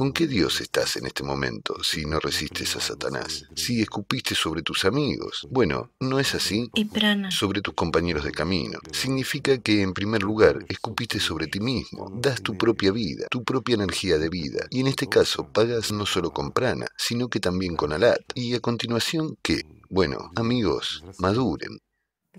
¿Con 0.00 0.14
qué 0.14 0.26
Dios 0.26 0.62
estás 0.62 0.96
en 0.96 1.04
este 1.04 1.22
momento 1.22 1.84
si 1.84 2.06
no 2.06 2.20
resistes 2.20 2.74
a 2.74 2.80
Satanás? 2.80 3.44
Si 3.54 3.82
escupiste 3.82 4.34
sobre 4.34 4.62
tus 4.62 4.86
amigos. 4.86 5.46
Bueno, 5.50 5.90
¿no 6.00 6.18
es 6.18 6.34
así? 6.34 6.70
Y 6.72 6.86
prana. 6.86 7.30
Sobre 7.30 7.60
tus 7.60 7.74
compañeros 7.74 8.24
de 8.24 8.32
camino. 8.32 8.78
Significa 8.92 9.58
que 9.58 9.82
en 9.82 9.92
primer 9.92 10.22
lugar 10.22 10.64
escupiste 10.70 11.20
sobre 11.20 11.48
ti 11.48 11.60
mismo. 11.60 12.10
Das 12.14 12.40
tu 12.40 12.56
propia 12.56 12.92
vida, 12.92 13.26
tu 13.30 13.44
propia 13.44 13.74
energía 13.74 14.16
de 14.16 14.30
vida. 14.30 14.64
Y 14.70 14.80
en 14.80 14.86
este 14.86 15.06
caso 15.06 15.46
pagas 15.52 15.92
no 15.92 16.06
solo 16.06 16.30
con 16.30 16.52
prana, 16.52 16.86
sino 16.96 17.28
que 17.28 17.38
también 17.38 17.76
con 17.76 17.92
alat. 17.92 18.22
Y 18.34 18.54
a 18.54 18.60
continuación, 18.60 19.36
¿qué? 19.42 19.66
Bueno, 19.90 20.30
amigos, 20.34 21.04
maduren. 21.18 21.78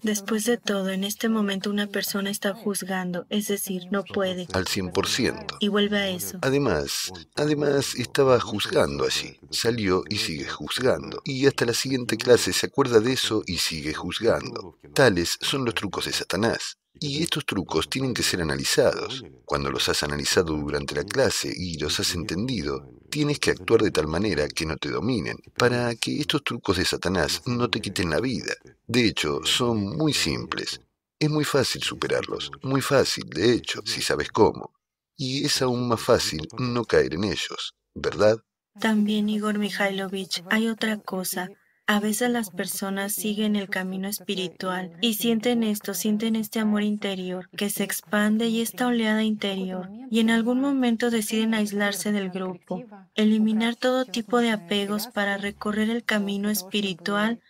Después 0.03 0.45
de 0.45 0.57
todo, 0.57 0.89
en 0.89 1.03
este 1.03 1.29
momento 1.29 1.69
una 1.69 1.87
persona 1.87 2.29
está 2.29 2.53
juzgando, 2.53 3.25
es 3.29 3.47
decir, 3.47 3.83
no 3.91 4.03
puede. 4.03 4.47
Al 4.53 4.65
100%. 4.65 5.57
Y 5.59 5.67
vuelve 5.67 5.97
a 5.97 6.09
eso. 6.09 6.39
Además, 6.41 7.11
además 7.35 7.95
estaba 7.95 8.39
juzgando 8.39 9.05
allí. 9.05 9.39
Salió 9.51 10.03
y 10.09 10.17
sigue 10.17 10.47
juzgando. 10.47 11.21
Y 11.23 11.45
hasta 11.45 11.65
la 11.65 11.73
siguiente 11.73 12.17
clase 12.17 12.51
se 12.51 12.65
acuerda 12.65 12.99
de 12.99 13.13
eso 13.13 13.43
y 13.45 13.57
sigue 13.57 13.93
juzgando. 13.93 14.77
Tales 14.93 15.37
son 15.41 15.65
los 15.65 15.75
trucos 15.75 16.05
de 16.05 16.13
Satanás. 16.13 16.77
Y 17.03 17.23
estos 17.23 17.47
trucos 17.47 17.89
tienen 17.89 18.13
que 18.13 18.21
ser 18.21 18.43
analizados. 18.43 19.23
Cuando 19.43 19.71
los 19.71 19.89
has 19.89 20.03
analizado 20.03 20.55
durante 20.55 20.93
la 20.93 21.03
clase 21.03 21.51
y 21.51 21.79
los 21.79 21.99
has 21.99 22.13
entendido, 22.13 22.87
tienes 23.09 23.39
que 23.39 23.49
actuar 23.49 23.81
de 23.81 23.89
tal 23.89 24.05
manera 24.05 24.47
que 24.47 24.67
no 24.67 24.77
te 24.77 24.91
dominen, 24.91 25.35
para 25.57 25.95
que 25.95 26.19
estos 26.19 26.43
trucos 26.43 26.77
de 26.77 26.85
Satanás 26.85 27.41
no 27.47 27.71
te 27.71 27.81
quiten 27.81 28.11
la 28.11 28.19
vida. 28.19 28.53
De 28.85 29.07
hecho, 29.07 29.41
son 29.43 29.97
muy 29.97 30.13
simples. 30.13 30.79
Es 31.17 31.31
muy 31.31 31.43
fácil 31.43 31.81
superarlos, 31.81 32.51
muy 32.61 32.81
fácil, 32.81 33.27
de 33.31 33.51
hecho, 33.51 33.81
si 33.83 34.03
sabes 34.03 34.29
cómo. 34.29 34.71
Y 35.17 35.43
es 35.43 35.59
aún 35.63 35.87
más 35.87 36.01
fácil 36.01 36.47
no 36.59 36.85
caer 36.85 37.15
en 37.15 37.23
ellos, 37.23 37.73
¿verdad? 37.95 38.37
También, 38.79 39.27
Igor 39.27 39.57
Mikhailovich, 39.57 40.43
hay 40.51 40.67
otra 40.67 40.97
cosa. 40.97 41.49
A 41.87 41.99
veces 41.99 42.29
las 42.29 42.51
personas 42.51 43.13
siguen 43.13 43.55
el 43.55 43.69
camino 43.69 44.07
espiritual 44.07 44.91
y 45.01 45.15
sienten 45.15 45.63
esto, 45.63 45.93
sienten 45.93 46.35
este 46.35 46.59
amor 46.59 46.83
interior 46.83 47.49
que 47.57 47.69
se 47.69 47.83
expande 47.83 48.47
y 48.47 48.61
esta 48.61 48.87
oleada 48.87 49.23
interior 49.23 49.89
y 50.09 50.19
en 50.19 50.29
algún 50.29 50.61
momento 50.61 51.09
deciden 51.09 51.53
aislarse 51.53 52.11
del 52.11 52.29
grupo, 52.29 52.83
eliminar 53.15 53.75
todo 53.75 54.05
tipo 54.05 54.37
de 54.37 54.51
apegos 54.51 55.07
para 55.07 55.37
recorrer 55.37 55.89
el 55.89 56.03
camino 56.03 56.49
espiritual 56.49 57.41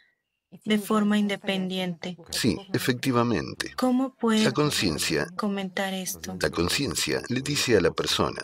de 0.66 0.78
forma 0.78 1.18
independiente. 1.18 2.18
Sí, 2.30 2.58
efectivamente. 2.74 3.74
¿Cómo 3.76 4.16
puede 4.16 4.44
la 4.44 4.52
conciencia 4.52 5.28
comentar 5.38 5.94
esto? 5.94 6.38
La 6.42 6.50
conciencia 6.50 7.22
le 7.30 7.42
dice 7.42 7.78
a 7.78 7.82
la 7.82 7.92
persona, 7.92 8.42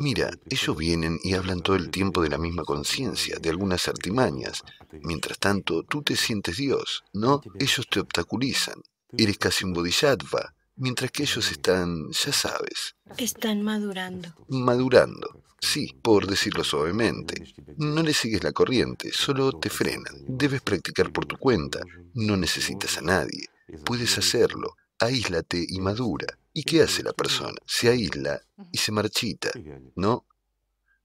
Mira, 0.00 0.30
ellos 0.48 0.76
vienen 0.78 1.20
y 1.22 1.34
hablan 1.34 1.60
todo 1.60 1.76
el 1.76 1.90
tiempo 1.90 2.22
de 2.22 2.30
la 2.30 2.38
misma 2.38 2.64
conciencia, 2.64 3.38
de 3.38 3.50
algunas 3.50 3.86
artimañas. 3.86 4.62
Mientras 5.02 5.38
tanto, 5.38 5.82
tú 5.82 6.02
te 6.02 6.16
sientes 6.16 6.56
Dios, 6.56 7.04
¿no? 7.12 7.42
Ellos 7.58 7.86
te 7.86 8.00
obstaculizan. 8.00 8.80
Eres 9.18 9.36
casi 9.36 9.66
un 9.66 9.74
bodhisattva, 9.74 10.54
mientras 10.76 11.10
que 11.10 11.24
ellos 11.24 11.52
están, 11.52 12.10
ya 12.12 12.32
sabes. 12.32 12.96
Están 13.18 13.60
madurando. 13.60 14.34
Madurando, 14.48 15.42
sí, 15.60 15.94
por 16.00 16.26
decirlo 16.26 16.64
suavemente. 16.64 17.44
No 17.76 18.02
le 18.02 18.14
sigues 18.14 18.42
la 18.42 18.52
corriente, 18.52 19.12
solo 19.12 19.52
te 19.52 19.68
frenan. 19.68 20.14
Debes 20.26 20.62
practicar 20.62 21.12
por 21.12 21.26
tu 21.26 21.36
cuenta. 21.36 21.80
No 22.14 22.38
necesitas 22.38 22.96
a 22.96 23.02
nadie. 23.02 23.50
Puedes 23.84 24.16
hacerlo. 24.16 24.76
Aíslate 24.98 25.62
y 25.68 25.78
madura. 25.80 26.39
¿Y 26.52 26.64
qué 26.64 26.82
hace 26.82 27.02
la 27.02 27.12
persona? 27.12 27.56
Se 27.66 27.88
aísla 27.88 28.40
y 28.72 28.78
se 28.78 28.92
marchita, 28.92 29.50
¿no? 29.94 30.26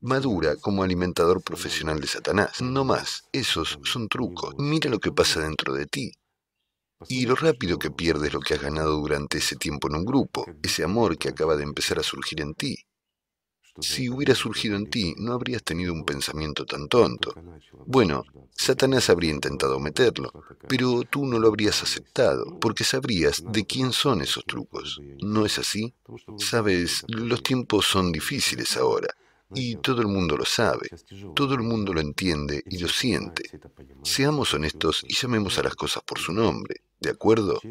Madura 0.01 0.55
como 0.55 0.83
alimentador 0.83 1.43
profesional 1.43 1.99
de 1.99 2.07
Satanás. 2.07 2.61
No 2.61 2.83
más, 2.83 3.25
esos 3.31 3.79
son 3.83 4.07
trucos. 4.07 4.55
Mira 4.57 4.89
lo 4.89 4.99
que 4.99 5.11
pasa 5.11 5.41
dentro 5.41 5.73
de 5.73 5.85
ti. 5.85 6.11
Y 7.07 7.25
lo 7.25 7.35
rápido 7.35 7.77
que 7.77 7.91
pierdes 7.91 8.33
lo 8.33 8.39
que 8.39 8.55
has 8.55 8.61
ganado 8.61 8.97
durante 8.97 9.37
ese 9.37 9.55
tiempo 9.55 9.87
en 9.87 9.95
un 9.95 10.05
grupo, 10.05 10.45
ese 10.63 10.83
amor 10.83 11.17
que 11.17 11.29
acaba 11.29 11.55
de 11.55 11.63
empezar 11.63 11.99
a 11.99 12.03
surgir 12.03 12.41
en 12.41 12.53
ti. 12.53 12.84
Si 13.79 14.09
hubiera 14.09 14.35
surgido 14.35 14.75
en 14.75 14.89
ti, 14.89 15.13
no 15.17 15.33
habrías 15.33 15.63
tenido 15.63 15.93
un 15.93 16.05
pensamiento 16.05 16.65
tan 16.65 16.87
tonto. 16.87 17.33
Bueno, 17.85 18.23
Satanás 18.51 19.09
habría 19.09 19.31
intentado 19.31 19.79
meterlo, 19.79 20.31
pero 20.67 21.03
tú 21.03 21.25
no 21.25 21.39
lo 21.39 21.47
habrías 21.49 21.83
aceptado, 21.83 22.57
porque 22.59 22.83
sabrías 22.83 23.43
de 23.45 23.65
quién 23.65 23.91
son 23.91 24.21
esos 24.21 24.45
trucos. 24.45 25.01
¿No 25.21 25.45
es 25.45 25.59
así? 25.59 25.93
Sabes, 26.37 27.03
los 27.07 27.43
tiempos 27.43 27.85
son 27.85 28.11
difíciles 28.11 28.77
ahora, 28.77 29.09
y 29.53 29.75
todo 29.75 30.01
el 30.01 30.07
mundo 30.07 30.37
lo 30.37 30.45
sabe, 30.45 30.89
todo 31.35 31.53
el 31.55 31.61
mundo 31.61 31.93
lo 31.93 32.01
entiende 32.01 32.63
y 32.69 32.77
lo 32.77 32.87
siente. 32.87 33.49
Seamos 34.03 34.53
honestos 34.53 35.03
y 35.07 35.13
llamemos 35.13 35.57
a 35.59 35.63
las 35.63 35.75
cosas 35.75 36.03
por 36.03 36.19
su 36.19 36.31
nombre. 36.31 36.81
¿De 36.99 37.09
acuerdo? 37.09 37.61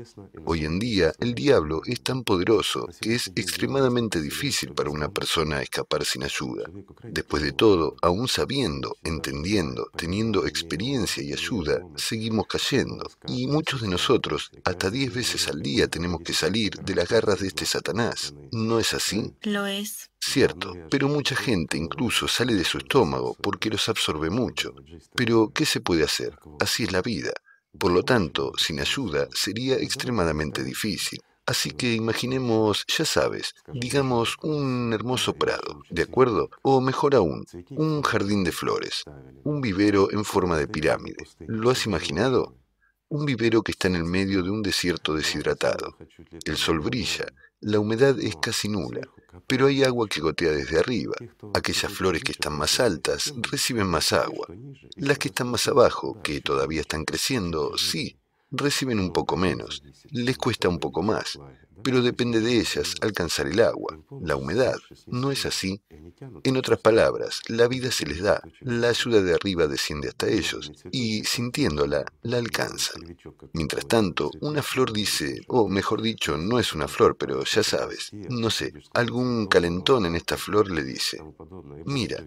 Hoy 0.45 0.64
en 0.64 0.79
día 0.79 1.12
el 1.18 1.35
diablo 1.35 1.83
es 1.87 2.03
tan 2.03 2.25
poderoso 2.25 2.89
que 3.01 3.14
es 3.14 3.33
extremadamente 3.35 4.20
difícil 4.20 4.75
para 4.75 4.91
una 4.91 5.09
persona 5.09 5.62
escapar 5.62 6.05
sin 6.05 6.25
ayuda. 6.25 6.70
Después 7.03 7.43
de 7.43 7.53
todo, 7.53 7.97
aún 8.03 8.29
sabiendo, 8.29 8.97
entendiendo, 9.03 9.91
teniendo 9.97 10.47
experiencia 10.47 11.22
y 11.22 11.33
ayuda, 11.33 11.81
seguimos 11.97 12.47
cayendo. 12.47 13.11
Y 13.27 13.47
muchos 13.47 13.81
de 13.81 13.89
nosotros, 13.89 14.51
hasta 14.64 14.91
diez 14.91 15.12
veces 15.12 15.49
al 15.49 15.62
día, 15.62 15.89
tenemos 15.89 16.20
que 16.22 16.35
salir 16.35 16.77
de 16.81 16.95
las 16.95 17.09
garras 17.09 17.41
de 17.41 17.49
este 17.49 17.66
Satanás. 17.66 18.35
¿No 18.53 18.79
es 18.79 18.95
así? 18.95 19.35
Lo 19.43 19.66
es. 19.66 20.11
Cierto, 20.20 20.75
pero 20.91 21.09
mucha 21.09 21.37
gente 21.37 21.77
incluso 21.77 22.29
sale 22.29 22.55
de 22.55 22.64
su 22.64 22.79
estómago 22.79 23.37
porque 23.43 23.68
los 23.68 23.89
absorbe 23.89 24.31
mucho. 24.31 24.75
Pero, 25.14 25.51
¿qué 25.55 25.66
se 25.66 25.81
puede 25.81 26.03
hacer? 26.03 26.39
Así 26.61 26.85
es 26.85 26.93
la 26.93 27.03
vida. 27.03 27.33
Por 27.79 27.93
lo 27.93 28.03
tanto, 28.03 28.53
sin 28.57 28.81
ayuda 28.81 29.29
sería 29.35 29.77
extremadamente 29.77 30.62
difícil. 30.62 31.20
Así 31.47 31.72
que 31.72 31.93
imaginemos, 31.93 32.87
ya 32.87 33.05
sabes, 33.05 33.55
digamos 33.72 34.37
un 34.43 34.93
hermoso 34.95 35.35
prado, 35.35 35.83
¿de 35.91 36.03
acuerdo? 36.03 36.49
O 36.62 36.81
mejor 36.81 37.14
aún, 37.14 37.45
un 37.70 38.01
jardín 38.03 38.45
de 38.45 38.53
flores, 38.53 39.05
un 39.43 39.61
vivero 39.61 40.11
en 40.11 40.25
forma 40.25 40.57
de 40.57 40.68
pirámide. 40.68 41.27
¿Lo 41.41 41.70
has 41.70 41.85
imaginado? 41.85 42.57
Un 43.09 43.27
vivero 43.27 43.62
que 43.62 43.72
está 43.72 43.89
en 43.89 43.97
el 43.97 44.05
medio 44.05 44.43
de 44.43 44.51
un 44.51 44.62
desierto 44.62 45.14
deshidratado. 45.14 45.99
El 46.47 46.57
sol 46.57 46.81
brilla, 46.81 47.27
la 47.61 47.79
humedad 47.79 48.18
es 48.20 48.37
casi 48.37 48.70
nula, 48.70 49.03
pero 49.47 49.66
hay 49.66 49.82
agua 49.82 50.09
que 50.09 50.20
gotea 50.20 50.53
desde 50.53 50.78
arriba. 50.78 51.14
Aquellas 51.55 51.93
flores 51.93 52.22
que 52.22 52.32
están 52.32 52.57
más 52.57 52.80
altas 52.80 53.35
reciben 53.51 53.87
más 53.87 54.12
agua. 54.12 54.47
Las 54.97 55.18
que 55.18 55.28
están 55.28 55.49
más 55.49 55.66
abajo, 55.68 56.20
que 56.22 56.41
todavía 56.41 56.80
están 56.80 57.05
creciendo, 57.05 57.76
sí, 57.76 58.16
reciben 58.51 59.01
un 59.01 59.12
poco 59.12 59.37
menos. 59.37 59.82
Les 60.11 60.39
cuesta 60.39 60.68
un 60.68 60.78
poco 60.78 61.03
más, 61.03 61.39
pero 61.83 62.03
depende 62.03 62.41
de 62.41 62.59
ellas 62.59 62.95
alcanzar 63.01 63.47
el 63.47 63.61
agua, 63.61 63.99
la 64.20 64.37
humedad. 64.37 64.77
¿No 65.07 65.31
es 65.31 65.47
así? 65.47 65.81
En 66.45 66.57
otras 66.57 66.81
palabras, 66.81 67.41
la 67.49 67.68
vida 67.68 67.91
se 67.91 68.07
les 68.07 68.22
da, 68.22 68.43
la 68.61 68.89
ayuda 68.89 69.22
de 69.22 69.35
arriba 69.35 69.66
desciende 69.66 70.09
hasta 70.09 70.29
ellos, 70.29 70.72
y 70.91 71.25
sintiéndola, 71.25 72.05
la 72.22 72.39
alcanzan. 72.39 73.16
Mientras 73.53 73.87
tanto, 73.87 74.31
una 74.41 74.62
flor 74.62 74.93
dice, 74.93 75.43
o 75.49 75.68
mejor 75.68 76.03
dicho, 76.03 76.37
no 76.37 76.59
es 76.59 76.72
una 76.72 76.89
flor, 76.89 77.16
pero 77.16 77.45
ya 77.45 77.62
sabes, 77.62 78.11
no 78.12 78.51
sé, 78.51 78.72
algún 78.93 79.47
calentón 79.47 80.07
en 80.07 80.14
esta 80.16 80.37
flor 80.37 80.70
le 80.70 80.85
dice, 80.85 81.22
mira, 81.85 82.25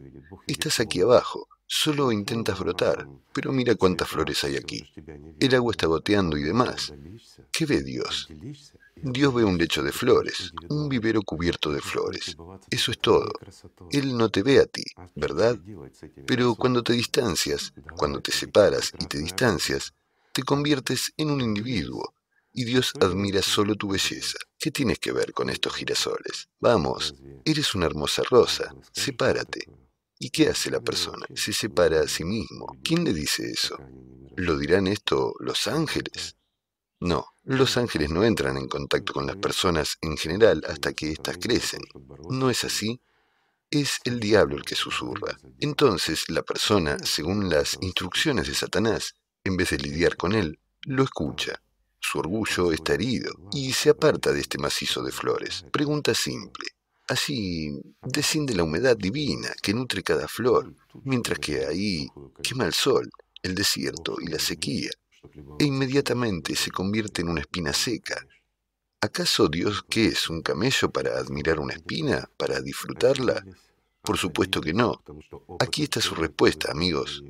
estás 0.47 0.79
aquí 0.79 1.01
abajo, 1.01 1.47
Solo 1.69 2.13
intentas 2.13 2.57
brotar, 2.57 3.07
pero 3.33 3.51
mira 3.51 3.75
cuántas 3.75 4.07
flores 4.07 4.41
hay 4.45 4.55
aquí. 4.55 4.89
El 5.39 5.53
agua 5.53 5.71
está 5.71 5.85
goteando 5.87 6.37
y 6.37 6.43
demás. 6.43 6.93
¿Qué 7.51 7.65
ve 7.65 7.83
Dios? 7.83 8.29
Dios 8.95 9.33
ve 9.33 9.43
un 9.43 9.57
lecho 9.57 9.83
de 9.83 9.91
flores, 9.91 10.53
un 10.69 10.87
vivero 10.87 11.21
cubierto 11.21 11.71
de 11.71 11.81
flores. 11.81 12.37
Eso 12.69 12.91
es 12.91 12.99
todo. 12.99 13.31
Él 13.91 14.17
no 14.17 14.29
te 14.29 14.43
ve 14.43 14.59
a 14.59 14.65
ti, 14.65 14.85
¿verdad? 15.15 15.59
Pero 16.25 16.55
cuando 16.55 16.83
te 16.83 16.93
distancias, 16.93 17.73
cuando 17.97 18.21
te 18.21 18.31
separas 18.31 18.93
y 18.99 19.05
te 19.05 19.19
distancias, 19.19 19.93
te 20.31 20.43
conviertes 20.43 21.13
en 21.17 21.31
un 21.31 21.41
individuo, 21.41 22.13
y 22.53 22.63
Dios 22.63 22.93
admira 23.01 23.41
solo 23.41 23.75
tu 23.75 23.89
belleza. 23.89 24.37
¿Qué 24.57 24.71
tienes 24.71 24.99
que 24.99 25.11
ver 25.11 25.33
con 25.33 25.49
estos 25.49 25.73
girasoles? 25.73 26.47
Vamos, 26.59 27.13
eres 27.43 27.75
una 27.75 27.85
hermosa 27.85 28.23
rosa, 28.23 28.73
sepárate. 28.91 29.67
¿Y 30.19 30.29
qué 30.31 30.49
hace 30.49 30.71
la 30.71 30.79
persona? 30.79 31.25
Se 31.35 31.53
separa 31.53 32.01
a 32.01 32.07
sí 32.07 32.23
mismo. 32.23 32.67
¿Quién 32.83 33.03
le 33.03 33.13
dice 33.13 33.49
eso? 33.51 33.77
¿Lo 34.35 34.57
dirán 34.57 34.87
esto 34.87 35.35
los 35.39 35.67
ángeles? 35.67 36.35
No, 36.99 37.27
los 37.43 37.77
ángeles 37.77 38.09
no 38.09 38.23
entran 38.23 38.57
en 38.57 38.67
contacto 38.67 39.13
con 39.13 39.27
las 39.27 39.35
personas 39.35 39.97
en 40.01 40.17
general 40.17 40.63
hasta 40.67 40.93
que 40.93 41.11
éstas 41.11 41.37
crecen. 41.37 41.81
¿No 42.29 42.49
es 42.49 42.63
así? 42.63 42.99
Es 43.69 43.99
el 44.05 44.19
diablo 44.19 44.55
el 44.57 44.63
que 44.63 44.75
susurra. 44.75 45.37
Entonces 45.59 46.29
la 46.29 46.41
persona, 46.41 46.97
según 47.03 47.49
las 47.49 47.77
instrucciones 47.81 48.47
de 48.47 48.55
Satanás, 48.55 49.13
en 49.43 49.57
vez 49.57 49.69
de 49.69 49.77
lidiar 49.77 50.17
con 50.17 50.33
él, 50.33 50.59
lo 50.81 51.03
escucha. 51.03 51.61
Su 51.99 52.19
orgullo 52.19 52.71
está 52.71 52.93
herido 52.93 53.31
y 53.51 53.73
se 53.73 53.89
aparta 53.89 54.31
de 54.31 54.39
este 54.39 54.57
macizo 54.57 55.03
de 55.03 55.11
flores. 55.11 55.65
Pregunta 55.71 56.13
simple. 56.13 56.76
Así 57.07 57.71
desciende 58.01 58.53
la 58.53 58.63
humedad 58.63 58.97
divina 58.97 59.53
que 59.61 59.73
nutre 59.73 60.03
cada 60.03 60.27
flor, 60.27 60.73
mientras 61.03 61.39
que 61.39 61.65
ahí 61.65 62.07
quema 62.43 62.65
el 62.65 62.73
sol, 62.73 63.09
el 63.41 63.55
desierto 63.55 64.17
y 64.19 64.27
la 64.27 64.39
sequía 64.39 64.91
e 65.59 65.65
inmediatamente 65.65 66.55
se 66.55 66.71
convierte 66.71 67.21
en 67.21 67.29
una 67.29 67.41
espina 67.41 67.73
seca. 67.73 68.25
¿Acaso 69.01 69.47
Dios 69.47 69.83
qué 69.87 70.07
es 70.07 70.29
un 70.29 70.41
camello 70.41 70.89
para 70.91 71.17
admirar 71.17 71.59
una 71.59 71.73
espina, 71.73 72.29
para 72.37 72.61
disfrutarla? 72.61 73.45
Por 74.01 74.17
supuesto 74.17 74.61
que 74.61 74.73
no. 74.73 75.03
Aquí 75.59 75.83
está 75.83 76.01
su 76.01 76.15
respuesta, 76.15 76.71
amigos. 76.71 77.23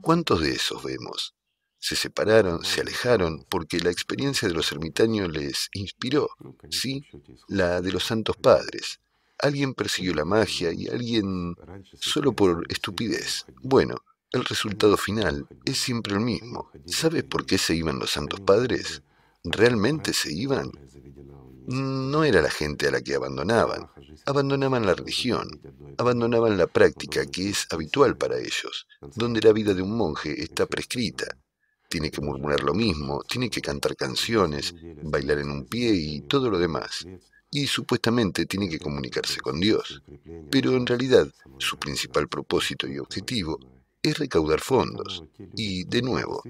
¿Cuántos 0.00 0.40
de 0.40 0.52
esos 0.52 0.82
vemos? 0.82 1.34
Se 1.78 1.96
separaron, 1.96 2.64
se 2.64 2.80
alejaron, 2.80 3.44
porque 3.48 3.80
la 3.80 3.90
experiencia 3.90 4.48
de 4.48 4.54
los 4.54 4.70
ermitaños 4.72 5.30
les 5.30 5.68
inspiró, 5.74 6.28
sí, 6.70 7.04
la 7.48 7.80
de 7.80 7.92
los 7.92 8.04
santos 8.04 8.36
padres. 8.36 9.00
Alguien 9.42 9.74
persiguió 9.74 10.14
la 10.14 10.24
magia 10.24 10.72
y 10.72 10.86
alguien 10.86 11.56
solo 12.00 12.32
por 12.32 12.64
estupidez. 12.70 13.44
Bueno, 13.60 13.96
el 14.30 14.44
resultado 14.44 14.96
final 14.96 15.48
es 15.64 15.78
siempre 15.78 16.14
el 16.14 16.20
mismo. 16.20 16.70
¿Sabes 16.86 17.24
por 17.24 17.44
qué 17.44 17.58
se 17.58 17.74
iban 17.74 17.98
los 17.98 18.12
santos 18.12 18.40
padres? 18.40 19.02
¿Realmente 19.42 20.12
se 20.12 20.32
iban? 20.32 20.70
No 21.66 22.22
era 22.22 22.40
la 22.40 22.50
gente 22.50 22.86
a 22.86 22.92
la 22.92 23.00
que 23.00 23.16
abandonaban. 23.16 23.90
Abandonaban 24.26 24.86
la 24.86 24.94
religión, 24.94 25.60
abandonaban 25.98 26.56
la 26.56 26.68
práctica 26.68 27.26
que 27.26 27.48
es 27.48 27.66
habitual 27.70 28.16
para 28.16 28.38
ellos, 28.38 28.86
donde 29.16 29.40
la 29.40 29.52
vida 29.52 29.74
de 29.74 29.82
un 29.82 29.96
monje 29.96 30.40
está 30.40 30.66
prescrita. 30.66 31.36
Tiene 31.88 32.12
que 32.12 32.20
murmurar 32.20 32.62
lo 32.62 32.74
mismo, 32.74 33.22
tiene 33.28 33.50
que 33.50 33.60
cantar 33.60 33.96
canciones, 33.96 34.72
bailar 35.02 35.40
en 35.40 35.50
un 35.50 35.66
pie 35.66 35.92
y 35.94 36.20
todo 36.22 36.48
lo 36.48 36.58
demás. 36.58 37.04
Y 37.52 37.68
supuestamente 37.68 38.46
tiene 38.46 38.68
que 38.68 38.80
comunicarse 38.80 39.40
con 39.40 39.60
Dios. 39.60 40.02
Pero 40.50 40.72
en 40.72 40.86
realidad, 40.86 41.32
su 41.58 41.78
principal 41.78 42.26
propósito 42.26 42.88
y 42.88 42.98
objetivo 42.98 43.60
es 44.02 44.18
recaudar 44.18 44.58
fondos 44.58 45.22
y, 45.54 45.84
de 45.84 46.02
nuevo, 46.02 46.42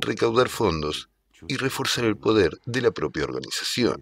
recaudar 0.00 0.48
fondos 0.48 1.10
y 1.48 1.56
reforzar 1.56 2.04
el 2.04 2.16
poder 2.16 2.58
de 2.64 2.80
la 2.80 2.90
propia 2.90 3.24
organización. 3.24 4.00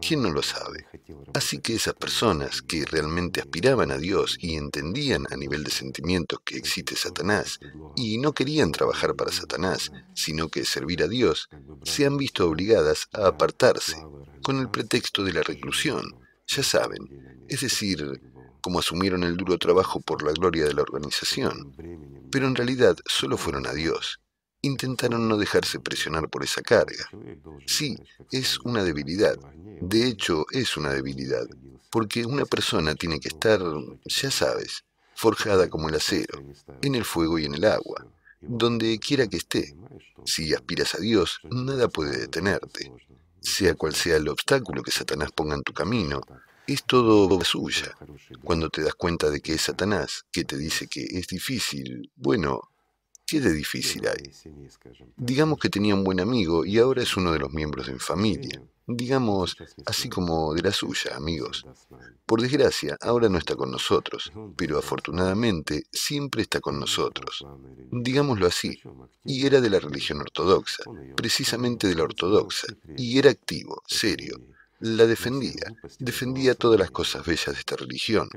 ¿Quién 0.00 0.22
no 0.22 0.30
lo 0.30 0.42
sabe? 0.42 0.86
Así 1.34 1.58
que 1.58 1.74
esas 1.74 1.94
personas 1.94 2.62
que 2.62 2.84
realmente 2.84 3.40
aspiraban 3.40 3.90
a 3.90 3.98
Dios 3.98 4.36
y 4.40 4.56
entendían 4.56 5.26
a 5.30 5.36
nivel 5.36 5.64
de 5.64 5.70
sentimientos 5.70 6.40
que 6.44 6.56
existe 6.56 6.96
Satanás 6.96 7.58
y 7.96 8.18
no 8.18 8.32
querían 8.32 8.72
trabajar 8.72 9.14
para 9.14 9.32
Satanás, 9.32 9.92
sino 10.14 10.48
que 10.48 10.64
servir 10.64 11.02
a 11.02 11.08
Dios, 11.08 11.48
se 11.82 12.06
han 12.06 12.16
visto 12.16 12.48
obligadas 12.48 13.08
a 13.12 13.28
apartarse 13.28 13.96
con 14.42 14.58
el 14.58 14.70
pretexto 14.70 15.24
de 15.24 15.32
la 15.32 15.42
reclusión, 15.42 16.02
ya 16.46 16.62
saben, 16.62 17.44
es 17.48 17.62
decir, 17.62 18.20
como 18.60 18.78
asumieron 18.78 19.24
el 19.24 19.36
duro 19.36 19.58
trabajo 19.58 20.00
por 20.00 20.22
la 20.22 20.32
gloria 20.32 20.64
de 20.64 20.74
la 20.74 20.82
organización 20.82 21.74
pero 22.34 22.48
en 22.48 22.56
realidad 22.56 22.96
solo 23.06 23.36
fueron 23.36 23.64
a 23.68 23.72
Dios. 23.72 24.18
Intentaron 24.64 25.28
no 25.28 25.36
dejarse 25.36 25.78
presionar 25.78 26.30
por 26.30 26.42
esa 26.42 26.62
carga. 26.62 27.10
Sí, 27.66 27.98
es 28.32 28.58
una 28.60 28.82
debilidad. 28.82 29.36
De 29.82 30.06
hecho, 30.06 30.46
es 30.52 30.78
una 30.78 30.94
debilidad, 30.94 31.46
porque 31.90 32.24
una 32.24 32.46
persona 32.46 32.94
tiene 32.94 33.20
que 33.20 33.28
estar, 33.28 33.60
ya 34.06 34.30
sabes, 34.30 34.84
forjada 35.14 35.68
como 35.68 35.90
el 35.90 35.96
acero, 35.96 36.42
en 36.80 36.94
el 36.94 37.04
fuego 37.04 37.38
y 37.38 37.44
en 37.44 37.56
el 37.56 37.66
agua, 37.66 38.06
donde 38.40 38.98
quiera 38.98 39.26
que 39.26 39.36
esté. 39.36 39.76
Si 40.24 40.54
aspiras 40.54 40.94
a 40.94 40.98
Dios, 40.98 41.40
nada 41.50 41.88
puede 41.88 42.16
detenerte. 42.16 42.90
Sea 43.42 43.74
cual 43.74 43.94
sea 43.94 44.16
el 44.16 44.28
obstáculo 44.28 44.82
que 44.82 44.92
Satanás 44.92 45.30
ponga 45.32 45.56
en 45.56 45.62
tu 45.62 45.74
camino, 45.74 46.22
es 46.66 46.84
todo 46.84 47.38
suya. 47.44 47.94
Cuando 48.42 48.70
te 48.70 48.82
das 48.82 48.94
cuenta 48.94 49.28
de 49.28 49.42
que 49.42 49.52
es 49.52 49.60
Satanás, 49.60 50.24
que 50.32 50.44
te 50.44 50.56
dice 50.56 50.86
que 50.86 51.04
es 51.04 51.26
difícil, 51.26 52.10
bueno, 52.16 52.73
¿qué 53.26 53.40
de 53.40 53.52
difícil 53.52 54.06
hay? 54.08 54.30
Digamos 55.16 55.58
que 55.58 55.70
tenía 55.70 55.94
un 55.94 56.04
buen 56.04 56.20
amigo 56.20 56.64
y 56.64 56.78
ahora 56.78 57.02
es 57.02 57.16
uno 57.16 57.32
de 57.32 57.38
los 57.38 57.52
miembros 57.52 57.86
de 57.86 57.94
mi 57.94 57.98
familia. 57.98 58.62
Digamos, 58.86 59.56
así 59.86 60.10
como 60.10 60.52
de 60.52 60.60
la 60.60 60.70
suya, 60.70 61.16
amigos. 61.16 61.64
Por 62.26 62.42
desgracia, 62.42 62.98
ahora 63.00 63.30
no 63.30 63.38
está 63.38 63.56
con 63.56 63.70
nosotros, 63.70 64.30
pero 64.56 64.78
afortunadamente 64.78 65.84
siempre 65.90 66.42
está 66.42 66.60
con 66.60 66.78
nosotros. 66.78 67.46
Digámoslo 67.90 68.46
así, 68.46 68.82
y 69.24 69.46
era 69.46 69.62
de 69.62 69.70
la 69.70 69.80
religión 69.80 70.20
ortodoxa, 70.20 70.84
precisamente 71.16 71.86
de 71.86 71.94
la 71.94 72.02
ortodoxa, 72.02 72.66
y 72.96 73.18
era 73.18 73.30
activo, 73.30 73.82
serio, 73.86 74.38
la 74.80 75.06
defendía, 75.06 75.72
defendía 75.98 76.54
todas 76.54 76.78
las 76.78 76.90
cosas 76.90 77.24
bellas 77.24 77.54
de 77.54 77.60
esta 77.60 77.76
religión, 77.76 78.28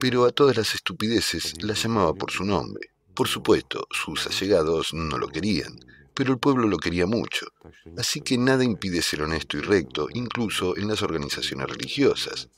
pero 0.00 0.24
a 0.24 0.32
todas 0.32 0.56
las 0.56 0.74
estupideces 0.74 1.62
las 1.62 1.80
llamaba 1.80 2.12
por 2.12 2.32
su 2.32 2.44
nombre. 2.44 2.90
Por 3.14 3.28
supuesto, 3.28 3.86
sus 3.90 4.26
allegados 4.26 4.94
no 4.94 5.18
lo 5.18 5.28
querían, 5.28 5.78
pero 6.14 6.32
el 6.32 6.38
pueblo 6.38 6.66
lo 6.66 6.78
quería 6.78 7.06
mucho. 7.06 7.46
Así 7.96 8.20
que 8.20 8.38
nada 8.38 8.64
impide 8.64 9.02
ser 9.02 9.22
honesto 9.22 9.58
y 9.58 9.60
recto, 9.60 10.08
incluso 10.12 10.76
en 10.76 10.88
las 10.88 11.02
organizaciones 11.02 11.68
religiosas. 11.68 12.48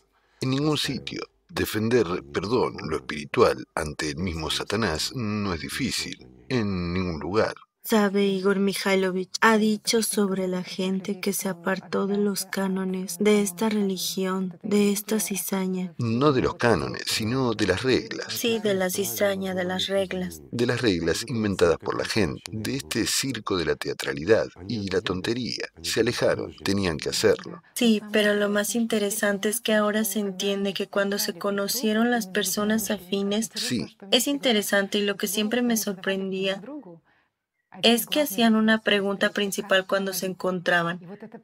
En 0.40 0.50
ningún 0.50 0.78
sitio. 0.78 1.22
Defender, 1.48 2.06
perdón, 2.32 2.76
lo 2.88 2.96
espiritual 2.96 3.64
ante 3.74 4.10
el 4.10 4.16
mismo 4.16 4.50
Satanás 4.50 5.12
no 5.14 5.54
es 5.54 5.60
difícil, 5.60 6.26
en 6.48 6.92
ningún 6.92 7.20
lugar. 7.20 7.54
Sabe, 7.86 8.24
Igor 8.24 8.60
Mikhailovich 8.60 9.28
ha 9.42 9.58
dicho 9.58 10.02
sobre 10.02 10.48
la 10.48 10.62
gente 10.62 11.20
que 11.20 11.34
se 11.34 11.50
apartó 11.50 12.06
de 12.06 12.16
los 12.16 12.46
cánones, 12.46 13.18
de 13.20 13.42
esta 13.42 13.68
religión, 13.68 14.58
de 14.62 14.90
esta 14.90 15.20
cizaña. 15.20 15.92
No 15.98 16.32
de 16.32 16.40
los 16.40 16.54
cánones, 16.54 17.02
sino 17.04 17.52
de 17.52 17.66
las 17.66 17.82
reglas. 17.82 18.32
Sí, 18.32 18.58
de 18.58 18.72
la 18.72 18.88
cizaña, 18.88 19.54
de 19.54 19.64
las 19.64 19.88
reglas. 19.88 20.40
De 20.50 20.64
las 20.64 20.80
reglas 20.80 21.26
inventadas 21.28 21.76
por 21.76 21.98
la 21.98 22.06
gente, 22.06 22.40
de 22.50 22.76
este 22.76 23.06
circo 23.06 23.58
de 23.58 23.66
la 23.66 23.76
teatralidad 23.76 24.46
y 24.66 24.88
la 24.88 25.02
tontería. 25.02 25.66
Se 25.82 26.00
alejaron, 26.00 26.56
tenían 26.64 26.96
que 26.96 27.10
hacerlo. 27.10 27.62
Sí, 27.74 28.00
pero 28.12 28.32
lo 28.32 28.48
más 28.48 28.76
interesante 28.76 29.50
es 29.50 29.60
que 29.60 29.74
ahora 29.74 30.04
se 30.04 30.20
entiende 30.20 30.72
que 30.72 30.86
cuando 30.86 31.18
se 31.18 31.34
conocieron 31.34 32.10
las 32.10 32.28
personas 32.28 32.90
afines, 32.90 33.50
sí. 33.54 33.94
es 34.10 34.26
interesante 34.26 34.96
y 34.96 35.02
lo 35.02 35.18
que 35.18 35.28
siempre 35.28 35.60
me 35.60 35.76
sorprendía 35.76 36.62
es 37.82 38.06
que 38.06 38.20
hacían 38.22 38.54
una 38.56 38.80
pregunta 38.80 39.30
principal 39.30 39.86
cuando 39.86 40.12
se 40.12 40.26
encontraban. 40.26 41.00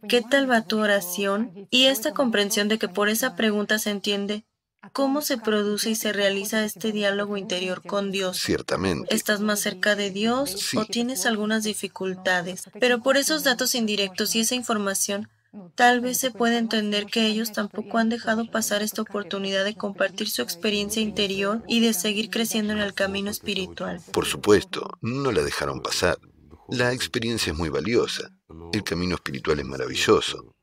¿Qué 0.08 0.22
tal 0.22 0.50
va 0.50 0.62
tu 0.62 0.78
oración? 0.78 1.66
Y 1.70 1.84
esta 1.84 2.12
comprensión 2.12 2.68
de 2.68 2.78
que 2.78 2.88
por 2.88 3.08
esa 3.08 3.36
pregunta 3.36 3.78
se 3.78 3.90
entiende 3.90 4.44
cómo 4.92 5.20
se 5.20 5.38
produce 5.38 5.90
y 5.90 5.94
se 5.94 6.12
realiza 6.12 6.64
este 6.64 6.92
diálogo 6.92 7.36
interior 7.36 7.82
con 7.82 8.10
Dios. 8.10 8.38
Ciertamente. 8.38 9.14
¿Estás 9.14 9.40
más 9.40 9.60
cerca 9.60 9.94
de 9.94 10.10
Dios 10.10 10.74
o 10.76 10.84
tienes 10.84 11.26
algunas 11.26 11.64
dificultades? 11.64 12.64
Pero 12.80 13.02
por 13.02 13.16
esos 13.16 13.44
datos 13.44 13.74
indirectos 13.74 14.34
y 14.34 14.40
esa 14.40 14.54
información, 14.54 15.28
Tal 15.74 16.00
vez 16.00 16.18
se 16.18 16.30
puede 16.30 16.58
entender 16.58 17.06
que 17.06 17.26
ellos 17.26 17.52
tampoco 17.52 17.98
han 17.98 18.08
dejado 18.08 18.48
pasar 18.50 18.82
esta 18.82 19.02
oportunidad 19.02 19.64
de 19.64 19.74
compartir 19.74 20.30
su 20.30 20.42
experiencia 20.42 21.02
interior 21.02 21.62
y 21.66 21.80
de 21.80 21.92
seguir 21.92 22.30
creciendo 22.30 22.72
en 22.72 22.78
el 22.78 22.94
camino 22.94 23.30
espiritual. 23.30 24.00
Por 24.12 24.26
supuesto, 24.26 24.88
no 25.00 25.32
la 25.32 25.42
dejaron 25.42 25.80
pasar. 25.80 26.18
La 26.68 26.92
experiencia 26.92 27.52
es 27.52 27.58
muy 27.58 27.68
valiosa. 27.68 28.30
El 28.72 28.84
camino 28.84 29.16
espiritual 29.16 29.58
es 29.58 29.66
maravilloso. 29.66 30.54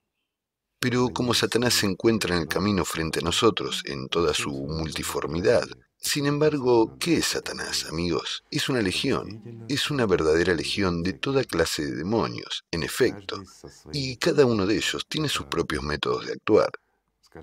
Pero 0.79 1.09
como 1.09 1.33
Satanás 1.33 1.73
se 1.73 1.87
encuentra 1.87 2.35
en 2.35 2.43
el 2.43 2.47
camino 2.47 2.85
frente 2.85 3.19
a 3.19 3.23
nosotros 3.23 3.83
en 3.85 4.07
toda 4.07 4.33
su 4.33 4.51
multiformidad, 4.51 5.67
sin 5.99 6.25
embargo, 6.25 6.97
¿qué 6.99 7.17
es 7.17 7.27
Satanás, 7.27 7.85
amigos? 7.89 8.43
Es 8.51 8.69
una 8.69 8.81
legión, 8.81 9.65
es 9.67 9.89
una 9.89 10.05
verdadera 10.05 10.53
legión 10.53 11.03
de 11.03 11.13
toda 11.13 11.43
clase 11.43 11.85
de 11.85 11.95
demonios, 11.95 12.63
en 12.71 12.83
efecto, 12.83 13.43
y 13.91 14.17
cada 14.17 14.45
uno 14.45 14.65
de 14.65 14.75
ellos 14.75 15.05
tiene 15.07 15.27
sus 15.29 15.47
propios 15.47 15.83
métodos 15.83 16.25
de 16.25 16.33
actuar. 16.33 16.69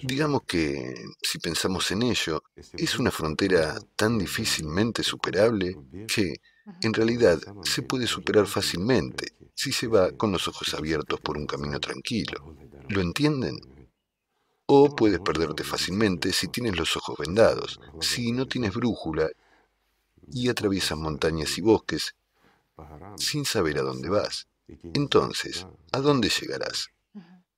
Digamos 0.03 0.43
que, 0.47 0.95
si 1.23 1.39
pensamos 1.39 1.91
en 1.91 2.03
ello, 2.03 2.43
es 2.57 2.99
una 2.99 3.11
frontera 3.11 3.79
tan 3.97 4.19
difícilmente 4.19 5.03
superable 5.03 5.77
que, 6.07 6.41
en 6.81 6.95
realidad, 6.95 7.39
se 7.65 7.83
puede 7.83 8.07
superar 8.07 8.47
fácilmente 8.47 9.35
si 9.55 9.73
se 9.73 9.87
va 9.87 10.11
con 10.13 10.33
los 10.33 10.49
ojos 10.49 10.75
abiertos 10.75 11.21
por 11.21 11.37
un 11.37 11.47
camino 11.47 11.79
tranquilo. 11.79 12.57
¿Lo 12.89 13.01
entienden? 13.01 13.59
O 14.67 14.95
puedes 14.95 15.21
perderte 15.21 15.63
fácilmente 15.63 16.33
si 16.33 16.49
tienes 16.49 16.77
los 16.77 16.97
ojos 16.97 17.17
vendados, 17.19 17.81
si 18.01 18.33
no 18.33 18.47
tienes 18.47 18.73
brújula 18.73 19.29
y 20.31 20.49
atraviesas 20.49 20.97
montañas 20.97 21.59
y 21.59 21.61
bosques 21.61 22.15
sin 23.17 23.45
saber 23.45 23.79
a 23.79 23.83
dónde 23.83 24.09
vas. 24.09 24.49
Entonces, 24.95 25.67
¿a 25.93 26.01
dónde 26.01 26.31
llegarás? 26.31 26.89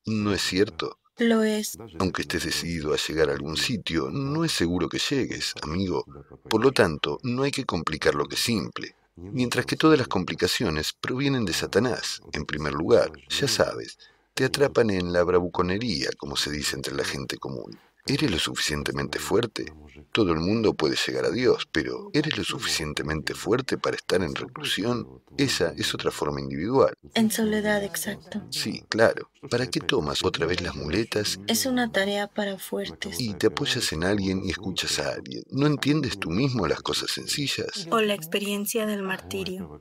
¿No 0.04 0.32
es 0.32 0.42
cierto? 0.42 0.98
Lo 1.18 1.42
es. 1.42 1.78
Aunque 1.98 2.22
estés 2.22 2.44
decidido 2.44 2.92
a 2.92 2.96
llegar 2.96 3.30
a 3.30 3.32
algún 3.32 3.56
sitio, 3.56 4.10
no 4.10 4.44
es 4.44 4.52
seguro 4.52 4.88
que 4.88 4.98
llegues, 4.98 5.54
amigo. 5.62 6.04
Por 6.50 6.62
lo 6.62 6.72
tanto, 6.72 7.18
no 7.22 7.44
hay 7.44 7.50
que 7.50 7.64
complicar 7.64 8.14
lo 8.14 8.26
que 8.26 8.34
es 8.34 8.42
simple. 8.42 8.96
Mientras 9.16 9.64
que 9.64 9.76
todas 9.76 9.98
las 9.98 10.08
complicaciones 10.08 10.92
provienen 10.92 11.46
de 11.46 11.54
Satanás, 11.54 12.20
en 12.32 12.44
primer 12.44 12.74
lugar, 12.74 13.12
ya 13.30 13.48
sabes, 13.48 13.96
te 14.36 14.44
atrapan 14.44 14.90
en 14.90 15.14
la 15.14 15.24
bravuconería, 15.24 16.10
como 16.18 16.36
se 16.36 16.50
dice 16.50 16.76
entre 16.76 16.94
la 16.94 17.04
gente 17.04 17.38
común. 17.38 17.78
¿Eres 18.06 18.30
lo 18.30 18.38
suficientemente 18.38 19.18
fuerte? 19.18 19.72
Todo 20.12 20.32
el 20.32 20.40
mundo 20.40 20.74
puede 20.74 20.94
llegar 20.94 21.24
a 21.24 21.30
Dios, 21.30 21.66
pero 21.72 22.10
¿eres 22.12 22.36
lo 22.36 22.44
suficientemente 22.44 23.32
fuerte 23.32 23.78
para 23.78 23.96
estar 23.96 24.22
en 24.22 24.34
reclusión? 24.34 25.22
Esa 25.38 25.72
es 25.78 25.94
otra 25.94 26.10
forma 26.10 26.38
individual. 26.38 26.92
En 27.14 27.30
soledad, 27.30 27.82
exacto. 27.82 28.42
Sí, 28.50 28.84
claro. 28.90 29.30
¿Para 29.50 29.66
qué 29.68 29.80
tomas 29.80 30.24
otra 30.24 30.46
vez 30.46 30.60
las 30.60 30.74
muletas? 30.74 31.38
Es 31.46 31.66
una 31.66 31.90
tarea 31.92 32.26
para 32.26 32.58
fuertes. 32.58 33.20
Y 33.20 33.34
te 33.34 33.48
apoyas 33.48 33.92
en 33.92 34.04
alguien 34.04 34.42
y 34.44 34.50
escuchas 34.50 34.98
a 34.98 35.14
alguien. 35.14 35.42
¿No 35.50 35.66
entiendes 35.66 36.18
tú 36.18 36.30
mismo 36.30 36.66
las 36.66 36.80
cosas 36.82 37.10
sencillas? 37.10 37.86
O 37.90 38.00
la 38.00 38.14
experiencia 38.14 38.86
del 38.86 39.02
martirio. 39.02 39.80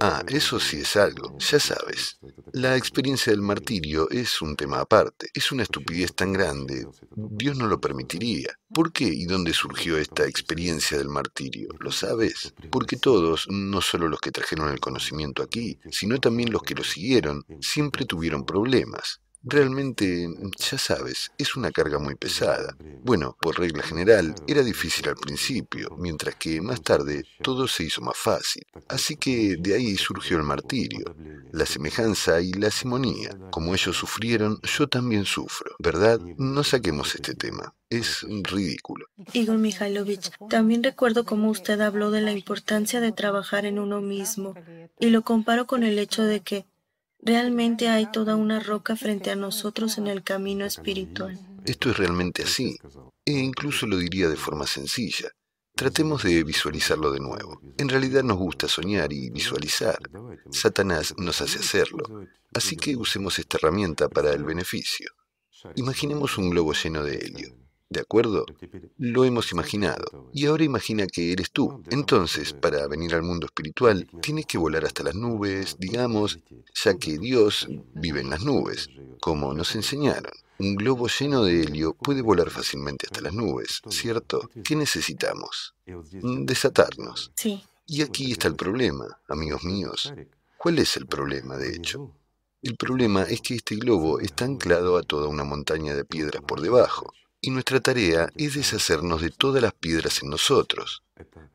Ah, 0.00 0.22
eso 0.28 0.60
sí 0.60 0.78
es 0.78 0.96
algo, 0.96 1.36
ya 1.38 1.60
sabes. 1.60 2.18
La 2.52 2.76
experiencia 2.76 3.32
del 3.32 3.42
martirio 3.42 4.08
es 4.10 4.40
un 4.42 4.56
tema 4.56 4.80
aparte. 4.80 5.28
Es 5.34 5.52
una 5.52 5.62
estupidez 5.62 6.14
tan 6.14 6.32
grande. 6.32 6.86
Dios 7.14 7.56
no 7.56 7.66
lo 7.66 7.80
permitiría. 7.80 8.58
¿Por 8.74 8.92
qué 8.92 9.04
y 9.04 9.26
dónde 9.26 9.54
surgió 9.54 9.98
esta 9.98 10.26
experiencia 10.26 10.98
del 10.98 11.08
martirio? 11.08 11.68
¿Lo 11.78 11.92
sabes? 11.92 12.54
Porque 12.70 12.96
todos, 12.96 13.46
no 13.48 13.80
solo 13.80 14.08
los 14.08 14.20
que 14.20 14.32
trajeron 14.32 14.68
el 14.68 14.80
conocimiento 14.80 15.44
aquí, 15.44 15.78
sino 15.92 16.18
también 16.18 16.50
los 16.50 16.64
que 16.64 16.74
lo 16.74 16.82
siguieron, 16.82 17.46
siempre 17.60 18.04
tuvieron 18.04 18.44
problemas. 18.44 19.20
Realmente, 19.46 20.26
ya 20.58 20.78
sabes, 20.78 21.30
es 21.36 21.54
una 21.54 21.70
carga 21.70 21.98
muy 21.98 22.14
pesada. 22.14 22.76
Bueno, 23.02 23.36
por 23.40 23.58
regla 23.58 23.82
general, 23.82 24.34
era 24.46 24.62
difícil 24.62 25.08
al 25.08 25.16
principio, 25.16 25.90
mientras 25.98 26.34
que 26.36 26.60
más 26.60 26.82
tarde 26.82 27.24
todo 27.42 27.68
se 27.68 27.84
hizo 27.84 28.00
más 28.00 28.16
fácil. 28.16 28.64
Así 28.88 29.16
que 29.16 29.56
de 29.58 29.74
ahí 29.74 29.96
surgió 29.96 30.38
el 30.38 30.44
martirio, 30.44 31.14
la 31.52 31.66
semejanza 31.66 32.40
y 32.40 32.52
la 32.54 32.70
simonía. 32.70 33.36
Como 33.50 33.74
ellos 33.74 33.96
sufrieron, 33.96 34.60
yo 34.62 34.88
también 34.88 35.24
sufro, 35.26 35.76
¿verdad? 35.78 36.18
No 36.38 36.64
saquemos 36.64 37.14
este 37.14 37.34
tema. 37.34 37.74
Es 37.90 38.26
ridículo. 38.42 39.06
Igor 39.34 39.58
Mikhailovich, 39.58 40.30
también 40.48 40.82
recuerdo 40.82 41.24
cómo 41.24 41.50
usted 41.50 41.80
habló 41.80 42.10
de 42.10 42.22
la 42.22 42.32
importancia 42.32 43.00
de 43.00 43.12
trabajar 43.12 43.66
en 43.66 43.78
uno 43.78 44.00
mismo, 44.00 44.54
y 44.98 45.10
lo 45.10 45.22
comparo 45.22 45.66
con 45.66 45.84
el 45.84 45.98
hecho 45.98 46.22
de 46.22 46.40
que 46.40 46.66
Realmente 47.24 47.88
hay 47.88 48.10
toda 48.12 48.36
una 48.36 48.60
roca 48.60 48.96
frente 48.96 49.30
a 49.30 49.36
nosotros 49.36 49.96
en 49.96 50.08
el 50.08 50.22
camino 50.22 50.66
espiritual. 50.66 51.38
Esto 51.64 51.90
es 51.90 51.96
realmente 51.96 52.42
así, 52.42 52.76
e 53.24 53.32
incluso 53.32 53.86
lo 53.86 53.96
diría 53.96 54.28
de 54.28 54.36
forma 54.36 54.66
sencilla. 54.66 55.30
Tratemos 55.74 56.22
de 56.22 56.44
visualizarlo 56.44 57.10
de 57.10 57.20
nuevo. 57.20 57.60
En 57.78 57.88
realidad 57.88 58.22
nos 58.22 58.36
gusta 58.36 58.68
soñar 58.68 59.12
y 59.12 59.30
visualizar. 59.30 59.98
Satanás 60.50 61.14
nos 61.16 61.40
hace 61.40 61.60
hacerlo, 61.60 62.04
así 62.52 62.76
que 62.76 62.94
usemos 62.94 63.38
esta 63.38 63.56
herramienta 63.56 64.08
para 64.08 64.32
el 64.32 64.44
beneficio. 64.44 65.10
Imaginemos 65.76 66.36
un 66.36 66.50
globo 66.50 66.74
lleno 66.74 67.02
de 67.02 67.16
helio. 67.16 67.63
¿De 67.94 68.00
acuerdo? 68.00 68.44
Lo 68.98 69.24
hemos 69.24 69.52
imaginado. 69.52 70.28
Y 70.32 70.46
ahora 70.46 70.64
imagina 70.64 71.06
que 71.06 71.30
eres 71.30 71.52
tú. 71.52 71.80
Entonces, 71.90 72.52
para 72.52 72.88
venir 72.88 73.14
al 73.14 73.22
mundo 73.22 73.46
espiritual, 73.46 74.08
tienes 74.20 74.46
que 74.46 74.58
volar 74.58 74.84
hasta 74.84 75.04
las 75.04 75.14
nubes, 75.14 75.76
digamos, 75.78 76.40
ya 76.74 76.94
que 76.94 77.18
Dios 77.18 77.68
vive 77.94 78.20
en 78.20 78.30
las 78.30 78.42
nubes, 78.42 78.90
como 79.20 79.54
nos 79.54 79.76
enseñaron. 79.76 80.32
Un 80.58 80.74
globo 80.74 81.06
lleno 81.06 81.44
de 81.44 81.62
helio 81.62 81.94
puede 81.94 82.20
volar 82.20 82.50
fácilmente 82.50 83.06
hasta 83.06 83.20
las 83.20 83.32
nubes, 83.32 83.80
¿cierto? 83.90 84.50
¿Qué 84.64 84.74
necesitamos? 84.74 85.76
Desatarnos. 85.86 87.30
Sí. 87.36 87.62
Y 87.86 88.02
aquí 88.02 88.32
está 88.32 88.48
el 88.48 88.56
problema, 88.56 89.06
amigos 89.28 89.62
míos. 89.62 90.12
¿Cuál 90.56 90.80
es 90.80 90.96
el 90.96 91.06
problema, 91.06 91.56
de 91.58 91.76
hecho? 91.76 92.10
El 92.60 92.76
problema 92.76 93.22
es 93.22 93.40
que 93.40 93.54
este 93.54 93.76
globo 93.76 94.18
está 94.18 94.46
anclado 94.46 94.96
a 94.96 95.02
toda 95.04 95.28
una 95.28 95.44
montaña 95.44 95.94
de 95.94 96.04
piedras 96.04 96.42
por 96.42 96.60
debajo 96.60 97.12
y 97.46 97.50
nuestra 97.50 97.78
tarea 97.78 98.30
es 98.36 98.54
deshacernos 98.54 99.20
de 99.20 99.28
todas 99.28 99.62
las 99.62 99.74
piedras 99.74 100.22
en 100.22 100.30
nosotros. 100.30 101.02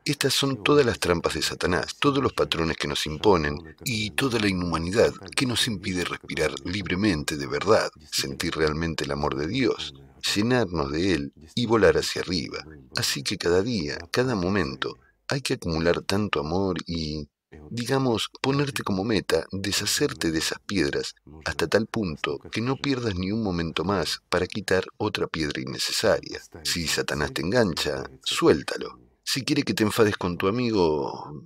Estas 0.06 0.36
son 0.36 0.64
todas 0.64 0.86
las 0.86 1.00
trampas 1.00 1.34
de 1.34 1.42
Satanás, 1.42 1.96
todos 2.00 2.22
los 2.22 2.32
patrones 2.34 2.78
que 2.78 2.88
nos 2.88 3.08
imponen 3.08 3.76
y 3.84 4.12
toda 4.12 4.40
la 4.40 4.48
inhumanidad 4.48 5.12
que 5.36 5.48
nos 5.48 5.68
impide 5.68 6.06
respirar 6.06 6.54
libremente 6.64 7.38
de 7.38 7.48
verdad, 7.48 7.90
sentir 8.12 8.56
realmente 8.56 9.06
el 9.06 9.12
amor 9.12 9.36
de 9.36 9.48
Dios, 9.48 9.96
llenarnos 10.36 10.92
de 10.92 11.14
Él 11.14 11.34
y 11.56 11.66
volar 11.66 11.98
hacia 11.98 12.22
arriba. 12.22 12.64
Así 12.96 13.24
que 13.24 13.40
cada 13.40 13.64
día, 13.64 13.98
cada 14.12 14.36
momento, 14.36 15.00
hay 15.28 15.42
que 15.42 15.56
acumular 15.56 16.02
tanto 16.02 16.40
amor 16.40 16.78
y 16.86 17.28
digamos, 17.70 18.30
ponerte 18.42 18.84
como 18.84 19.04
meta, 19.04 19.48
deshacerte 19.52 20.32
de 20.32 20.40
esas 20.40 20.60
piedras 20.60 21.16
hasta 21.46 21.68
tal 21.68 21.86
punto 21.88 22.40
que 22.52 22.62
no 22.62 22.76
pierdas 22.76 23.16
ni 23.16 23.32
un 23.32 23.44
momento 23.44 23.84
más 23.84 24.22
para 24.30 24.48
quitar 24.48 24.86
otra 24.98 25.28
piedra 25.28 25.62
innecesaria. 25.62 26.42
Si 26.64 26.88
Satanás 26.88 27.34
te 27.34 27.42
engancha, 27.42 28.10
suéltalo. 28.24 29.00
Si 29.24 29.44
quiere 29.44 29.64
que 29.64 29.74
te 29.74 29.84
enfades 29.84 30.18
con 30.18 30.38
tu 30.38 30.48
amigo, 30.48 31.46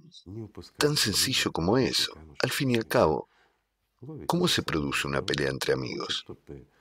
tan 0.77 0.95
sencillo 0.95 1.51
como 1.51 1.77
eso. 1.77 2.13
Al 2.39 2.51
fin 2.51 2.71
y 2.71 2.75
al 2.75 2.87
cabo, 2.87 3.27
¿cómo 4.25 4.47
se 4.47 4.63
produce 4.63 5.07
una 5.07 5.21
pelea 5.21 5.49
entre 5.49 5.73
amigos? 5.73 6.25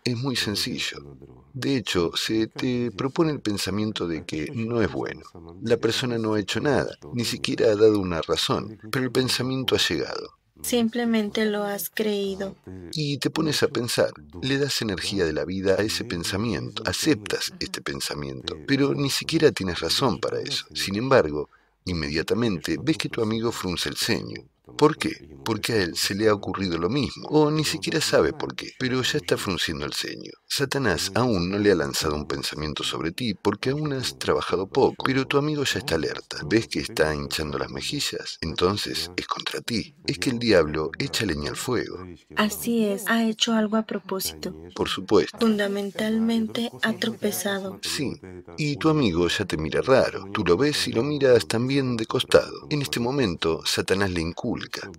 Es 0.05 0.17
muy 0.17 0.35
sencillo. 0.35 1.17
De 1.53 1.77
hecho, 1.77 2.11
se 2.17 2.49
te 2.49 2.91
propone 2.91 3.31
el 3.31 3.41
pensamiento 3.41 4.09
de 4.09 4.25
que 4.25 4.51
no 4.53 4.83
es 4.83 4.91
bueno. 4.91 5.23
La 5.63 5.77
persona 5.77 6.19
no 6.19 6.35
ha 6.35 6.41
hecho 6.41 6.61
nada, 6.61 6.97
ni 7.13 7.25
siquiera 7.25 7.67
ha 7.67 7.77
dado 7.77 8.01
una 8.01 8.21
razón, 8.23 8.79
pero 8.91 9.05
el 9.05 9.13
pensamiento 9.13 9.77
ha 9.77 9.79
llegado. 9.79 10.39
Simplemente 10.63 11.45
lo 11.45 11.65
has 11.65 11.91
creído. 11.91 12.57
Y 12.93 13.19
te 13.19 13.31
pones 13.31 13.63
a 13.63 13.69
pensar, 13.69 14.11
le 14.43 14.59
das 14.59 14.81
energía 14.83 15.25
de 15.25 15.33
la 15.33 15.45
vida 15.45 15.75
a 15.75 15.83
ese 15.83 16.05
pensamiento, 16.05 16.83
aceptas 16.87 17.53
este 17.59 17.81
pensamiento, 17.81 18.57
pero 18.67 18.95
ni 18.95 19.11
siquiera 19.11 19.51
tienes 19.53 19.81
razón 19.81 20.19
para 20.19 20.41
eso. 20.41 20.67
Sin 20.75 20.97
embargo, 20.97 21.49
inmediatamente 21.85 22.77
ves 22.81 22.97
que 22.97 23.09
tu 23.09 23.23
amigo 23.23 23.51
frunce 23.51 23.89
el 23.89 23.97
ceño. 23.97 24.45
¿Por 24.79 24.97
qué? 24.97 25.11
Porque 25.45 25.73
a 25.73 25.83
él 25.83 25.97
se 25.97 26.15
le 26.15 26.29
ha 26.29 26.35
ocurrido 26.35 26.79
lo 26.79 26.89
mismo, 26.89 27.29
o 27.29 27.51
ni 27.51 27.65
siquiera 27.65 28.01
sabe 28.01 28.33
por 28.33 28.55
qué, 28.55 28.73
pero 28.79 29.03
ya 29.03 29.19
está 29.19 29.37
frunciendo 29.37 29.85
el 29.85 29.93
ceño. 29.93 30.33
Satanás 30.47 31.11
aún 31.15 31.51
no 31.51 31.59
le 31.59 31.73
ha 31.73 31.75
lanzado 31.75 32.15
un 32.15 32.27
pensamiento 32.27 32.85
sobre 32.85 33.11
ti 33.11 33.35
porque 33.35 33.71
aún 33.71 33.93
has 33.93 34.19
trabajado 34.19 34.69
poco, 34.69 35.05
pero 35.05 35.27
tu 35.27 35.39
amigo 35.39 35.65
ya 35.65 35.79
está 35.79 35.95
alerta. 35.95 36.39
¿Ves 36.47 36.69
que 36.69 36.81
está 36.81 37.15
hinchando 37.15 37.59
las 37.59 37.71
mejillas? 37.71 38.39
Entonces 38.41 39.11
es 39.17 39.27
contra 39.27 39.61
ti. 39.63 39.95
Es 40.07 40.19
que 40.19 40.31
el 40.31 40.39
diablo 40.39 40.91
echa 40.99 41.25
leña 41.25 41.51
al 41.51 41.57
fuego. 41.57 42.07
Así 42.37 42.85
es, 42.85 43.05
ha 43.09 43.25
hecho 43.25 43.55
algo 43.55 43.77
a 43.77 43.83
propósito. 43.83 44.55
Por 44.75 44.89
supuesto. 44.89 45.39
Fundamentalmente 45.39 46.71
ha 46.83 46.93
tropezado. 46.93 47.81
Sí, 47.83 48.13
y 48.59 48.77
tu 48.77 48.91
amigo 48.91 49.27
ya 49.29 49.45
te 49.45 49.57
mira 49.57 49.81
raro. 49.81 50.27
Tú 50.33 50.45
lo 50.45 50.57
ves 50.57 50.87
y 50.87 50.93
lo 50.93 51.03
miras 51.03 51.47
también 51.49 51.97
de 51.97 52.07
costado. 52.07 52.67
En 52.69 52.83
este 52.83 53.01
momento, 53.01 53.63
Satanás 53.65 54.11
le 54.11 54.21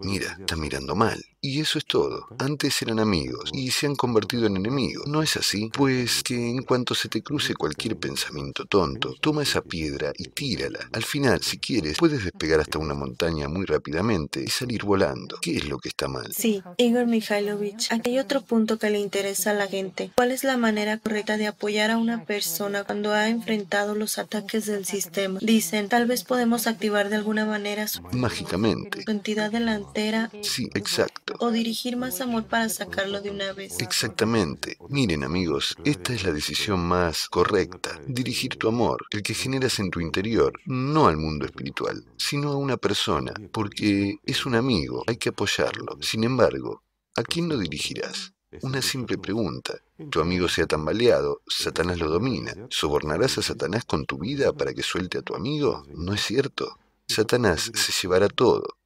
Mira, 0.02 0.38
está 0.40 0.56
mirando 0.56 0.96
mal. 0.96 1.20
Y 1.46 1.60
eso 1.60 1.78
es 1.78 1.84
todo. 1.86 2.26
Antes 2.40 2.82
eran 2.84 3.02
amigos 3.02 3.50
y 3.52 3.70
se 3.72 3.86
han 3.86 3.98
convertido 3.98 4.48
en 4.48 4.56
enemigos. 4.56 5.06
¿No 5.08 5.22
es 5.22 5.36
así? 5.36 5.70
Pues 5.74 6.24
que 6.24 6.36
en 6.36 6.64
cuanto 6.64 6.96
se 6.96 7.10
te 7.10 7.22
cruce 7.22 7.54
cualquier 7.54 7.98
pensamiento 7.98 8.64
tonto, 8.66 9.14
toma 9.20 9.44
esa 9.44 9.62
piedra 9.62 10.14
y 10.18 10.30
tírala. 10.30 10.80
Al 10.94 11.04
final, 11.04 11.42
si 11.42 11.58
quieres, 11.58 11.98
puedes 11.98 12.24
despegar 12.24 12.62
hasta 12.62 12.80
una 12.80 12.94
montaña 12.94 13.50
muy 13.50 13.66
rápidamente 13.66 14.42
y 14.42 14.48
salir 14.48 14.86
volando. 14.86 15.38
¿Qué 15.42 15.58
es 15.58 15.68
lo 15.68 15.80
que 15.80 15.90
está 15.90 16.08
mal? 16.08 16.32
Sí, 16.34 16.64
Igor 16.78 17.08
Mikhailovich, 17.08 17.92
aquí 17.92 18.12
hay 18.12 18.20
otro 18.20 18.40
punto 18.40 18.80
que 18.80 18.90
le 18.90 19.00
interesa 19.00 19.52
a 19.52 19.54
la 19.54 19.68
gente. 19.68 20.12
¿Cuál 20.16 20.32
es 20.32 20.46
la 20.46 20.56
manera 20.56 20.98
correcta 20.98 21.36
de 21.36 21.48
apoyar 21.48 21.92
a 21.92 21.98
una 21.98 22.24
persona 22.24 22.86
cuando 22.86 23.12
ha 23.12 23.28
enfrentado 23.28 23.96
los 23.96 24.18
ataques 24.18 24.66
del 24.66 24.86
sistema? 24.86 25.40
Dicen, 25.42 25.90
tal 25.90 26.06
vez 26.06 26.24
podemos 26.24 26.68
activar 26.68 27.10
de 27.10 27.18
alguna 27.18 27.46
manera 27.46 27.90
su, 27.90 28.02
Mágicamente. 28.14 29.04
su 29.04 29.12
entidad 29.12 29.52
delantera. 29.52 30.32
Sí, 30.42 30.70
exacto 30.74 31.33
o 31.40 31.52
dirigir 31.52 31.98
más 31.98 32.22
amor 32.22 32.46
para 32.46 32.70
sacarlo 32.70 33.22
de 33.22 33.30
una 33.30 33.54
vez. 33.54 33.80
Exactamente. 33.80 34.78
Miren 34.90 35.24
amigos, 35.24 35.76
esta 35.84 36.14
es 36.14 36.24
la 36.24 36.32
decisión 36.32 36.80
más 36.80 37.28
correcta. 37.30 38.00
Dirigir 38.08 38.58
tu 38.58 38.68
amor, 38.68 39.06
el 39.12 39.24
que 39.24 39.34
generas 39.34 39.80
en 39.80 39.92
tu 39.92 40.00
interior, 40.00 40.54
no 40.66 41.08
al 41.08 41.18
mundo 41.18 41.46
espiritual, 41.46 42.06
sino 42.18 42.52
a 42.52 42.58
una 42.58 42.78
persona, 42.78 43.34
porque 43.52 44.18
es 44.24 44.46
un 44.46 44.56
amigo, 44.56 45.04
hay 45.08 45.18
que 45.18 45.30
apoyarlo. 45.30 45.98
Sin 46.02 46.24
embargo, 46.24 46.84
¿a 47.16 47.24
quién 47.24 47.50
lo 47.50 47.58
dirigirás? 47.58 48.34
Una 48.62 48.82
simple 48.82 49.18
pregunta. 49.18 49.80
Tu 50.12 50.22
amigo 50.22 50.48
se 50.48 50.62
ha 50.62 50.68
tambaleado, 50.68 51.42
Satanás 51.48 52.00
lo 52.00 52.10
domina. 52.10 52.54
¿Sobornarás 52.70 53.38
a 53.40 53.42
Satanás 53.42 53.84
con 53.86 54.06
tu 54.06 54.20
vida 54.20 54.54
para 54.54 54.74
que 54.74 54.84
suelte 54.84 55.18
a 55.18 55.24
tu 55.24 55.36
amigo? 55.36 55.84
¿No 55.96 56.14
es 56.14 56.22
cierto? 56.22 56.78
Satanás 57.08 57.72
se 57.74 57.92
llevará 57.92 58.28
todo 58.28 58.78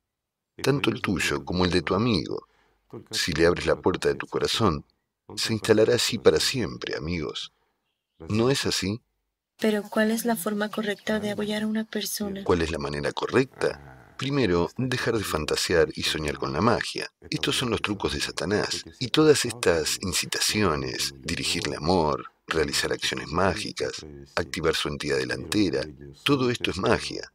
tanto 0.61 0.89
el 0.89 1.01
tuyo 1.01 1.45
como 1.45 1.65
el 1.65 1.71
de 1.71 1.81
tu 1.81 1.95
amigo. 1.95 2.47
Si 3.11 3.33
le 3.33 3.45
abres 3.45 3.65
la 3.65 3.75
puerta 3.75 4.09
de 4.09 4.15
tu 4.15 4.27
corazón, 4.27 4.85
se 5.35 5.53
instalará 5.53 5.95
así 5.95 6.17
para 6.17 6.39
siempre, 6.39 6.95
amigos. 6.95 7.53
¿No 8.29 8.49
es 8.49 8.65
así? 8.65 9.01
Pero 9.59 9.83
¿cuál 9.83 10.11
es 10.11 10.25
la 10.25 10.35
forma 10.35 10.69
correcta 10.69 11.19
de 11.19 11.31
apoyar 11.31 11.63
a 11.63 11.67
una 11.67 11.83
persona? 11.83 12.43
¿Cuál 12.43 12.61
es 12.61 12.71
la 12.71 12.77
manera 12.77 13.11
correcta? 13.11 14.15
Primero, 14.17 14.71
dejar 14.77 15.17
de 15.17 15.23
fantasear 15.23 15.89
y 15.93 16.03
soñar 16.03 16.37
con 16.37 16.53
la 16.53 16.61
magia. 16.61 17.11
Estos 17.29 17.55
son 17.55 17.69
los 17.69 17.81
trucos 17.81 18.13
de 18.13 18.21
Satanás. 18.21 18.83
Y 18.99 19.09
todas 19.09 19.45
estas 19.45 19.99
incitaciones, 20.01 21.13
dirigirle 21.19 21.75
amor, 21.75 22.31
realizar 22.47 22.91
acciones 22.93 23.27
mágicas, 23.27 24.05
activar 24.35 24.75
su 24.75 24.87
entidad 24.87 25.17
delantera, 25.17 25.81
todo 26.23 26.49
esto 26.49 26.71
es 26.71 26.77
magia 26.77 27.31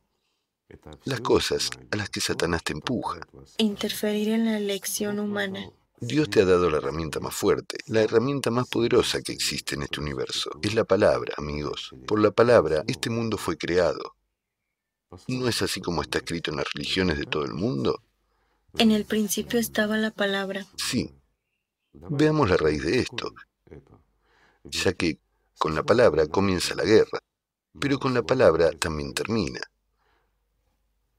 las 1.05 1.21
cosas 1.21 1.71
a 1.91 1.97
las 1.97 2.11
que 2.11 2.21
Satanás 2.21 2.63
te 2.63 2.73
empuja. 2.73 3.21
Interferir 3.59 4.31
en 4.31 4.45
la 4.47 4.59
elección 4.59 5.19
humana. 5.19 5.71
Dios 6.01 6.31
te 6.31 6.41
ha 6.41 6.45
dado 6.45 6.69
la 6.69 6.79
herramienta 6.79 7.21
más 7.21 7.35
fuerte, 7.35 7.79
la 7.87 8.03
herramienta 8.03 8.51
más 8.51 8.69
poderosa 8.69 9.23
que 9.23 9.33
existe 9.33 9.77
en 9.77 9.83
este 9.83 10.01
universo. 10.01 10.51
Es 10.61 10.75
la 10.75 10.85
palabra, 10.85 11.33
amigos. 11.37 11.95
Por 12.09 12.21
la 12.21 12.33
palabra, 12.33 12.83
este 12.89 13.09
mundo 13.09 13.39
fue 13.39 13.57
creado. 13.57 14.17
¿No 15.29 15.47
es 15.47 15.63
así 15.63 15.81
como 15.81 16.03
está 16.03 16.19
escrito 16.19 16.51
en 16.51 16.57
las 16.57 16.67
religiones 16.73 17.19
de 17.19 17.25
todo 17.25 17.45
el 17.45 17.55
mundo? 17.55 18.03
En 18.79 18.91
el 18.91 19.05
principio 19.05 19.61
estaba 19.61 19.97
la 19.97 20.11
palabra. 20.11 20.67
Sí. 20.77 21.15
Veamos 21.93 22.49
la 22.49 22.57
raíz 22.57 22.83
de 22.83 22.99
esto, 23.01 23.35
ya 24.65 24.95
que 24.95 25.19
con 25.59 25.75
la 25.75 25.83
palabra 25.83 26.27
comienza 26.27 26.75
la 26.75 26.85
guerra, 26.85 27.21
pero 27.79 27.99
con 27.99 28.15
la 28.15 28.23
palabra 28.23 28.71
también 28.73 29.13
termina. 29.13 29.61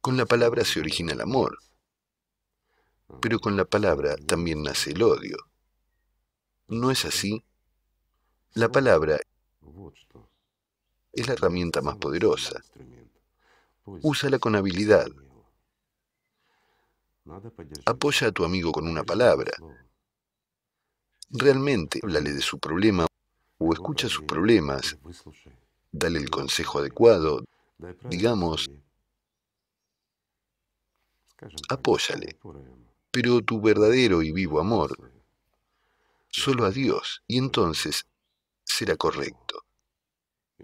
Con 0.04 0.18
la 0.18 0.26
palabra 0.26 0.66
se 0.66 0.82
origina 0.82 1.14
el 1.14 1.22
amor, 1.22 1.60
pero 3.22 3.39
con 3.39 3.56
la 3.56 3.64
palabra 3.64 4.18
también 4.18 4.62
nace 4.62 4.91
el 4.91 5.01
odio. 5.01 5.38
¿No 6.68 6.91
es 6.91 7.06
así? 7.06 7.41
La 8.54 8.68
palabra 8.68 9.18
es 11.14 11.26
la 11.26 11.34
herramienta 11.36 11.82
más 11.82 11.95
poderosa. 11.95 12.62
Úsala 13.86 14.39
con 14.39 14.58
habilidad. 14.58 15.08
Apoya 17.86 18.28
a 18.28 18.32
tu 18.34 18.43
amigo 18.43 18.74
con 18.74 18.89
una 18.89 19.06
palabra. 19.06 19.54
Realmente, 21.30 22.01
háblale 22.04 22.34
de 22.34 22.41
su 22.41 22.60
problema 22.60 23.08
o 23.58 23.72
escucha 23.72 24.10
sus 24.10 24.26
problemas. 24.26 24.97
Dale 25.93 26.20
el 26.20 26.30
consejo 26.30 26.80
adecuado. 26.80 27.45
Digamos, 28.10 28.70
apóyale, 31.69 32.37
pero 33.11 33.41
tu 33.41 33.61
verdadero 33.61 34.21
y 34.21 34.31
vivo 34.31 34.59
amor 34.59 34.97
solo 36.29 36.65
a 36.65 36.71
Dios, 36.71 37.23
y 37.27 37.37
entonces 37.37 38.07
será 38.63 38.95
correcto. 38.97 39.63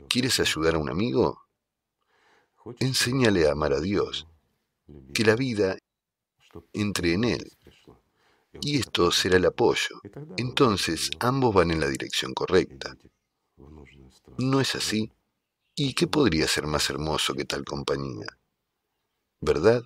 ¿Quieres 0.08 0.40
ayudar 0.40 0.76
a 0.76 0.80
un 0.80 0.90
amigo? 0.90 1.44
Enséñale 2.80 3.48
a 3.48 3.52
amar 3.52 3.74
a 3.74 3.80
Dios, 3.80 4.28
que 5.14 5.24
la 5.24 5.36
vida 5.36 5.78
entre 6.74 7.14
en 7.14 7.24
Él, 7.24 7.52
y 8.62 8.80
esto 8.80 9.12
será 9.12 9.38
el 9.38 9.46
apoyo. 9.46 10.02
Entonces 10.38 11.12
ambos 11.20 11.54
van 11.54 11.72
en 11.72 11.80
la 11.80 11.88
dirección 11.88 12.34
correcta. 12.34 12.98
¿No 14.38 14.60
es 14.60 14.76
así? 14.76 15.12
¿Y 15.76 15.94
qué 15.94 16.08
podría 16.08 16.48
ser 16.48 16.66
más 16.66 16.90
hermoso 16.90 17.36
que 17.36 17.46
tal 17.46 17.64
compañía? 17.64 18.26
¿Verdad? 19.40 19.84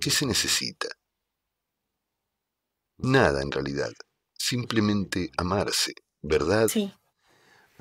¿Qué 0.00 0.10
se 0.10 0.26
necesita? 0.26 0.88
Nada 2.98 3.42
en 3.42 3.50
realidad, 3.50 3.92
simplemente 4.36 5.30
amarse, 5.36 5.94
¿verdad? 6.20 6.68
Sí. 6.68 6.92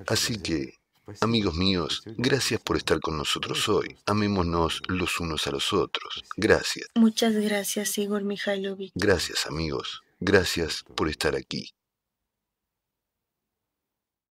Así 0.08 0.42
que, 0.42 0.76
amigos 1.20 1.56
míos, 1.56 2.04
gracias 2.06 2.62
por 2.62 2.78
estar 2.78 3.00
con 3.00 3.18
nosotros 3.18 3.68
hoy. 3.70 3.98
Amémonos 4.06 4.82
los 4.88 5.20
unos 5.20 5.46
a 5.48 5.52
los 5.52 5.74
otros. 5.74 6.24
Gracias. 6.38 6.88
Muchas 6.96 7.36
gracias, 7.36 7.98
Igor 7.98 8.24
Mikhailovich. 8.24 8.92
Gracias, 8.96 9.46
amigos. 9.46 10.02
Gracias 10.20 10.84
por 10.96 11.10
estar 11.10 11.36
aquí. 11.36 11.74